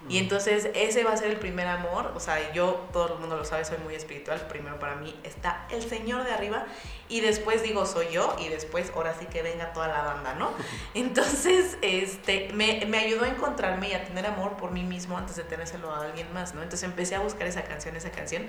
Y 0.09 0.19
entonces 0.19 0.71
ese 0.75 1.05
va 1.05 1.13
a 1.13 1.17
ser 1.17 1.31
el 1.31 1.37
primer 1.37 1.67
amor, 1.67 2.13
o 2.17 2.21
sea, 2.21 2.53
yo, 2.53 2.89
todo 2.93 3.15
el 3.15 3.21
mundo 3.21 3.37
lo 3.37 3.45
sabe, 3.45 3.65
soy 3.65 3.79
muy 3.79 3.95
espiritual, 3.95 4.47
primero 4.49 4.79
para 4.79 4.97
mí 4.97 5.15
está 5.25 5.67
el 5.71 5.83
Señor 5.83 6.25
de 6.25 6.33
arriba 6.33 6.67
y 7.11 7.21
después 7.21 7.63
digo 7.63 7.85
soy 7.85 8.07
yo 8.13 8.35
y 8.39 8.49
después 8.49 8.91
ahora 8.95 9.15
sí 9.19 9.27
que 9.27 9.43
venga 9.43 9.73
toda 9.73 9.89
la 9.89 10.03
banda, 10.03 10.35
¿no? 10.35 10.53
Entonces, 10.95 11.77
este, 11.83 12.51
me, 12.55 12.87
me 12.87 12.99
ayudó 12.99 13.25
a 13.25 13.29
encontrarme 13.29 13.91
y 13.91 13.93
a 13.93 14.05
tener 14.05 14.25
amor 14.27 14.57
por 14.57 14.71
mí 14.71 14.85
mismo 14.85 15.19
antes 15.19 15.37
de 15.37 15.43
tenérselo 15.43 15.93
a 15.93 16.05
alguien 16.05 16.33
más, 16.33 16.55
¿no? 16.55 16.63
Entonces 16.63 16.89
empecé 16.89 17.17
a 17.17 17.21
buscar 17.21 17.47
esa 17.47 17.65
canción, 17.65 17.97
esa 17.97 18.11
canción 18.11 18.47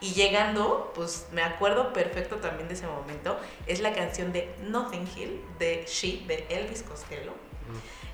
y 0.00 0.12
llegando, 0.12 0.92
pues 0.94 1.26
me 1.32 1.42
acuerdo 1.42 1.92
perfecto 1.92 2.36
también 2.36 2.68
de 2.68 2.74
ese 2.74 2.86
momento, 2.86 3.38
es 3.66 3.80
la 3.80 3.92
canción 3.92 4.32
de 4.32 4.54
Nothing 4.62 5.08
Hill 5.16 5.40
de 5.58 5.84
She, 5.88 6.24
de 6.26 6.46
Elvis 6.50 6.82
Costello. 6.82 7.32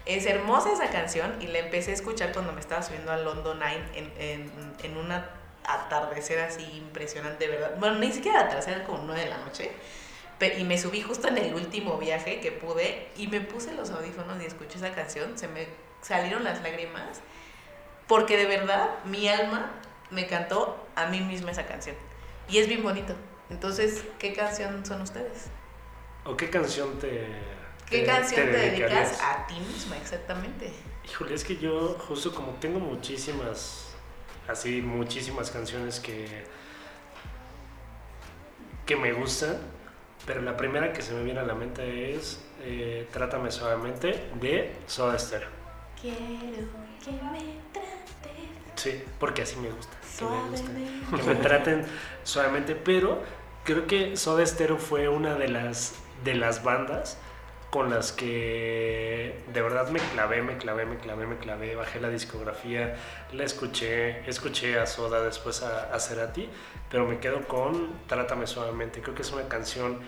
Es 0.07 0.25
hermosa 0.25 0.73
esa 0.73 0.91
canción 0.91 1.35
y 1.41 1.49
la 1.49 1.59
empecé 1.59 1.91
a 1.91 1.95
escuchar 1.95 2.33
cuando 2.33 2.53
me 2.53 2.61
estaba 2.61 2.83
subiendo 2.83 3.13
a 3.13 3.17
London 3.17 3.59
Nine 3.59 3.85
en, 3.95 4.13
en, 4.19 4.73
en 4.83 4.97
una 4.97 5.38
atardecer 5.68 6.40
así 6.40 6.64
impresionante, 6.76 7.46
¿verdad? 7.48 7.76
Bueno, 7.78 7.98
ni 7.98 8.12
siquiera 8.12 8.40
atardecer, 8.40 8.85
como 8.85 9.04
nueve 9.04 9.22
de 9.22 9.31
la 9.31 9.38
noche. 9.38 9.70
Y 10.57 10.64
me 10.64 10.78
subí 10.78 11.02
justo 11.02 11.28
en 11.28 11.38
el 11.38 11.54
último 11.54 11.98
viaje 11.98 12.40
que 12.40 12.52
pude 12.52 13.09
y 13.16 13.26
me 13.26 13.40
puse 13.40 13.74
los 13.74 13.90
audífonos 13.90 14.40
y 14.42 14.46
escuché 14.46 14.78
esa 14.78 14.94
canción. 14.94 15.37
Se 15.37 15.48
me 15.48 15.66
salieron 16.00 16.44
las 16.44 16.62
lágrimas 16.62 17.20
porque 18.07 18.37
de 18.37 18.46
verdad 18.46 18.88
mi 19.04 19.28
alma 19.28 19.72
me 20.11 20.26
cantó 20.26 20.87
a 20.94 21.07
mí 21.07 21.20
misma 21.20 21.50
esa 21.50 21.66
canción. 21.66 21.96
Y 22.48 22.59
es 22.59 22.68
bien 22.68 22.83
bonito. 22.83 23.14
Entonces, 23.50 24.04
¿qué 24.18 24.33
canción 24.33 24.87
son 24.87 25.02
ustedes? 25.02 25.46
¿O 26.24 26.37
qué 26.37 26.50
canción 26.50 26.98
te 26.98 27.26
¿Qué 27.90 28.04
canción 28.04 28.46
te, 28.46 28.52
dedicas 28.52 29.18
a 29.22 29.46
ti 29.46 29.54
misma 29.61 29.96
exactamente? 29.96 30.72
Híjole, 31.04 31.35
es 31.35 31.44
que 31.44 31.57
yo 31.57 31.96
justo 31.98 32.35
como 32.35 32.52
tengo 32.54 32.78
muchísimas, 32.78 33.88
así 34.49 34.83
muchísimas 34.83 35.51
canciones 35.51 36.01
que, 36.01 36.27
que 38.87 38.97
me 38.97 39.13
gustan, 39.13 39.59
pero 40.27 40.43
la 40.43 40.57
primera 40.57 40.93
que 40.93 41.03
se 41.03 41.13
me 41.13 41.23
viene 41.23 41.41
a 41.41 41.45
la 41.45 41.55
mente 41.55 42.15
es 42.15 42.43
eh, 42.63 43.07
Trátame 43.13 43.51
Suavemente 43.51 44.29
de 44.41 44.75
Soda 44.87 45.19
Stereo. 45.19 45.49
Quiero 46.01 46.19
que 47.05 47.13
me 47.13 47.61
traten. 47.73 48.49
Sí, 48.75 49.03
porque 49.21 49.43
así 49.43 49.57
me 49.57 49.71
gusta. 49.71 49.97
Que 50.19 50.25
me, 50.25 50.51
gusta, 50.51 51.17
que 51.17 51.23
me 51.23 51.35
traten 51.37 51.85
suavemente, 52.25 52.75
pero 52.75 53.23
creo 53.65 53.87
que 53.87 54.17
Soda 54.17 54.45
Stereo 54.45 54.79
fue 54.79 55.09
una 55.09 55.35
de 55.35 55.49
las, 55.49 55.95
de 56.25 56.35
las 56.35 56.65
bandas 56.65 57.19
con 57.70 57.90
las 57.90 58.12
que 58.12 59.42
de 59.52 59.62
verdad 59.62 59.90
me 59.90 59.98
clavé, 59.98 60.42
me 60.42 60.56
clavé, 60.56 60.87
me 60.87 60.96
clavé, 60.96 61.27
me 61.27 61.37
clavé, 61.37 61.75
bajé 61.75 62.00
la 62.00 62.08
discografía, 62.08 62.96
la 63.33 63.44
escuché, 63.44 64.29
escuché 64.29 64.79
a 64.79 64.87
Soda, 64.87 65.23
después 65.23 65.62
a, 65.62 65.94
a 65.94 66.00
Cerati, 66.00 66.48
pero 66.90 67.06
me 67.06 67.19
quedo 67.19 67.46
con 67.46 67.90
Trátame 68.06 68.46
Suavemente. 68.46 69.02
Creo 69.02 69.14
que 69.14 69.23
es 69.23 69.33
una 69.33 69.48
canción 69.48 70.00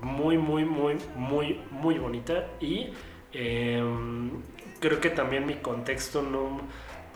muy, 0.00 0.38
muy, 0.38 0.64
muy, 0.64 0.96
muy, 1.14 1.60
muy 1.70 1.98
bonita 1.98 2.46
y 2.60 2.92
em, 3.32 4.42
creo 4.80 5.00
que 5.00 5.10
también 5.10 5.46
mi 5.46 5.56
contexto 5.56 6.22
no... 6.22 6.60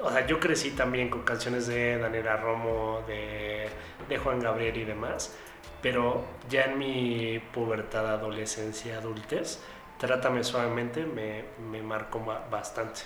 O 0.02 0.10
sea, 0.10 0.26
yo 0.26 0.40
crecí 0.40 0.70
también 0.72 1.08
con 1.08 1.22
canciones 1.22 1.66
de 1.66 1.98
Daniela 1.98 2.36
Romo, 2.36 3.02
de, 3.06 3.68
de 4.08 4.18
Juan 4.18 4.40
Gabriel 4.40 4.76
y 4.76 4.84
demás, 4.84 5.36
pero 5.80 6.24
ya 6.50 6.64
en 6.64 6.78
mi 6.78 7.40
pubertad, 7.52 8.06
adolescencia, 8.08 8.98
adultez, 8.98 9.62
Trátame 9.98 10.42
suavemente 10.44 11.04
me, 11.06 11.44
me 11.70 11.82
marcó 11.82 12.20
bastante. 12.50 13.02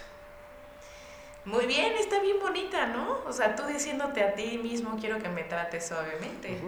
Muy 1.45 1.67
bien, 1.67 1.93
está 1.99 2.21
bien 2.21 2.39
bonita, 2.41 2.87
¿no? 2.87 3.21
O 3.27 3.33
sea, 3.33 3.55
tú 3.57 3.65
diciéndote 3.67 4.23
a 4.23 4.35
ti 4.35 4.59
mismo, 4.63 4.97
quiero 5.01 5.19
que 5.19 5.29
me 5.29 5.45
trates 5.45 5.87
suavemente. 5.89 6.59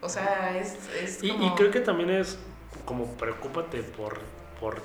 O 0.00 0.08
sea, 0.08 0.56
es, 0.56 0.76
es 0.94 1.22
Y, 1.22 1.30
como... 1.30 1.46
y 1.46 1.50
creo 1.56 1.70
que 1.70 1.80
también 1.80 2.10
es 2.10 2.38
como 2.84 3.06
preocúpate 3.16 3.82
por, 3.82 4.18
por, 4.58 4.80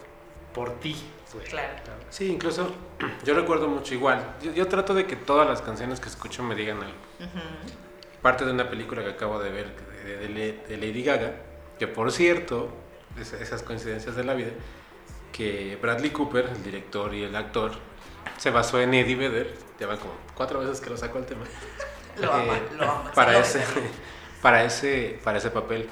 por 0.53 0.71
ti. 0.79 0.95
güey. 1.33 1.45
Claro. 1.45 1.73
Sí, 2.09 2.27
incluso 2.31 2.73
yo 3.23 3.33
recuerdo 3.33 3.67
mucho 3.67 3.93
igual. 3.93 4.35
Yo, 4.41 4.51
yo 4.51 4.67
trato 4.67 4.93
de 4.93 5.05
que 5.05 5.15
todas 5.15 5.47
las 5.47 5.61
canciones 5.61 5.99
que 5.99 6.09
escucho 6.09 6.43
me 6.43 6.55
digan 6.55 6.77
algo. 6.81 6.97
Parte 8.21 8.43
de 8.43 8.51
una 8.51 8.69
película 8.69 9.03
que 9.03 9.11
acabo 9.11 9.39
de 9.39 9.51
ver 9.51 9.71
de, 10.03 10.17
de- 10.17 10.27
de- 10.27 10.63
de 10.67 10.77
Lady 10.77 11.03
Gaga, 11.03 11.33
que 11.79 11.87
por 11.87 12.11
cierto, 12.11 12.69
es- 13.19 13.31
esas 13.33 13.61
coincidencias 13.63 14.15
de 14.15 14.23
la 14.25 14.33
vida, 14.33 14.51
que 15.36 15.77
Bradley 15.81 16.11
Cooper, 16.11 16.45
el 16.55 16.63
director 16.63 17.13
y 17.13 17.23
el 17.23 17.36
actor, 17.36 17.73
se 18.38 18.51
basó 18.51 18.79
en 18.79 18.93
Eddie 18.93 19.15
Vedder, 19.15 19.53
ya 19.79 19.88
van 19.88 19.97
como 19.97 20.13
cuatro 20.33 20.59
veces 20.59 20.79
que 20.79 20.89
lo 20.89 20.97
sacó 20.97 21.17
el 21.19 21.25
tema, 21.25 21.43
Lo 22.21 22.31
ama, 22.33 22.55
eh, 22.57 22.61
lo 22.77 22.83
ama. 22.89 23.11
para, 23.13 23.38
ese, 23.39 23.61
para, 24.41 24.63
ese, 24.63 25.19
para 25.23 25.38
ese 25.39 25.49
papel. 25.51 25.89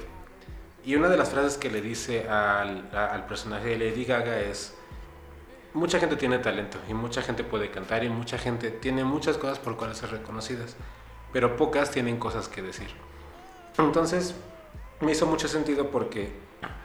Y 0.86 0.96
una 0.96 1.10
de 1.10 1.18
las 1.18 1.30
frases 1.32 1.58
que 1.58 1.70
le 1.70 1.82
dice 1.82 2.28
al, 2.30 2.90
a- 2.94 3.08
al 3.08 3.26
personaje 3.26 3.70
de 3.70 3.78
Lady 3.90 4.06
Gaga 4.06 4.40
es, 4.40 4.74
mucha 5.74 6.00
gente 6.00 6.16
tiene 6.16 6.40
talento 6.40 6.78
y 6.88 6.94
mucha 6.94 7.22
gente 7.22 7.44
puede 7.44 7.70
cantar 7.72 8.04
y 8.06 8.10
mucha 8.10 8.38
gente 8.38 8.72
tiene 8.72 9.04
muchas 9.04 9.38
cosas 9.38 9.60
por 9.60 9.76
cuales 9.76 9.98
ser 9.98 10.12
reconocidas, 10.12 10.76
pero 11.34 11.58
pocas 11.58 11.92
tienen 11.92 12.18
cosas 12.18 12.48
que 12.48 12.62
decir. 12.62 12.88
Entonces, 13.78 14.36
me 15.02 15.12
hizo 15.12 15.26
mucho 15.26 15.48
sentido 15.50 15.90
porque 15.90 16.32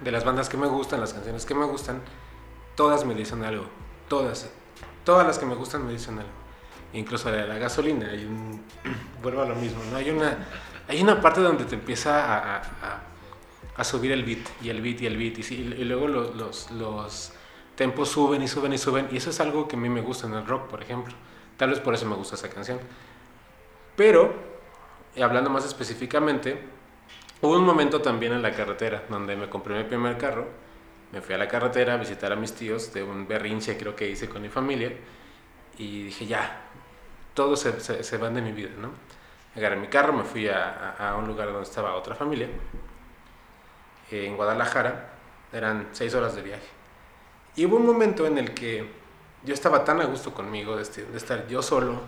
de 0.00 0.10
las 0.10 0.24
bandas 0.24 0.48
que 0.48 0.56
me 0.56 0.66
gustan, 0.66 1.00
las 1.00 1.12
canciones 1.12 1.44
que 1.46 1.54
me 1.54 1.64
gustan, 1.66 2.00
todas 2.78 3.04
me 3.04 3.12
dicen 3.12 3.42
algo, 3.42 3.64
todas, 4.06 4.48
todas 5.02 5.26
las 5.26 5.36
que 5.36 5.46
me 5.46 5.56
gustan 5.56 5.84
me 5.84 5.90
dicen 5.92 6.16
algo. 6.16 6.30
Incluso 6.92 7.28
la 7.28 7.38
de 7.38 7.48
la 7.48 7.58
gasolina, 7.58 8.06
hay 8.08 8.24
vuelvo 9.22 9.42
a 9.42 9.46
lo 9.46 9.56
mismo, 9.56 9.80
¿no? 9.90 9.96
Hay 9.96 10.10
una, 10.10 10.46
hay 10.86 11.02
una 11.02 11.20
parte 11.20 11.40
donde 11.40 11.64
te 11.64 11.74
empieza 11.74 12.12
a, 12.24 12.56
a- 13.76 13.84
subir 13.84 14.12
el 14.12 14.22
beat, 14.22 14.46
y 14.62 14.68
el 14.70 14.80
beat, 14.80 15.00
y 15.00 15.06
el 15.06 15.16
beat, 15.16 15.38
y, 15.38 15.54
y 15.54 15.84
luego 15.84 16.06
los, 16.06 16.36
los, 16.36 16.70
los 16.70 17.32
tempos 17.74 18.10
suben 18.10 18.42
y 18.42 18.48
suben 18.48 18.72
y 18.72 18.78
suben, 18.78 19.08
y 19.10 19.16
eso 19.16 19.30
es 19.30 19.40
algo 19.40 19.66
que 19.66 19.74
a 19.74 19.78
mí 19.80 19.88
me 19.88 20.00
gusta 20.00 20.28
en 20.28 20.34
el 20.34 20.46
rock, 20.46 20.68
por 20.68 20.80
ejemplo. 20.80 21.14
Tal 21.56 21.70
vez 21.70 21.80
por 21.80 21.94
eso 21.94 22.06
me 22.06 22.14
gusta 22.14 22.36
esa 22.36 22.48
canción. 22.48 22.78
Pero, 23.96 24.32
hablando 25.20 25.50
más 25.50 25.64
específicamente, 25.64 26.62
hubo 27.40 27.56
un 27.56 27.64
momento 27.64 28.00
también 28.00 28.32
en 28.34 28.42
la 28.42 28.52
carretera 28.52 29.02
donde 29.08 29.34
me 29.34 29.48
compré 29.48 29.76
mi 29.76 29.84
primer 29.84 30.16
carro, 30.16 30.46
me 31.12 31.20
fui 31.22 31.34
a 31.34 31.38
la 31.38 31.48
carretera 31.48 31.94
a 31.94 31.96
visitar 31.96 32.32
a 32.32 32.36
mis 32.36 32.52
tíos 32.54 32.92
de 32.92 33.02
un 33.02 33.26
berrinche 33.26 33.76
creo 33.78 33.96
que 33.96 34.08
hice 34.08 34.28
con 34.28 34.42
mi 34.42 34.48
familia 34.48 34.92
y 35.78 36.04
dije 36.04 36.26
ya, 36.26 36.60
todos 37.34 37.60
se, 37.60 37.80
se- 37.80 38.02
se 38.04 38.16
van 38.18 38.34
de 38.34 38.42
mi 38.42 38.52
vida, 38.52 38.70
¿no? 38.78 38.90
Agarré 39.56 39.76
mi 39.76 39.86
carro, 39.88 40.12
me 40.12 40.24
fui 40.24 40.48
a, 40.48 40.90
a- 40.98 41.16
un 41.16 41.26
lugar 41.26 41.48
donde 41.48 41.62
estaba 41.62 41.94
otra 41.94 42.14
familia, 42.14 42.48
en 44.10 44.36
Guadalajara, 44.36 45.10
eran 45.52 45.88
seis 45.92 46.14
horas 46.14 46.34
de 46.34 46.42
viaje. 46.42 46.66
Y 47.56 47.66
hubo 47.66 47.76
un 47.76 47.86
momento 47.86 48.26
en 48.26 48.38
el 48.38 48.54
que 48.54 48.88
yo 49.44 49.54
estaba 49.54 49.84
tan 49.84 50.00
a 50.00 50.04
gusto 50.04 50.32
conmigo, 50.32 50.76
de, 50.76 50.82
este- 50.82 51.04
de 51.04 51.16
estar 51.16 51.46
yo 51.48 51.62
solo, 51.62 52.00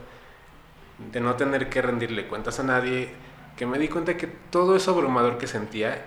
de 1.13 1.21
no 1.21 1.35
tener 1.37 1.69
que 1.71 1.83
rendirle 1.83 2.27
cuentas 2.27 2.61
a 2.61 2.63
nadie, 2.63 3.11
que 3.57 3.67
me 3.67 3.79
di 3.79 3.89
cuenta 3.89 4.17
que 4.17 4.27
todo 4.27 4.77
eso 4.77 4.93
abrumador 4.93 5.39
que 5.39 5.47
sentía 5.47 6.05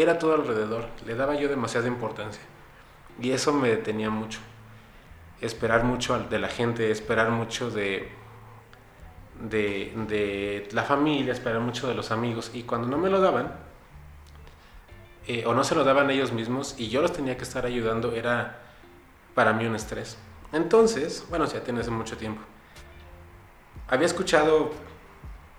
era 0.00 0.18
todo 0.18 0.34
alrededor, 0.34 0.86
le 1.06 1.14
daba 1.14 1.34
yo 1.34 1.48
demasiada 1.48 1.86
importancia. 1.88 2.42
Y 3.20 3.30
eso 3.32 3.52
me 3.52 3.68
detenía 3.68 4.10
mucho. 4.10 4.40
Esperar 5.40 5.84
mucho 5.84 6.18
de 6.18 6.38
la 6.38 6.48
gente, 6.48 6.90
esperar 6.90 7.30
mucho 7.30 7.70
de, 7.70 8.10
de, 9.40 10.68
la 10.72 10.82
familia, 10.82 11.32
esperar 11.32 11.60
mucho 11.60 11.88
de 11.88 11.94
los 11.94 12.10
amigos. 12.10 12.50
Y 12.54 12.62
cuando 12.64 12.88
no 12.88 12.98
me 12.98 13.08
lo 13.10 13.20
daban, 13.20 13.52
eh, 15.26 15.44
o 15.46 15.54
no 15.54 15.62
se 15.64 15.74
lo 15.74 15.84
daban 15.84 16.10
ellos 16.10 16.32
mismos, 16.32 16.74
y 16.78 16.88
yo 16.88 17.02
los 17.02 17.12
tenía 17.12 17.36
que 17.36 17.42
estar 17.44 17.66
ayudando, 17.66 18.12
era 18.12 18.60
para 19.34 19.52
mí 19.52 19.66
un 19.66 19.74
estrés. 19.76 20.16
Entonces, 20.52 21.24
bueno, 21.28 21.44
ya 21.46 21.62
tiene 21.62 21.80
hace 21.80 21.90
mucho 21.90 22.16
tiempo. 22.16 22.40
Había 23.88 24.06
escuchado 24.06 24.70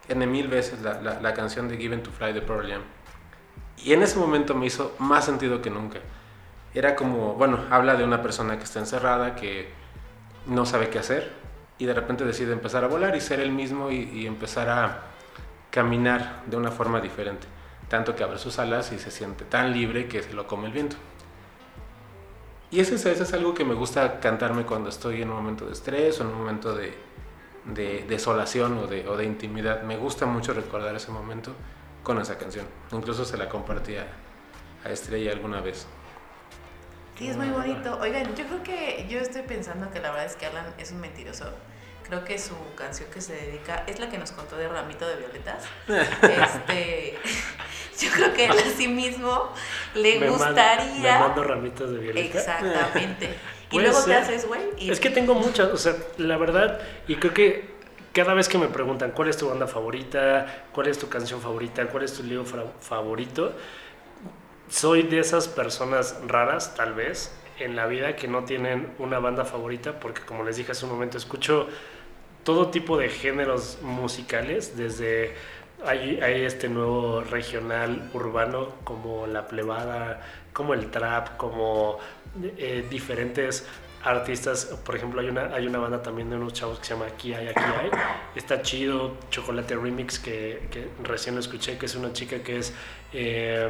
N 0.07 0.25
mil 0.27 0.47
veces 0.47 0.81
la, 0.81 1.01
la- 1.01 1.19
la 1.21 1.33
canción 1.33 1.67
de 1.67 1.77
Given 1.77 2.01
to 2.03 2.11
Fly 2.11 2.33
de 2.33 2.41
Pearl 2.41 2.67
Jam. 2.69 2.81
Y 3.83 3.93
en 3.93 4.03
ese 4.03 4.19
momento 4.19 4.55
me 4.55 4.65
hizo 4.65 4.95
más 4.99 5.25
sentido 5.25 5.61
que 5.61 5.69
nunca. 5.69 5.99
Era 6.73 6.95
como, 6.95 7.33
bueno, 7.35 7.59
habla 7.69 7.95
de 7.95 8.03
una 8.03 8.21
persona 8.21 8.57
que 8.57 8.63
está 8.63 8.79
encerrada, 8.79 9.35
que 9.35 9.69
no 10.45 10.65
sabe 10.65 10.89
qué 10.89 10.99
hacer, 10.99 11.31
y 11.77 11.85
de 11.85 11.93
repente 11.93 12.25
decide 12.25 12.51
empezar 12.51 12.83
a 12.83 12.87
volar 12.87 13.15
y 13.15 13.21
ser 13.21 13.39
él 13.39 13.51
mismo 13.51 13.89
y, 13.89 14.27
empezar 14.27 14.69
a 14.69 15.03
caminar 15.71 16.43
de 16.45 16.57
una 16.57 16.71
forma 16.71 16.99
diferente. 16.99 17.47
Tanto 17.87 18.15
que 18.15 18.23
abre 18.23 18.37
sus 18.37 18.59
alas 18.59 18.91
y 18.91 18.99
se 18.99 19.11
siente 19.11 19.45
tan 19.45 19.73
libre 19.73 20.07
que 20.07 20.21
se 20.21 20.33
lo 20.33 20.45
come 20.45 20.67
el 20.67 20.73
viento. 20.73 20.97
Y 22.69 22.81
eso 22.81 22.93
es, 22.93 23.05
eso 23.05 23.23
es 23.23 23.33
algo 23.33 23.53
que 23.53 23.65
me 23.65 23.73
gusta 23.73 24.19
cantarme 24.19 24.63
cuando 24.63 24.89
estoy 24.89 25.21
en 25.21 25.29
un 25.29 25.37
momento 25.37 25.65
de 25.65 25.71
estrés 25.71 26.19
o 26.19 26.23
en 26.23 26.29
un 26.29 26.37
momento 26.37 26.75
de, 26.75 26.93
de 27.65 28.05
desolación 28.07 28.77
o 28.77 28.87
de, 28.87 29.07
o 29.07 29.17
de 29.17 29.25
intimidad. 29.25 29.81
Me 29.83 29.97
gusta 29.97 30.27
mucho 30.27 30.53
recordar 30.53 30.95
ese 30.95 31.11
momento 31.11 31.53
con 32.09 32.19
esa 32.19 32.39
canción. 32.39 32.65
Incluso 32.91 33.23
se 33.23 33.37
la 33.37 33.47
compartí 33.47 33.95
a, 33.95 34.07
Estrella 34.89 35.31
alguna 35.31 35.61
vez. 35.61 35.85
Sí, 37.15 37.27
es 37.27 37.37
muy 37.37 37.49
bonito. 37.49 37.99
Oigan, 38.01 38.35
yo 38.35 38.47
creo 38.47 38.63
que 38.63 39.05
yo 39.07 39.19
estoy 39.19 39.43
pensando 39.43 39.91
que 39.91 39.99
la 39.99 40.09
verdad 40.09 40.25
es 40.25 40.35
que 40.35 40.47
Alan 40.47 40.73
es 40.79 40.91
un 40.91 41.01
mentiroso. 41.01 41.53
Creo 42.07 42.25
que 42.25 42.39
su 42.39 42.55
canción 42.75 43.11
que 43.11 43.21
se 43.21 43.33
dedica 43.33 43.83
es 43.85 43.99
la 43.99 44.09
que 44.09 44.17
nos 44.17 44.31
contó 44.31 44.55
de 44.57 44.67
Ramito 44.67 45.07
de 45.07 45.17
Violetas. 45.17 45.65
Este, 45.87 47.15
yo 47.99 48.11
creo 48.11 48.33
que 48.33 48.45
él 48.45 48.57
a 48.57 48.69
sí 48.75 48.87
mismo 48.87 49.53
le 49.93 50.19
Me 50.19 50.31
mando- 50.31 50.45
gustaría. 50.45 51.13
me 51.13 51.19
mando 51.19 51.43
ramitas 51.43 51.91
de 51.91 51.97
violeta. 51.99 52.39
Exactamente. 52.39 53.29
Y 53.71 53.79
luego 53.79 53.99
te 53.99 54.05
ser. 54.05 54.15
haces, 54.15 54.47
güey. 54.47 54.63
Es 54.79 54.99
que 54.99 55.11
tengo 55.11 55.35
muchas, 55.35 55.69
o 55.69 55.77
sea, 55.77 55.93
la 56.17 56.37
verdad, 56.37 56.79
y 57.07 57.17
creo 57.17 57.35
que 57.35 57.78
cada 58.13 58.33
vez 58.33 58.47
que 58.49 58.57
me 58.57 58.67
preguntan 58.67 59.11
cuál 59.11 59.29
es 59.29 59.37
tu 59.37 59.49
banda 59.49 59.67
favorita, 59.67 60.65
cuál 60.71 60.87
es 60.87 60.97
tu 60.97 61.09
canción 61.09 61.41
favorita, 61.41 61.87
cuál 61.87 62.03
es 62.03 62.13
tu 62.13 62.23
libro 62.23 62.45
favorito, 62.79 63.53
soy 64.69 65.03
de 65.03 65.19
esas 65.19 65.47
personas 65.47 66.19
raras, 66.27 66.75
tal 66.75 66.93
vez, 66.93 67.31
en 67.59 67.75
la 67.75 67.87
vida 67.87 68.15
que 68.15 68.27
no 68.27 68.43
tienen 68.43 68.93
una 68.99 69.19
banda 69.19 69.45
favorita, 69.45 69.99
porque 69.99 70.21
como 70.21 70.43
les 70.43 70.57
dije 70.57 70.71
hace 70.71 70.85
un 70.85 70.91
momento, 70.91 71.17
escucho 71.17 71.67
todo 72.43 72.69
tipo 72.69 72.97
de 72.97 73.09
géneros 73.09 73.79
musicales, 73.81 74.77
desde 74.77 75.33
hay 75.85 76.19
este 76.21 76.67
nuevo 76.67 77.21
regional 77.21 78.09
urbano 78.13 78.73
como 78.83 79.27
la 79.27 79.47
plebada, 79.47 80.21
como 80.51 80.73
el 80.73 80.91
trap, 80.91 81.37
como 81.37 81.99
eh, 82.57 82.85
diferentes 82.89 83.65
artistas, 84.03 84.65
por 84.85 84.95
ejemplo 84.95 85.19
hay 85.19 85.27
una, 85.27 85.53
hay 85.53 85.67
una 85.67 85.79
banda 85.79 86.01
también 86.01 86.29
de 86.29 86.37
unos 86.37 86.53
chavos 86.53 86.79
que 86.79 86.85
se 86.85 86.93
llama 86.93 87.07
Aquí 87.07 87.33
hay, 87.33 87.47
aquí 87.47 87.59
hay, 87.59 87.89
está 88.35 88.61
chido, 88.61 89.17
Chocolate 89.29 89.75
Remix 89.75 90.19
que, 90.19 90.67
que 90.71 90.87
recién 91.03 91.35
lo 91.35 91.41
escuché, 91.41 91.77
que 91.77 91.85
es 91.85 91.95
una 91.95 92.13
chica 92.13 92.41
que 92.41 92.59
es, 92.59 92.73
eh, 93.13 93.69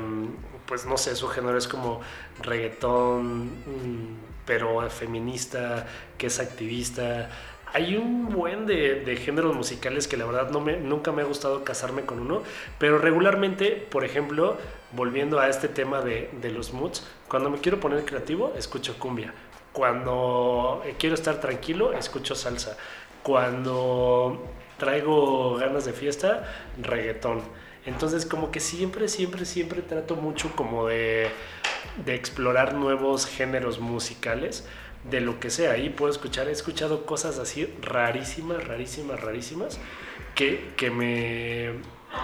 pues 0.67 0.85
no 0.85 0.97
sé, 0.97 1.15
su 1.15 1.27
género 1.27 1.57
es 1.57 1.67
como 1.67 2.01
reggaetón, 2.41 3.45
mm, 3.45 4.17
pero 4.45 4.87
feminista, 4.89 5.87
que 6.17 6.27
es 6.27 6.39
activista, 6.39 7.29
hay 7.71 7.95
un 7.95 8.29
buen 8.29 8.65
de, 8.65 9.01
de 9.01 9.15
géneros 9.15 9.55
musicales 9.55 10.07
que 10.07 10.17
la 10.17 10.25
verdad 10.25 10.49
nunca 10.49 11.11
me 11.11 11.21
ha 11.21 11.25
gustado 11.25 11.63
casarme 11.63 12.03
con 12.03 12.19
uno, 12.19 12.41
pero 12.79 12.97
regularmente, 12.97 13.71
por 13.91 14.03
ejemplo, 14.03 14.57
volviendo 14.91 15.39
a 15.39 15.49
este 15.49 15.67
tema 15.67 16.01
de 16.01 16.51
los 16.51 16.73
moods, 16.73 17.05
cuando 17.27 17.51
me 17.51 17.59
quiero 17.59 17.79
poner 17.79 18.05
creativo, 18.05 18.53
escucho 18.57 18.97
cumbia. 18.97 19.33
Cuando 19.73 20.81
eh, 20.85 20.95
quiero 20.97 21.15
estar 21.15 21.39
tranquilo, 21.39 21.93
escucho 21.93 22.35
salsa. 22.35 22.77
Cuando 23.23 24.45
traigo 24.77 25.55
ganas 25.57 25.85
de 25.85 25.93
fiesta, 25.93 26.51
reggaetón. 26.81 27.41
Entonces 27.85 28.25
como 28.25 28.51
que 28.51 28.59
siempre, 28.59 29.07
siempre, 29.07 29.45
siempre 29.45 29.81
trato 29.81 30.15
mucho 30.15 30.51
como 30.55 30.87
de, 30.87 31.29
explorar 32.07 32.73
nuevos 32.73 33.25
géneros 33.25 33.79
musicales 33.79 34.65
de 35.09 35.21
lo 35.21 35.39
que 35.39 35.49
sea. 35.49 35.71
Ahí 35.73 35.89
puedo 35.89 36.11
escuchar, 36.11 36.47
he 36.47 36.51
escuchado 36.51 37.05
cosas 37.05 37.39
así 37.39 37.73
rarísimas, 37.81 38.67
rarísimas, 38.67 39.21
rarísimas, 39.21 39.79
que, 40.35 40.73
que 40.75 40.89
me... 40.89 41.73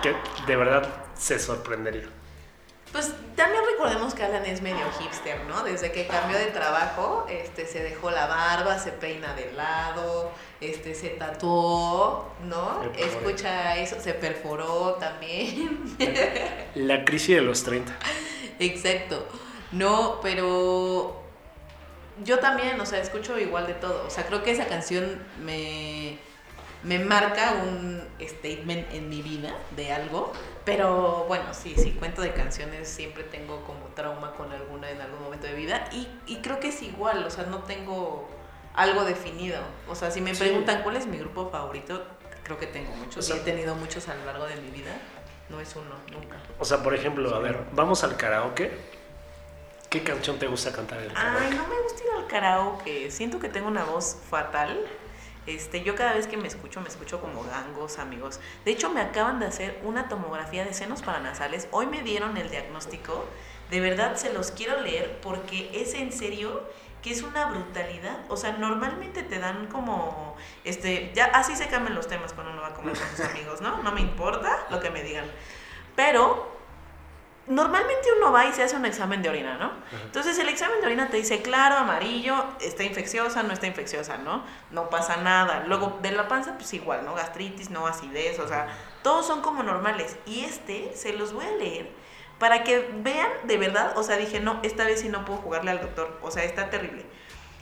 que 0.02 0.14
de 0.48 0.56
verdad 0.56 0.88
se 1.16 1.40
sorprendería. 1.40 2.15
Pues 2.96 3.12
también 3.36 3.62
recordemos 3.70 4.14
que 4.14 4.24
Alan 4.24 4.46
es 4.46 4.62
medio 4.62 4.90
hipster, 4.98 5.44
¿no? 5.50 5.66
Desde 5.66 5.92
que 5.92 6.08
cambió 6.08 6.38
de 6.38 6.46
trabajo, 6.46 7.26
este, 7.30 7.66
se 7.66 7.84
dejó 7.84 8.10
la 8.10 8.26
barba, 8.26 8.80
se 8.80 8.94
peina 8.94 9.34
de 9.34 9.52
lado, 9.52 10.32
este, 10.62 10.96
se 10.96 11.10
tatuó, 11.10 12.32
¿no? 12.46 12.84
Escucha 12.98 13.76
eso, 13.76 14.00
se 14.00 14.14
perforó 14.14 14.94
también. 14.94 15.98
La 16.76 17.04
crisis 17.04 17.36
de 17.36 17.42
los 17.42 17.66
30. 17.66 17.94
Exacto. 18.60 19.28
No, 19.74 20.22
pero 20.22 21.22
yo 22.24 22.40
también, 22.40 22.80
o 22.80 22.86
sea, 22.86 23.02
escucho 23.02 23.38
igual 23.38 23.68
de 23.68 23.74
todo. 23.74 24.06
O 24.08 24.10
sea, 24.10 24.26
creo 24.26 24.42
que 24.42 24.52
esa 24.52 24.68
canción 24.68 25.22
me, 25.44 26.18
me 26.84 27.00
marca 27.00 27.54
un 27.64 28.08
statement 28.22 28.92
en 28.94 29.10
mi 29.10 29.22
vida 29.22 29.54
de 29.76 29.92
algo. 29.92 30.32
Pero 30.66 31.26
bueno, 31.28 31.54
sí, 31.54 31.76
sí, 31.78 31.92
cuento 31.92 32.22
de 32.22 32.34
canciones, 32.34 32.88
siempre 32.90 33.24
tengo 33.24 33.64
como 33.64 33.86
trauma 33.96 34.34
con 34.34 34.52
alguna 34.52 34.90
en 34.90 35.02
algún 35.02 35.22
momento 35.24 35.48
de 35.48 35.54
vida. 35.54 35.88
Y, 35.92 36.08
y 36.26 36.38
creo 36.38 36.60
que 36.60 36.70
es 36.70 36.82
igual, 36.82 37.24
o 37.24 37.30
sea, 37.30 37.46
no 37.46 37.60
tengo 37.64 38.28
algo 38.74 39.04
definido. 39.06 39.60
O 39.88 39.96
sea, 39.96 40.12
si 40.12 40.22
me 40.22 40.34
Sí. 40.36 40.44
preguntan 40.44 40.82
cuál 40.84 40.96
es 40.98 41.06
mi 41.08 41.18
grupo 41.18 41.50
favorito, 41.50 42.04
creo 42.44 42.58
que 42.60 42.68
tengo 42.68 42.96
muchos. 42.96 43.18
O 43.18 43.22
sea, 43.22 43.36
he 43.38 43.46
tenido 43.46 43.76
muchos 43.76 44.08
a 44.10 44.16
lo 44.16 44.26
largo 44.26 44.46
de 44.46 44.56
mi 44.58 44.70
vida. 44.72 44.92
No 45.50 45.60
es 45.60 45.76
uno, 45.76 45.96
nunca. 46.12 46.38
O 46.60 46.66
sea, 46.66 46.82
por 46.82 46.96
ejemplo, 46.96 47.34
a 47.36 47.40
ver, 47.40 47.60
vamos 47.74 48.04
al 48.04 48.18
karaoke. 48.18 48.72
¿Qué 49.90 50.04
canción 50.04 50.40
te 50.40 50.48
gusta 50.48 50.72
cantar 50.74 50.98
en 50.98 51.06
el 51.06 51.10
Ay, 51.12 51.16
karaoke? 51.24 51.56
no 51.56 51.68
me 51.68 51.82
gusta 51.84 52.04
ir 52.04 52.10
al 52.18 52.28
karaoke. 52.28 53.12
Siento 53.12 53.40
que 53.40 53.50
tengo 53.50 53.68
una 53.68 53.84
voz 53.86 54.18
fatal. 54.30 54.80
Este, 55.48 55.84
yo 55.84 55.96
cada 55.96 56.14
vez 56.14 56.28
que 56.28 56.38
me 56.38 56.48
escucho, 56.48 56.82
me 56.82 56.90
escucho 56.90 57.22
como 57.22 57.44
gangos, 57.44 58.00
amigos. 58.00 58.40
De 58.64 58.72
hecho, 58.72 58.90
me 58.90 59.02
acaban 59.02 59.40
de 59.40 59.46
hacer 59.46 59.80
una 59.84 60.10
tomografía 60.10 60.66
de 60.66 60.74
senos 60.74 61.02
paranasales. 61.02 61.68
Hoy 61.72 61.86
me 61.86 62.02
dieron 62.02 62.38
el 62.38 62.50
diagnóstico. 62.50 63.26
De 63.70 63.80
verdad 63.80 64.16
se 64.16 64.34
los 64.34 64.52
quiero 64.52 64.82
leer 64.82 65.20
porque 65.22 65.70
es 65.74 65.94
en 65.94 66.12
serio 66.12 66.64
que 67.02 67.12
es 67.12 67.22
una 67.22 67.46
brutalidad. 67.46 68.20
O 68.30 68.38
sea, 68.38 68.54
normalmente 68.54 69.22
te 69.22 69.38
dan 69.38 69.68
como, 69.68 70.36
este, 70.64 71.12
ya 71.14 71.26
así 71.26 71.56
se 71.56 71.68
cambian 71.68 71.94
los 71.94 72.08
temas 72.08 72.34
cuando 72.34 72.52
uno 72.52 72.64
va 72.64 72.70
a 72.70 72.74
comer 72.74 72.98
con 72.98 73.08
sus 73.10 73.20
amigos, 73.32 73.62
¿no? 73.62 73.84
No 73.84 73.92
me 73.92 74.02
importa 74.02 74.66
lo 74.72 74.80
que 74.80 74.90
me 74.90 75.04
digan. 75.04 75.26
Pero 75.96 76.55
normalmente 77.48 78.08
uno 78.18 78.32
va 78.32 78.46
y 78.46 78.54
se 78.54 78.64
hace 78.64 78.76
un 78.76 78.86
examen 78.86 79.22
de 79.22 79.30
orina, 79.30 79.58
¿no? 79.58 79.72
Entonces 80.04 80.38
el 80.40 80.50
examen 80.50 80.80
de 80.82 80.88
orina 80.88 81.10
te 81.10 81.18
dice 81.18 81.42
claro, 81.42 81.76
amarillo, 81.76 82.36
está 82.60 82.84
infecciosa, 82.84 83.44
no 83.44 83.54
está 83.54 83.68
infecciosa, 83.68 84.18
¿no? 84.18 84.44
No 84.72 84.90
pasa 84.90 85.18
nada. 85.18 85.64
Luego 85.68 86.00
de 86.02 86.12
la 86.12 86.28
panza, 86.28 86.56
pues 86.58 86.74
igual, 86.74 87.06
¿no? 87.06 87.14
Gastritis, 87.14 87.70
no 87.70 87.88
acidez, 87.88 88.40
o 88.40 88.48
sea, 88.48 88.68
todos 89.04 89.28
son 89.28 89.42
como 89.42 89.64
normales. 89.64 90.18
Y 90.26 90.46
este 90.46 90.94
se 90.96 91.14
los 91.14 91.34
voy 91.34 91.46
a 91.46 91.52
leer 91.52 92.06
para 92.40 92.64
que 92.64 92.90
vean 92.98 93.30
de 93.44 93.58
verdad, 93.58 93.98
o 93.98 94.04
sea, 94.04 94.18
dije, 94.18 94.40
no, 94.40 94.60
esta 94.64 94.84
vez 94.84 95.02
sí 95.02 95.10
no 95.10 95.24
puedo 95.24 95.40
jugarle 95.40 95.72
al 95.72 95.82
doctor, 95.82 96.20
o 96.22 96.32
sea, 96.32 96.44
está 96.44 96.70
terrible. 96.70 97.05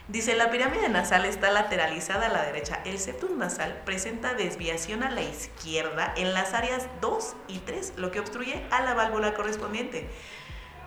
Dice, 0.09 0.35
la 0.35 0.51
pirámide 0.51 0.89
nasal 0.89 1.23
está 1.23 1.49
lateralizada 1.49 2.25
a 2.25 2.29
la 2.29 2.43
derecha. 2.43 2.81
El 2.83 2.99
septum 2.99 3.37
nasal 3.37 3.83
presenta 3.85 4.33
desviación 4.33 5.01
a 5.01 5.09
la 5.09 5.21
izquierda 5.21 6.13
en 6.17 6.33
las 6.33 6.53
áreas 6.53 6.87
2 6.99 7.35
y 7.47 7.59
3, 7.59 7.93
lo 7.95 8.11
que 8.11 8.19
obstruye 8.19 8.61
a 8.69 8.81
la 8.81 8.95
válvula 8.95 9.33
correspondiente. 9.33 10.09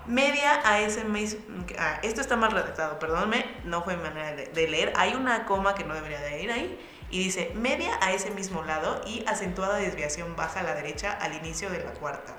Media 0.05 0.61
a 0.65 0.81
ese 0.81 1.05
mismo... 1.05 1.41
ah, 1.79 1.99
esto 2.03 2.21
está 2.21 2.37
mal 2.37 2.53
redactado, 2.53 2.99
perdónme, 2.99 3.47
no 3.65 3.83
fue 3.83 3.97
manera 3.97 4.37
de, 4.37 4.49
de 4.49 4.69
leer. 4.69 4.93
Hay 4.97 5.15
una 5.15 5.47
coma 5.47 5.75
que 5.75 5.85
no 5.85 5.95
debería 5.95 6.21
de 6.21 6.43
ir 6.43 6.53
ahí. 6.53 6.79
Y 7.11 7.19
dice, 7.25 7.53
media 7.55 7.99
a 8.03 8.13
ese 8.13 8.31
mismo 8.31 8.65
lado 8.65 9.01
y 9.07 9.25
acentuada 9.27 9.79
desviación 9.79 10.37
baja 10.37 10.61
a 10.61 10.63
la 10.63 10.75
derecha 10.75 11.13
al 11.13 11.35
inicio 11.35 11.71
de 11.71 11.83
la 11.83 11.93
cuarta 11.93 12.37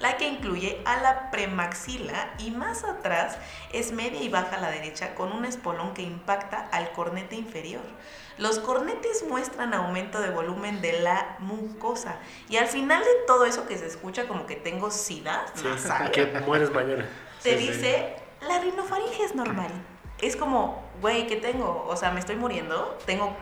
la 0.00 0.16
que 0.16 0.26
incluye 0.28 0.80
a 0.84 0.96
la 1.00 1.30
premaxila 1.30 2.30
y 2.38 2.50
más 2.50 2.84
atrás 2.84 3.38
es 3.72 3.92
media 3.92 4.20
y 4.22 4.28
baja 4.28 4.56
a 4.56 4.60
la 4.60 4.70
derecha 4.70 5.14
con 5.14 5.32
un 5.32 5.44
espolón 5.44 5.94
que 5.94 6.02
impacta 6.02 6.68
al 6.72 6.90
cornete 6.92 7.36
inferior. 7.36 7.82
Los 8.36 8.58
cornetes 8.58 9.24
muestran 9.28 9.72
aumento 9.74 10.20
de 10.20 10.30
volumen 10.30 10.80
de 10.80 11.00
la 11.00 11.36
mucosa 11.38 12.16
y 12.48 12.56
al 12.56 12.66
final 12.66 13.02
de 13.02 13.10
todo 13.26 13.44
eso 13.46 13.66
que 13.66 13.78
se 13.78 13.86
escucha 13.86 14.26
como 14.26 14.46
que 14.46 14.56
tengo 14.56 14.90
sida 14.90 15.46
Sí, 15.54 15.64
nasal, 15.64 16.10
que 16.12 16.26
mueres 16.44 16.72
mañana. 16.72 17.06
te 17.42 17.56
Sí, 17.56 17.66
sí. 17.66 17.72
dice 17.72 18.16
la 18.48 18.58
rinofaringe 18.58 19.24
es 19.24 19.34
normal. 19.34 19.70
Es 20.20 20.36
como, 20.36 20.82
güey, 21.00 21.26
¿qué 21.26 21.36
tengo? 21.36 21.84
O 21.88 21.96
sea, 21.96 22.10
me 22.10 22.20
estoy 22.20 22.36
muriendo, 22.36 22.98
tengo 23.06 23.36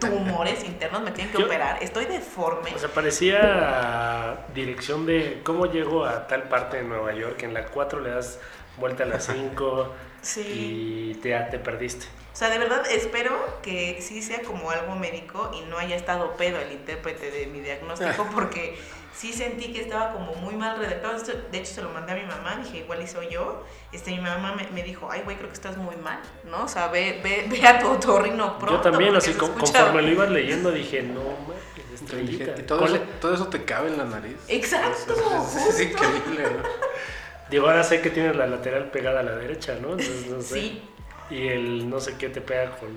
tumores 0.00 0.64
internos, 0.64 1.02
me 1.02 1.10
tienen 1.12 1.32
que 1.32 1.38
Yo- 1.40 1.46
operar, 1.46 1.82
estoy 1.82 2.06
deforme. 2.06 2.74
O 2.74 2.78
sea, 2.78 2.88
parecía 2.88 4.46
dirección 4.54 5.06
de 5.06 5.40
cómo 5.44 5.66
llego 5.66 6.04
a 6.04 6.26
tal 6.26 6.44
parte 6.44 6.78
de 6.78 6.82
Nueva 6.84 7.12
York. 7.14 7.42
En 7.42 7.54
la 7.54 7.66
4 7.66 8.00
le 8.00 8.10
das 8.10 8.38
vuelta 8.76 9.04
a 9.04 9.06
la 9.06 9.20
5 9.20 9.92
sí. 10.22 11.10
y 11.12 11.14
te, 11.20 11.30
ya 11.30 11.48
te 11.50 11.58
perdiste. 11.58 12.06
O 12.32 12.36
sea, 12.36 12.50
de 12.50 12.58
verdad 12.58 12.82
espero 12.90 13.32
que 13.62 14.00
sí 14.02 14.20
sea 14.20 14.42
como 14.42 14.70
algo 14.72 14.96
médico 14.96 15.52
y 15.54 15.60
no 15.70 15.78
haya 15.78 15.94
estado 15.94 16.36
pedo 16.36 16.58
el 16.58 16.72
intérprete 16.72 17.30
de 17.30 17.46
mi 17.46 17.60
diagnóstico 17.60 18.28
porque 18.34 18.76
sí 19.16 19.32
sentí 19.32 19.72
que 19.72 19.80
estaba 19.82 20.12
como 20.12 20.34
muy 20.34 20.54
mal 20.54 20.78
redactado. 20.78 21.16
Esto, 21.16 21.32
De 21.50 21.58
hecho, 21.58 21.74
se 21.74 21.82
lo 21.82 21.90
mandé 21.90 22.12
a 22.12 22.14
mi 22.16 22.22
mamá, 22.24 22.56
dije, 22.62 22.78
igual 22.78 23.06
soy 23.08 23.28
yo. 23.30 23.64
Este, 23.92 24.10
mi 24.10 24.18
mamá 24.20 24.54
me, 24.54 24.66
me 24.70 24.82
dijo, 24.82 25.08
ay, 25.10 25.22
güey, 25.24 25.36
creo 25.36 25.48
que 25.48 25.54
estás 25.54 25.76
muy 25.76 25.96
mal, 25.96 26.18
¿no? 26.44 26.64
O 26.64 26.68
sea, 26.68 26.88
ve, 26.88 27.20
ve, 27.22 27.46
ve 27.48 27.66
a 27.66 27.78
tu 27.78 27.88
otorrino 27.88 28.58
pronto. 28.58 28.76
Yo 28.76 28.80
también, 28.90 29.14
así 29.14 29.32
conforme 29.34 30.02
lo 30.02 30.08
ibas 30.08 30.30
leyendo, 30.30 30.70
dije, 30.72 31.02
no, 31.02 31.20
mames, 31.22 31.62
Y 31.90 31.94
estrellita. 31.94 32.58
¿y 32.58 32.62
todo, 32.64 32.80
¿Cuál 32.80 32.94
eso, 32.96 33.04
es? 33.04 33.20
todo 33.20 33.34
eso 33.34 33.46
te 33.48 33.64
cabe 33.64 33.88
en 33.88 33.98
la 33.98 34.04
nariz. 34.04 34.36
Exacto, 34.48 35.12
Es, 35.14 35.18
es- 35.18 35.56
es 35.56 35.62
justo. 35.64 35.82
increíble, 35.82 36.42
¿no? 36.56 36.62
Digo, 37.50 37.66
ahora 37.68 37.84
sé 37.84 38.00
que 38.00 38.10
tienes 38.10 38.34
la 38.34 38.46
lateral 38.46 38.90
pegada 38.90 39.20
a 39.20 39.22
la 39.22 39.36
derecha, 39.36 39.74
¿no? 39.80 39.90
Entonces, 39.90 40.26
no 40.28 40.40
sé. 40.40 40.54
Sí, 40.60 40.82
Y 41.30 41.48
el 41.48 41.88
no 41.88 42.00
sé 42.00 42.16
qué 42.18 42.28
te 42.28 42.40
pega 42.40 42.76
con 42.76 42.88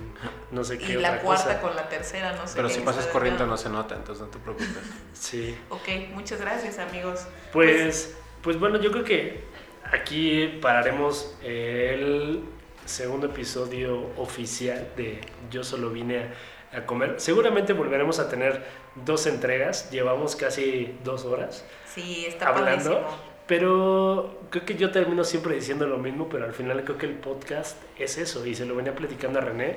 no 0.50 0.62
sé 0.64 0.76
qué 0.78 0.92
y 0.92 0.96
otra 0.96 1.12
la 1.16 1.20
cuarta 1.22 1.44
cosa. 1.44 1.60
con 1.60 1.76
la 1.76 1.88
tercera, 1.88 2.32
no 2.34 2.46
sé. 2.46 2.54
Pero 2.56 2.68
qué 2.68 2.74
si 2.74 2.80
pasas 2.80 3.06
corriendo 3.06 3.46
no 3.46 3.56
se 3.56 3.68
nota, 3.70 3.94
entonces 3.94 4.24
no 4.24 4.30
te 4.30 4.38
preocupes. 4.38 4.68
Sí. 5.14 5.56
Ok, 5.70 5.88
muchas 6.12 6.40
gracias, 6.40 6.78
amigos. 6.78 7.26
Pues, 7.52 8.16
pues 8.42 8.58
bueno, 8.58 8.78
yo 8.80 8.92
creo 8.92 9.04
que 9.04 9.42
aquí 9.90 10.58
pararemos 10.60 11.36
el 11.42 12.44
segundo 12.84 13.26
episodio 13.26 14.10
oficial 14.16 14.88
de 14.96 15.20
Yo 15.50 15.64
solo 15.64 15.90
vine 15.90 16.28
a, 16.72 16.78
a 16.78 16.86
comer. 16.86 17.14
Seguramente 17.18 17.72
volveremos 17.72 18.18
a 18.18 18.28
tener 18.28 18.64
dos 18.94 19.26
entregas. 19.26 19.90
Llevamos 19.90 20.36
casi 20.36 20.96
dos 21.02 21.24
horas 21.24 21.64
Sí, 21.92 22.26
está 22.26 22.48
hablando. 22.48 22.90
padrísimo. 23.02 23.37
Pero 23.48 24.38
creo 24.50 24.66
que 24.66 24.76
yo 24.76 24.90
termino 24.90 25.24
siempre 25.24 25.54
diciendo 25.54 25.86
lo 25.86 25.96
mismo, 25.96 26.28
pero 26.28 26.44
al 26.44 26.52
final 26.52 26.84
creo 26.84 26.98
que 26.98 27.06
el 27.06 27.14
podcast 27.14 27.78
es 27.98 28.18
eso. 28.18 28.44
Y 28.46 28.54
se 28.54 28.66
lo 28.66 28.76
venía 28.76 28.94
platicando 28.94 29.38
a 29.38 29.42
René 29.42 29.76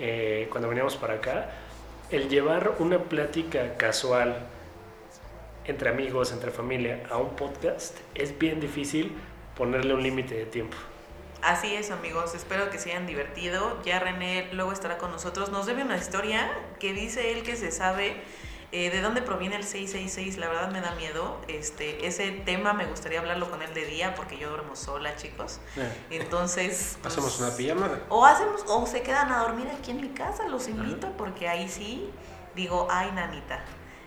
eh, 0.00 0.48
cuando 0.50 0.68
veníamos 0.68 0.96
para 0.96 1.14
acá. 1.14 1.50
El 2.10 2.28
llevar 2.28 2.74
una 2.80 2.98
plática 2.98 3.76
casual 3.76 4.36
entre 5.64 5.88
amigos, 5.88 6.32
entre 6.32 6.50
familia, 6.50 7.04
a 7.10 7.16
un 7.16 7.36
podcast 7.36 7.96
es 8.16 8.36
bien 8.36 8.58
difícil 8.58 9.12
ponerle 9.56 9.94
un 9.94 10.02
límite 10.02 10.34
de 10.34 10.44
tiempo. 10.44 10.76
Así 11.42 11.74
es, 11.74 11.92
amigos. 11.92 12.34
Espero 12.34 12.70
que 12.70 12.78
se 12.78 12.90
hayan 12.90 13.06
divertido. 13.06 13.80
Ya 13.84 14.00
René 14.00 14.48
luego 14.52 14.72
estará 14.72 14.98
con 14.98 15.12
nosotros. 15.12 15.50
Nos 15.50 15.66
debe 15.66 15.84
una 15.84 15.96
historia 15.96 16.50
que 16.80 16.92
dice 16.92 17.32
él 17.32 17.44
que 17.44 17.54
se 17.54 17.70
sabe 17.70 18.16
eh, 18.72 18.90
de 18.90 19.02
dónde 19.02 19.20
proviene 19.20 19.56
el 19.56 19.64
666. 19.64 20.38
La 20.38 20.48
verdad 20.48 20.70
me 20.70 20.80
da 20.80 20.94
miedo. 20.94 21.38
Este, 21.46 22.06
ese 22.06 22.30
tema 22.30 22.72
me 22.72 22.86
gustaría 22.86 23.20
hablarlo 23.20 23.50
con 23.50 23.62
él 23.62 23.72
de 23.74 23.84
día 23.84 24.14
porque 24.14 24.38
yo 24.38 24.48
duermo 24.48 24.74
sola, 24.76 25.14
chicos. 25.16 25.60
Eh, 25.76 26.18
Entonces. 26.22 26.96
pues, 27.02 27.12
Hacemos 27.12 27.38
una 27.38 27.54
pijamada. 27.54 28.00
O 28.08 28.24
hacemos, 28.24 28.64
o 28.66 28.86
se 28.86 29.02
quedan 29.02 29.30
a 29.30 29.40
dormir 29.40 29.68
aquí 29.78 29.90
en 29.90 30.00
mi 30.00 30.08
casa, 30.08 30.48
los 30.48 30.68
invito, 30.68 31.12
porque 31.18 31.48
ahí 31.48 31.68
sí 31.68 32.10
digo, 32.54 32.88
ay, 32.90 33.12
nanita. 33.12 33.62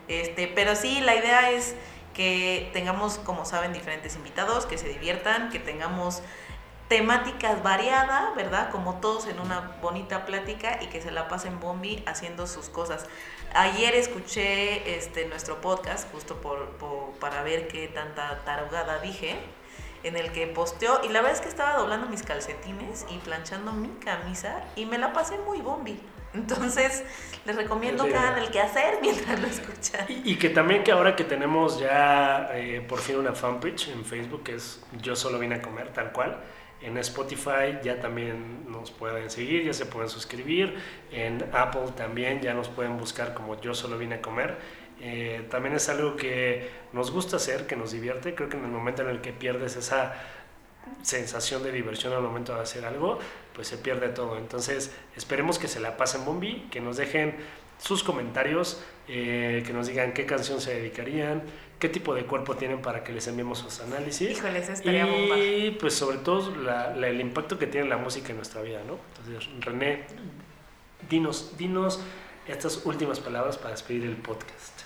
Este, 0.08 0.48
pero 0.48 0.76
sí, 0.76 1.00
la 1.02 1.16
idea 1.16 1.52
es 1.52 1.76
que 2.16 2.70
tengamos, 2.74 3.18
como 3.20 3.46
saben, 3.46 3.74
diferentes 3.74 4.16
invitados, 4.16 4.66
que 4.66 4.78
se 4.78 4.88
diviertan, 4.88 5.50
que 5.50 5.60
tengamos 5.60 6.22
temáticas 6.88 7.64
variadas, 7.64 8.36
¿verdad? 8.36 8.70
Como 8.72 9.00
todos 9.00 9.28
en 9.28 9.40
una 9.40 9.78
bonita 9.82 10.26
plática 10.26 10.80
y 10.82 10.88
que 10.88 11.02
se 11.02 11.12
la 11.12 11.28
pasen 11.28 11.60
bombi 11.60 12.04
haciendo 12.06 12.46
sus 12.48 12.70
cosas. 12.70 13.06
Ayer 13.54 13.96
escuché 13.96 14.98
este 14.98 15.26
nuestro 15.26 15.62
podcast 15.62 16.12
justo 16.12 16.36
por, 16.42 16.70
por- 16.78 17.12
para 17.20 17.42
ver 17.42 17.68
qué 17.68 17.88
tanta 17.88 18.40
tarugada 18.46 19.00
dije 19.00 19.36
en 20.04 20.16
el 20.18 20.32
que 20.32 20.46
posteó 20.46 21.02
y 21.04 21.08
la 21.08 21.22
verdad 21.22 21.38
es 21.38 21.42
que 21.42 21.50
estaba 21.50 21.78
doblando 21.78 22.08
mis 22.08 22.22
calcetines 22.22 23.06
y 23.10 23.18
planchando 23.20 23.72
mi 23.72 23.90
camisa 24.04 24.64
y 24.76 24.86
me 24.86 24.98
la 25.00 25.14
pasé 25.14 25.38
muy 25.40 25.62
bombi. 25.62 26.00
Entonces, 26.36 27.04
les 27.46 27.56
recomiendo 27.56 28.04
Sí. 28.04 28.10
que 28.12 28.18
hagan 28.18 28.38
el 28.38 28.50
quehacer 28.52 29.00
mientras 29.02 29.40
lo 29.40 29.48
escuchan. 29.48 30.06
Y, 30.10 30.34
y 30.34 30.36
que 30.38 30.50
también 30.50 30.84
que 30.84 30.92
ahora 30.92 31.16
que 31.16 31.24
tenemos 31.24 31.80
ya 31.80 32.50
eh, 32.52 32.86
por 32.88 33.00
fin 33.00 33.16
una 33.16 33.32
fanpage 33.34 33.88
en 33.88 34.04
Facebook, 34.04 34.44
que 34.44 34.56
es 34.56 34.84
Yo 35.02 35.16
solo 35.16 35.40
vine 35.40 35.56
a 35.56 35.62
comer, 35.62 35.94
tal 35.94 36.12
cual. 36.12 36.44
En 36.82 36.98
Spotify 36.98 37.80
ya 37.84 38.00
también 38.00 38.70
nos 38.72 38.92
pueden 38.92 39.30
seguir, 39.30 39.64
ya 39.64 39.74
se 39.74 39.86
pueden 39.86 40.10
suscribir. 40.10 40.76
En 41.12 41.44
Apple 41.54 41.94
también 41.96 42.42
ya 42.42 42.54
nos 42.54 42.70
pueden 42.70 42.98
buscar 42.98 43.34
como 43.34 43.60
Yo 43.62 43.74
solo 43.74 43.98
vine 43.98 44.16
a 44.16 44.22
comer. 44.22 44.58
Eh, 45.02 45.46
también 45.50 45.76
es 45.76 45.90
algo 45.90 46.16
que 46.16 46.70
nos 46.94 47.12
gusta 47.12 47.38
hacer, 47.38 47.68
que 47.68 47.76
nos 47.76 47.92
divierte. 47.92 48.36
Creo 48.36 48.50
que 48.50 48.58
en 48.58 48.66
el 48.66 48.72
momento 48.72 49.02
en 49.02 49.10
el 49.10 49.22
que 49.22 49.34
pierdes 49.34 49.76
esa 49.76 50.14
sensación 51.02 51.64
de 51.64 51.72
diversión 51.72 52.14
al 52.14 52.22
momento 52.22 52.54
de 52.54 52.62
hacer 52.62 52.86
algo, 52.86 53.20
pues 53.54 53.68
se 53.68 53.78
pierde 53.78 54.10
todo. 54.10 54.38
Entonces, 54.38 54.92
esperemos 55.16 55.60
que 55.60 55.68
se 55.68 55.80
la 55.80 55.98
pasen 55.98 56.26
bombi, 56.26 56.68
que 56.72 56.82
nos 56.82 56.98
dejen 56.98 57.36
sus 57.80 58.04
comentarios, 58.04 58.82
eh, 59.08 59.64
que 59.66 59.74
nos 59.74 59.88
digan 59.88 60.14
qué 60.14 60.26
canción 60.26 60.62
se 60.62 60.76
dedicarían, 60.76 61.44
qué 61.80 61.90
tipo 61.90 62.14
de 62.16 62.26
cuerpo 62.26 62.56
tienen 62.56 62.82
para 62.82 63.04
que 63.04 63.12
les 63.14 63.28
enviemos 63.28 63.60
sus 63.60 63.80
análisis. 63.82 64.30
Híjole, 64.38 64.60
eso 64.60 64.72
estaría 64.74 65.06
bomba. 65.06 65.38
Y 65.38 65.72
pues 65.80 65.94
sobre 65.94 66.18
todo 66.20 66.56
la- 66.56 66.96
la- 66.96 67.08
el 67.08 67.20
impacto 67.22 67.58
que 67.60 67.68
tiene 67.68 67.88
la 67.90 67.98
música 67.98 68.30
en 68.30 68.38
nuestra 68.38 68.62
vida, 68.62 68.82
¿no? 68.88 68.98
Entonces, 69.20 69.50
René, 69.66 70.06
dinos, 71.10 71.58
dinos 71.58 72.00
estas 72.48 72.86
últimas 72.86 73.20
palabras 73.20 73.58
para 73.58 73.72
despedir 73.72 74.04
el 74.06 74.16
podcast. 74.18 74.82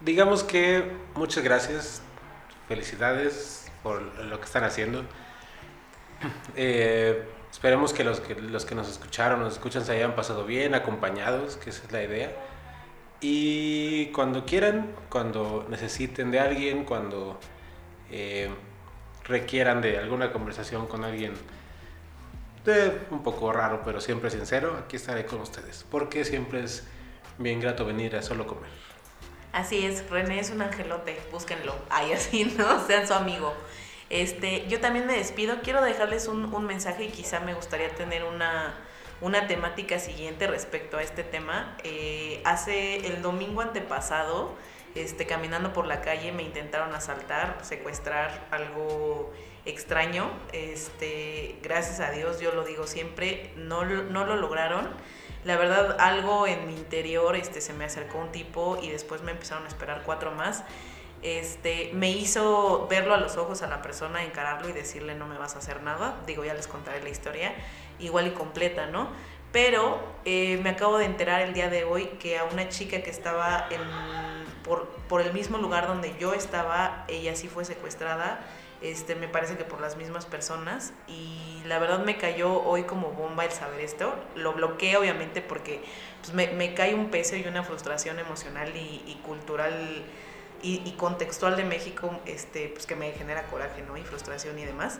Digamos 0.00 0.42
que 0.44 0.92
muchas 1.14 1.42
gracias, 1.42 2.02
felicidades 2.68 3.70
por 3.82 4.02
lo 4.02 4.38
que 4.38 4.44
están 4.44 4.64
haciendo. 4.64 5.04
Eh, 6.56 7.22
esperemos 7.52 7.92
que 7.92 8.02
los, 8.02 8.20
que 8.20 8.34
los 8.34 8.64
que 8.64 8.74
nos 8.74 8.88
escucharon, 8.88 9.40
nos 9.40 9.52
escuchan, 9.52 9.84
se 9.84 9.92
hayan 9.92 10.16
pasado 10.16 10.44
bien, 10.46 10.74
acompañados, 10.74 11.56
que 11.58 11.68
esa 11.70 11.84
es 11.84 11.92
la 11.92 12.02
idea. 12.02 12.34
Y 13.20 14.06
cuando 14.06 14.44
quieran, 14.44 14.94
cuando 15.08 15.66
necesiten 15.68 16.30
de 16.30 16.40
alguien, 16.40 16.84
cuando 16.84 17.38
eh, 18.10 18.50
requieran 19.24 19.80
de 19.80 19.98
alguna 19.98 20.32
conversación 20.32 20.86
con 20.86 21.04
alguien 21.04 21.34
de 22.64 23.00
un 23.10 23.22
poco 23.22 23.52
raro, 23.52 23.82
pero 23.84 24.00
siempre 24.00 24.30
sincero, 24.30 24.76
aquí 24.78 24.96
estaré 24.96 25.24
con 25.24 25.40
ustedes. 25.40 25.86
Porque 25.90 26.24
siempre 26.24 26.64
es 26.64 26.86
bien 27.38 27.60
grato 27.60 27.86
venir 27.86 28.16
a 28.16 28.22
solo 28.22 28.46
comer. 28.46 28.70
Así 29.52 29.86
es, 29.86 30.08
René 30.10 30.40
es 30.40 30.50
un 30.50 30.60
angelote, 30.60 31.18
búsquenlo. 31.32 31.74
Ay, 31.88 32.12
así, 32.12 32.44
¿no? 32.58 32.86
Sean 32.86 33.06
su 33.06 33.14
amigo. 33.14 33.54
Este, 34.10 34.66
yo 34.68 34.80
también 34.80 35.06
me 35.06 35.16
despido. 35.16 35.62
Quiero 35.62 35.82
dejarles 35.82 36.28
un 36.28 36.66
mensaje 36.66 37.04
y 37.04 37.08
quizá 37.08 37.40
me 37.40 37.54
gustaría 37.54 37.88
tener 37.94 38.24
una, 38.24 38.74
una 39.20 39.46
temática 39.46 39.98
siguiente 39.98 40.46
respecto 40.46 40.98
a 40.98 41.02
este 41.02 41.22
tema. 41.24 41.76
Eh, 41.84 42.40
hace 42.44 43.06
el 43.06 43.22
domingo 43.22 43.60
antepasado, 43.60 44.54
este, 44.94 45.26
caminando 45.26 45.72
por 45.72 45.86
la 45.86 46.00
calle, 46.00 46.32
me 46.32 46.42
intentaron 46.42 46.94
asaltar, 46.94 47.58
secuestrar, 47.62 48.46
algo 48.50 49.32
extraño. 49.64 50.30
Este, 50.52 51.56
gracias 51.62 52.00
a 52.00 52.10
Dios, 52.10 52.40
yo 52.40 52.52
lo 52.52 52.64
digo 52.64 52.86
siempre, 52.86 53.52
no, 53.56 53.84
no 53.84 54.24
lo 54.24 54.36
lograron. 54.36 54.88
La 55.44 55.56
verdad, 55.56 55.96
algo 56.00 56.46
en 56.46 56.66
mi 56.66 56.74
interior, 56.74 57.36
este, 57.36 57.60
se 57.60 57.72
me 57.72 57.84
acercó 57.84 58.18
un 58.18 58.32
tipo 58.32 58.78
y 58.82 58.90
después 58.90 59.22
me 59.22 59.30
empezaron 59.30 59.64
a 59.64 59.68
esperar 59.68 60.02
cuatro 60.04 60.32
más. 60.32 60.64
Este, 61.22 61.90
me 61.94 62.10
hizo 62.10 62.86
verlo 62.88 63.14
a 63.14 63.16
los 63.16 63.36
ojos 63.36 63.62
a 63.62 63.66
la 63.66 63.80
persona, 63.80 64.24
encararlo 64.24 64.68
y 64.68 64.72
decirle 64.72 65.14
no 65.14 65.26
me 65.26 65.38
vas 65.38 65.54
a 65.56 65.58
hacer 65.58 65.82
nada. 65.82 66.20
Digo, 66.26 66.44
ya 66.44 66.54
les 66.54 66.66
contaré 66.66 67.02
la 67.02 67.08
historia, 67.08 67.54
igual 67.98 68.26
y 68.26 68.30
completa, 68.30 68.86
¿no? 68.86 69.08
Pero 69.52 70.00
eh, 70.24 70.58
me 70.62 70.70
acabo 70.70 70.98
de 70.98 71.06
enterar 71.06 71.40
el 71.40 71.54
día 71.54 71.70
de 71.70 71.84
hoy 71.84 72.06
que 72.18 72.38
a 72.38 72.44
una 72.44 72.68
chica 72.68 73.02
que 73.02 73.10
estaba 73.10 73.68
en, 73.70 73.80
por, 74.64 74.88
por 75.08 75.22
el 75.22 75.32
mismo 75.32 75.58
lugar 75.58 75.86
donde 75.86 76.14
yo 76.18 76.34
estaba, 76.34 77.04
ella 77.08 77.34
sí 77.36 77.48
fue 77.48 77.64
secuestrada, 77.64 78.40
este, 78.82 79.14
me 79.14 79.28
parece 79.28 79.56
que 79.56 79.64
por 79.64 79.80
las 79.80 79.96
mismas 79.96 80.26
personas. 80.26 80.92
Y 81.08 81.62
la 81.66 81.78
verdad 81.78 82.04
me 82.04 82.16
cayó 82.16 82.62
hoy 82.62 82.82
como 82.82 83.12
bomba 83.12 83.44
el 83.44 83.52
saber 83.52 83.80
esto. 83.80 84.14
Lo 84.34 84.52
bloqueé 84.52 84.96
obviamente 84.96 85.40
porque 85.40 85.82
pues, 86.20 86.34
me, 86.34 86.48
me 86.48 86.74
cae 86.74 86.94
un 86.94 87.10
peso 87.10 87.36
y 87.36 87.44
una 87.46 87.62
frustración 87.62 88.18
emocional 88.18 88.72
y, 88.76 89.18
cultural 89.24 90.04
y, 90.62 90.82
y 90.84 90.92
contextual 90.92 91.56
de 91.56 91.64
México 91.64 92.10
este, 92.26 92.68
pues, 92.68 92.86
que 92.86 92.96
me 92.96 93.12
genera 93.12 93.44
coraje 93.44 93.82
¿no? 93.82 93.96
y 93.96 94.02
frustración 94.02 94.58
y 94.58 94.64
demás. 94.64 94.98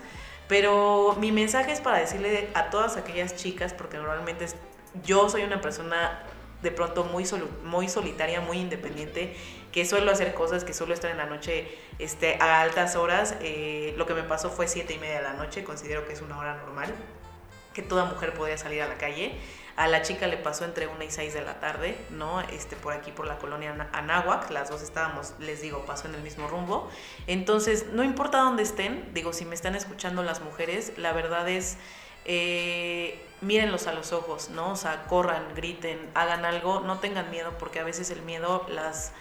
Pero 0.48 1.16
mi 1.18 1.32
mensaje 1.32 1.72
es 1.72 1.80
para 1.80 1.98
decirle 1.98 2.48
a 2.54 2.70
todas 2.70 2.96
aquellas 2.96 3.36
chicas, 3.36 3.72
porque 3.74 3.96
normalmente 3.96 4.46
yo 5.04 5.28
soy 5.28 5.42
una 5.42 5.60
persona 5.60 6.22
de 6.62 6.70
pronto 6.70 7.04
muy 7.04 7.88
solitaria, 7.88 8.40
muy 8.40 8.58
independiente, 8.58 9.36
que 9.72 9.84
suelo 9.84 10.10
hacer 10.10 10.32
cosas, 10.34 10.64
que 10.64 10.72
suelo 10.72 10.94
estar 10.94 11.10
en 11.10 11.18
la 11.18 11.26
noche 11.26 11.68
este, 11.98 12.38
a 12.40 12.62
altas 12.62 12.96
horas. 12.96 13.36
Eh, 13.40 13.94
lo 13.98 14.06
que 14.06 14.14
me 14.14 14.22
pasó 14.22 14.50
fue 14.50 14.68
siete 14.68 14.94
y 14.94 14.98
media 14.98 15.16
de 15.16 15.22
la 15.22 15.32
noche, 15.34 15.64
considero 15.64 16.06
que 16.06 16.14
es 16.14 16.22
una 16.22 16.38
hora 16.38 16.56
normal, 16.56 16.94
que 17.74 17.82
toda 17.82 18.04
mujer 18.06 18.32
podría 18.32 18.56
salir 18.56 18.82
a 18.82 18.88
la 18.88 18.94
calle. 18.94 19.32
A 19.76 19.88
la 19.88 20.00
chica 20.00 20.26
le 20.26 20.38
pasó 20.38 20.64
entre 20.64 20.86
1 20.86 21.04
y 21.04 21.10
6 21.10 21.34
de 21.34 21.42
la 21.42 21.60
tarde, 21.60 21.98
¿no? 22.10 22.40
Este, 22.40 22.76
por 22.76 22.94
aquí, 22.94 23.12
por 23.12 23.26
la 23.26 23.38
colonia 23.38 23.88
Anáhuac, 23.92 24.50
las 24.50 24.70
dos 24.70 24.80
estábamos, 24.80 25.34
les 25.38 25.60
digo, 25.60 25.84
pasó 25.84 26.08
en 26.08 26.14
el 26.14 26.22
mismo 26.22 26.48
rumbo. 26.48 26.90
Entonces, 27.26 27.86
no 27.92 28.02
importa 28.02 28.38
dónde 28.38 28.62
estén, 28.62 29.12
digo, 29.12 29.34
si 29.34 29.44
me 29.44 29.54
están 29.54 29.74
escuchando 29.74 30.22
las 30.22 30.40
mujeres, 30.40 30.94
la 30.96 31.12
verdad 31.12 31.46
es, 31.50 31.76
eh, 32.24 33.22
mírenlos 33.42 33.86
a 33.86 33.92
los 33.92 34.12
ojos, 34.12 34.48
¿no? 34.48 34.72
O 34.72 34.76
sea, 34.76 35.04
corran, 35.04 35.54
griten, 35.54 36.10
hagan 36.14 36.46
algo, 36.46 36.80
no 36.80 36.98
tengan 36.98 37.30
miedo, 37.30 37.52
porque 37.58 37.78
a 37.78 37.84
veces 37.84 38.10
el 38.10 38.22
miedo 38.22 38.66
las, 38.70 39.12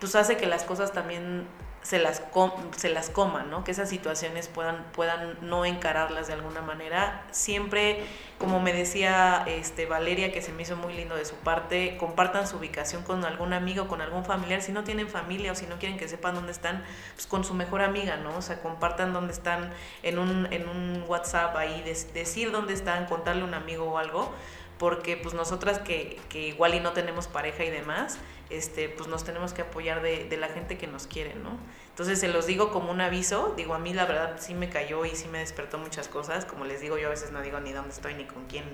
pues 0.00 0.14
hace 0.14 0.38
que 0.38 0.46
las 0.46 0.64
cosas 0.64 0.92
también 0.92 1.46
se 1.82 1.98
las, 1.98 2.20
com- 2.20 2.52
se 2.76 2.88
las 2.90 3.10
coman, 3.10 3.50
¿no? 3.50 3.64
Que 3.64 3.72
esas 3.72 3.88
situaciones 3.88 4.48
puedan, 4.48 4.84
puedan 4.92 5.36
no 5.42 5.64
encararlas 5.64 6.28
de 6.28 6.34
alguna 6.34 6.60
manera. 6.62 7.24
Siempre, 7.32 8.04
como 8.38 8.60
me 8.60 8.72
decía 8.72 9.44
este, 9.48 9.86
Valeria, 9.86 10.32
que 10.32 10.42
se 10.42 10.52
me 10.52 10.62
hizo 10.62 10.76
muy 10.76 10.94
lindo 10.94 11.16
de 11.16 11.24
su 11.24 11.34
parte, 11.36 11.96
compartan 11.98 12.46
su 12.46 12.56
ubicación 12.56 13.02
con 13.02 13.24
algún 13.24 13.52
amigo, 13.52 13.88
con 13.88 14.00
algún 14.00 14.24
familiar. 14.24 14.62
Si 14.62 14.70
no 14.70 14.84
tienen 14.84 15.08
familia 15.08 15.52
o 15.52 15.54
si 15.56 15.66
no 15.66 15.76
quieren 15.78 15.98
que 15.98 16.06
sepan 16.08 16.34
dónde 16.36 16.52
están, 16.52 16.84
pues 17.14 17.26
con 17.26 17.42
su 17.44 17.54
mejor 17.54 17.82
amiga, 17.82 18.16
¿no? 18.16 18.36
O 18.36 18.42
sea, 18.42 18.60
compartan 18.62 19.12
dónde 19.12 19.32
están 19.32 19.72
en 20.04 20.18
un, 20.20 20.52
en 20.52 20.68
un 20.68 21.04
WhatsApp 21.08 21.56
ahí, 21.56 21.82
decir 22.14 22.52
dónde 22.52 22.74
están, 22.74 23.06
contarle 23.06 23.42
a 23.42 23.44
un 23.44 23.54
amigo 23.54 23.84
o 23.86 23.98
algo 23.98 24.32
porque 24.78 25.16
pues 25.16 25.32
nosotras 25.34 25.78
que, 25.78 26.18
que 26.28 26.48
igual 26.48 26.74
y 26.74 26.80
no 26.80 26.90
tenemos 26.90 27.28
pareja 27.28 27.62
y 27.64 27.70
demás, 27.70 28.18
este, 28.52 28.88
pues 28.88 29.08
nos 29.08 29.24
tenemos 29.24 29.52
que 29.52 29.62
apoyar 29.62 30.02
de, 30.02 30.24
de 30.24 30.36
la 30.36 30.48
gente 30.48 30.78
que 30.78 30.86
nos 30.86 31.06
quiere, 31.06 31.34
¿no? 31.34 31.58
Entonces 31.90 32.18
se 32.20 32.28
los 32.28 32.46
digo 32.46 32.70
como 32.72 32.90
un 32.90 33.00
aviso, 33.00 33.52
digo, 33.56 33.74
a 33.74 33.78
mí 33.78 33.92
la 33.92 34.06
verdad 34.06 34.36
sí 34.40 34.54
me 34.54 34.68
cayó 34.70 35.04
y 35.04 35.10
sí 35.16 35.28
me 35.28 35.38
despertó 35.40 35.78
muchas 35.78 36.08
cosas, 36.08 36.44
como 36.44 36.64
les 36.64 36.80
digo, 36.80 36.96
yo 36.98 37.08
a 37.08 37.10
veces 37.10 37.32
no 37.32 37.42
digo 37.42 37.60
ni 37.60 37.72
dónde 37.72 37.90
estoy, 37.90 38.14
ni 38.14 38.24
con 38.24 38.46
quién, 38.46 38.64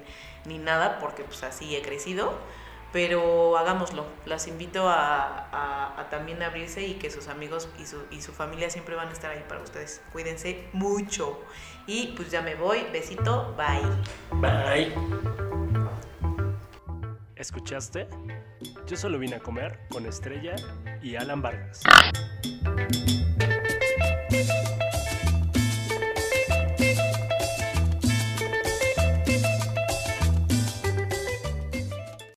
ni 0.44 0.58
nada, 0.58 0.98
porque 1.00 1.24
pues 1.24 1.42
así 1.42 1.74
he 1.74 1.82
crecido, 1.82 2.32
pero 2.92 3.58
hagámoslo, 3.58 4.06
las 4.24 4.46
invito 4.46 4.88
a, 4.88 5.48
a- 5.52 6.00
a 6.00 6.08
también 6.10 6.42
abrirse 6.42 6.82
y 6.86 6.94
que 6.94 7.10
sus 7.10 7.28
amigos 7.28 7.68
y 7.78 7.86
su, 7.86 8.02
y 8.10 8.22
su 8.22 8.32
familia 8.32 8.70
siempre 8.70 8.94
van 8.94 9.08
a 9.08 9.12
estar 9.12 9.30
ahí 9.32 9.44
para 9.48 9.60
ustedes, 9.60 10.00
cuídense 10.12 10.68
mucho, 10.72 11.40
y 11.86 12.14
pues 12.16 12.30
ya 12.30 12.40
me 12.40 12.54
voy, 12.54 12.84
besito, 12.92 13.54
bye. 13.56 14.40
Bye. 14.40 14.94
¿Escuchaste? 17.38 18.08
Yo 18.88 18.96
solo 18.96 19.16
vine 19.16 19.36
a 19.36 19.38
comer 19.38 19.78
con 19.90 20.06
Estrella 20.06 20.56
y 21.00 21.14
Alan 21.14 21.40
Vargas. 21.40 21.82